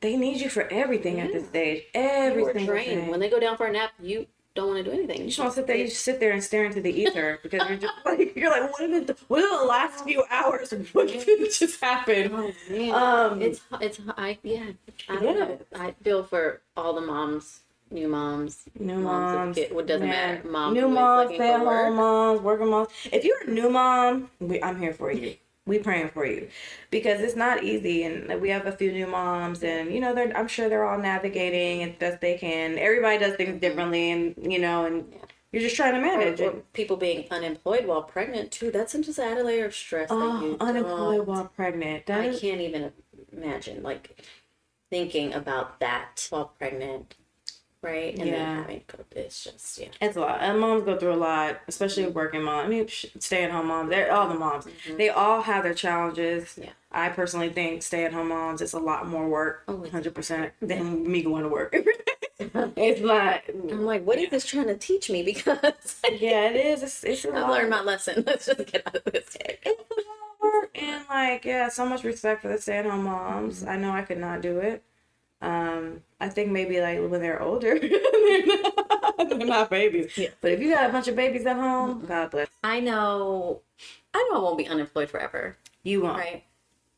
they 0.00 0.16
need 0.16 0.40
you 0.40 0.50
for 0.50 0.66
everything 0.72 1.20
at 1.20 1.32
this 1.32 1.42
mm-hmm. 1.42 1.50
stage. 1.50 1.84
you 1.94 2.00
Every 2.00 2.42
were 2.42 2.52
trained. 2.52 3.08
When 3.08 3.20
they 3.20 3.30
go 3.30 3.40
down 3.40 3.56
for 3.56 3.66
a 3.66 3.72
nap, 3.72 3.92
you 4.00 4.26
don't 4.58 4.68
want 4.72 4.84
to 4.84 4.90
do 4.90 4.96
anything. 4.98 5.18
you 5.20 5.26
just 5.26 5.38
want 5.38 5.52
to 5.52 5.56
sit 5.56 5.66
there. 5.68 5.76
You 5.76 5.86
just 5.86 6.04
sit 6.04 6.18
there 6.20 6.32
and 6.32 6.42
stare 6.42 6.64
into 6.64 6.80
the 6.80 6.92
ether 7.02 7.38
because 7.44 7.68
you're 7.68 7.78
just 7.78 7.94
like 8.04 8.34
you're 8.36 8.50
like, 8.50 8.70
what 8.72 8.80
did 8.90 9.06
the 9.06 9.16
what 9.28 9.40
did 9.40 9.50
the 9.60 9.64
last 9.64 10.04
few 10.04 10.24
hours? 10.30 10.72
What 10.92 11.08
did 11.08 11.52
just 11.58 11.80
happen? 11.80 12.32
Oh 12.34 12.52
man, 12.70 12.92
Um, 12.94 13.42
it's 13.42 13.60
it's 13.80 14.00
I 14.16 14.38
yeah. 14.42 14.70
I 15.08 15.14
don't 15.16 15.24
Yeah. 15.24 15.32
know. 15.44 15.58
I 15.76 15.94
feel 16.02 16.24
for 16.24 16.60
all 16.76 16.92
the 16.92 17.00
moms, 17.12 17.60
new 17.90 18.08
moms, 18.08 18.64
New 18.78 18.98
moms. 18.98 19.34
moms, 19.36 19.56
kid, 19.56 19.72
what 19.72 19.86
doesn't 19.86 20.06
yeah. 20.06 20.34
matter. 20.36 20.48
Mom 20.48 20.74
new 20.74 20.88
moms, 20.88 21.34
stay 21.34 21.50
at 21.52 21.60
home 21.60 21.96
moms, 21.96 22.40
working 22.40 22.68
moms. 22.70 22.88
If 23.12 23.24
you're 23.24 23.42
a 23.46 23.50
new 23.50 23.70
mom, 23.70 24.30
we, 24.40 24.62
I'm 24.62 24.78
here 24.80 24.92
for 24.92 25.10
you. 25.12 25.36
We 25.68 25.78
praying 25.78 26.10
for 26.10 26.26
you 26.26 26.48
because 26.90 27.20
it's 27.20 27.36
not 27.36 27.62
easy, 27.62 28.02
and 28.04 28.40
we 28.40 28.48
have 28.50 28.66
a 28.66 28.72
few 28.72 28.90
new 28.90 29.06
moms, 29.06 29.62
and 29.62 29.92
you 29.92 30.00
know, 30.00 30.14
they're 30.14 30.36
I'm 30.36 30.48
sure 30.48 30.68
they're 30.68 30.84
all 30.86 30.98
navigating 30.98 31.84
as 31.84 31.94
best 31.96 32.20
they 32.20 32.36
can. 32.38 32.78
Everybody 32.78 33.18
does 33.18 33.36
things 33.36 33.50
mm-hmm. 33.50 33.58
differently, 33.58 34.10
and 34.10 34.34
you 34.52 34.58
know, 34.58 34.86
and 34.86 35.14
you're 35.52 35.62
just 35.62 35.76
trying 35.76 35.94
to 35.94 36.00
manage 36.00 36.40
Or, 36.40 36.44
it. 36.44 36.54
or 36.54 36.62
people 36.72 36.96
being 36.96 37.26
unemployed 37.30 37.86
while 37.86 38.02
pregnant 38.02 38.50
too. 38.50 38.70
That's 38.70 38.92
just 38.92 39.18
add 39.18 39.38
a 39.38 39.44
layer 39.44 39.66
of 39.66 39.74
stress. 39.74 40.08
that 40.08 40.14
Oh, 40.14 40.56
unemployed 40.60 41.18
don't- 41.18 41.26
while 41.28 41.44
pregnant. 41.54 42.06
That 42.06 42.20
I 42.22 42.24
is 42.28 42.40
can't 42.40 42.60
even 42.60 42.92
imagine 43.32 43.82
like 43.82 44.22
thinking 44.90 45.34
about 45.34 45.80
that 45.80 46.26
while 46.30 46.52
pregnant, 46.58 47.14
right? 47.88 48.14
And 48.18 48.26
Yeah. 48.28 48.32
then 48.36 48.56
having 48.56 48.80
to 48.88 48.96
go. 48.96 49.04
It's 49.16 49.44
just 49.44 49.78
yeah. 49.78 49.88
It's 50.00 50.16
a 50.16 50.20
lot. 50.20 50.38
And 50.40 50.60
moms 50.60 50.84
go 50.84 50.96
through 50.98 51.14
a 51.14 51.22
lot, 51.30 51.60
especially 51.68 52.06
working 52.06 52.42
mom. 52.42 52.64
I 52.66 52.68
mean, 52.68 52.86
stay 53.18 53.44
at 53.44 53.50
home 53.50 53.66
moms. 53.68 53.90
They're 53.90 54.12
all 54.12 54.28
the 54.28 54.34
moms. 54.34 54.66
They 54.96 55.08
all 55.08 55.42
have 55.42 55.64
their 55.64 55.74
challenges. 55.74 56.44
Mm-hmm. 56.44 56.62
Yeah. 56.64 56.70
I 56.90 57.08
personally 57.10 57.50
think 57.50 57.82
stay 57.82 58.04
at 58.06 58.12
home 58.14 58.28
moms 58.28 58.62
it's 58.62 58.72
a 58.72 58.78
lot 58.78 59.06
more 59.06 59.28
work, 59.28 59.64
Oh, 59.68 59.84
hundred 59.90 60.14
percent, 60.14 60.52
than 60.60 61.10
me 61.10 61.22
going 61.22 61.42
to 61.42 61.48
work. 61.50 61.74
it's 62.38 63.00
not. 63.00 63.42
I'm 63.48 63.84
like, 63.84 64.04
what 64.06 64.18
is 64.18 64.30
this 64.30 64.46
trying 64.46 64.68
to 64.68 64.76
teach 64.76 65.10
me? 65.10 65.22
Because 65.28 66.00
Yeah, 66.10 66.48
it 66.50 66.56
is. 66.56 66.82
It's, 66.82 67.04
it's 67.04 67.26
I've 67.26 67.48
learned 67.50 67.70
my 67.70 67.82
lesson. 67.82 68.24
Let's 68.26 68.46
just 68.46 68.64
get 68.66 68.86
out 68.86 68.94
of 68.96 69.04
this 69.12 69.26
day. 69.34 69.58
It's 69.64 69.80
a 69.90 69.94
lot 69.94 70.18
of 70.32 70.40
work. 70.40 70.70
And 70.80 71.04
like, 71.10 71.44
yeah, 71.44 71.68
so 71.68 71.84
much 71.84 72.04
respect 72.04 72.42
for 72.42 72.48
the 72.48 72.58
stay 72.58 72.78
at 72.78 72.86
home 72.86 73.04
moms. 73.04 73.60
Mm-hmm. 73.60 73.70
I 73.70 73.76
know 73.76 73.90
I 73.90 74.02
could 74.02 74.18
not 74.18 74.40
do 74.40 74.58
it. 74.58 74.82
Um, 75.40 76.02
I 76.20 76.28
think 76.28 76.50
maybe 76.50 76.80
like 76.80 76.98
when 76.98 77.20
they're 77.20 77.40
older, 77.42 77.78
they're, 77.80 78.46
not, 78.46 79.28
they're 79.28 79.38
not 79.46 79.70
babies. 79.70 80.16
Yeah. 80.18 80.30
But 80.40 80.52
if 80.52 80.60
you 80.60 80.72
got 80.74 80.88
a 80.88 80.92
bunch 80.92 81.08
of 81.08 81.16
babies 81.16 81.46
at 81.46 81.56
home, 81.56 82.04
God 82.06 82.30
bless. 82.30 82.48
I 82.64 82.80
know, 82.80 83.60
I 84.12 84.28
know 84.30 84.38
I 84.38 84.42
won't 84.42 84.58
be 84.58 84.66
unemployed 84.66 85.10
forever, 85.10 85.56
You 85.84 86.00
won't. 86.02 86.18
right? 86.18 86.44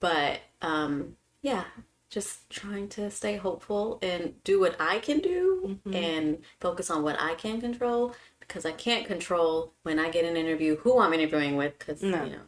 But 0.01 0.41
um, 0.63 1.17
yeah, 1.43 1.65
just 2.09 2.49
trying 2.49 2.89
to 2.91 3.11
stay 3.11 3.37
hopeful 3.37 3.99
and 4.03 4.35
do 4.43 4.59
what 4.59 4.75
I 4.81 4.99
can 5.01 5.19
do 5.19 5.79
and 5.93 6.39
focus 6.61 6.91
on 6.91 7.03
what 7.03 7.21
I 7.21 7.35
can 7.35 7.61
control 7.61 8.15
because 8.41 8.65
I 8.67 8.73
can't 8.73 9.07
control 9.07 9.75
when 9.83 9.99
I 10.01 10.11
get 10.11 10.25
an 10.25 10.37
interview 10.37 10.77
who 10.79 10.99
I'm 10.99 11.13
interviewing 11.13 11.57
with 11.57 11.79
because 11.79 12.03
No. 12.03 12.25
you 12.25 12.31
know 12.33 12.41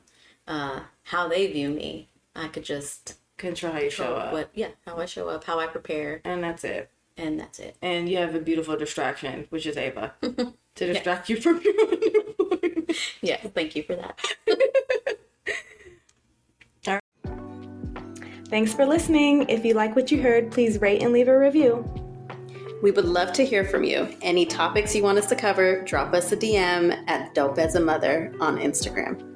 uh, 0.49 0.81
how 1.05 1.29
they 1.29 1.47
view 1.53 1.69
me. 1.71 2.09
I 2.35 2.49
could 2.49 2.65
just 2.65 3.19
Control 3.43 3.73
how 3.73 3.81
you 3.81 3.91
show 3.91 4.15
up. 4.15 4.33
what 4.33 4.51
yeah 4.55 4.69
how 4.87 4.97
I 4.99 5.05
show 5.07 5.29
up, 5.29 5.43
how 5.45 5.59
I 5.59 5.67
prepare, 5.67 6.21
And 6.25 6.43
that's 6.45 6.63
it. 6.63 6.89
and 7.17 7.39
that's 7.41 7.59
it. 7.59 7.77
And 7.83 8.09
you 8.09 8.17
have 8.19 8.35
a 8.37 8.39
beautiful 8.41 8.77
distraction, 8.77 9.47
which 9.51 9.67
is 9.67 9.77
Ava, 9.77 10.15
to 10.23 10.55
distract 10.93 11.29
you 11.29 11.37
from 11.41 11.61
your. 11.65 11.75
Yeah, 13.21 13.39
thank 13.39 13.75
you 13.77 13.83
for 13.83 13.97
that. 13.97 14.21
Thanks 18.49 18.75
for 18.75 18.85
listening. 18.85 19.49
If 19.49 19.65
you 19.65 19.73
like 19.73 19.97
what 19.97 20.11
you 20.13 20.21
heard, 20.21 20.51
please 20.53 20.79
rate 20.81 21.03
and 21.03 21.11
leave 21.11 21.29
a 21.29 21.39
review. 21.39 21.89
We 22.83 22.91
would 22.91 23.07
love 23.07 23.33
to 23.35 23.47
hear 23.47 23.65
from 23.65 23.83
you. 23.83 24.15
Any 24.21 24.45
topics 24.45 24.95
you 24.95 25.03
want 25.03 25.17
us 25.17 25.27
to 25.29 25.37
cover, 25.37 25.81
drop 25.85 26.13
us 26.13 26.33
a 26.33 26.37
DM 26.37 27.03
at 27.09 27.35
Dope 27.35 27.59
as 27.59 27.77
a 27.77 27.81
Mother 27.81 28.31
on 28.41 28.59
Instagram. 28.59 29.32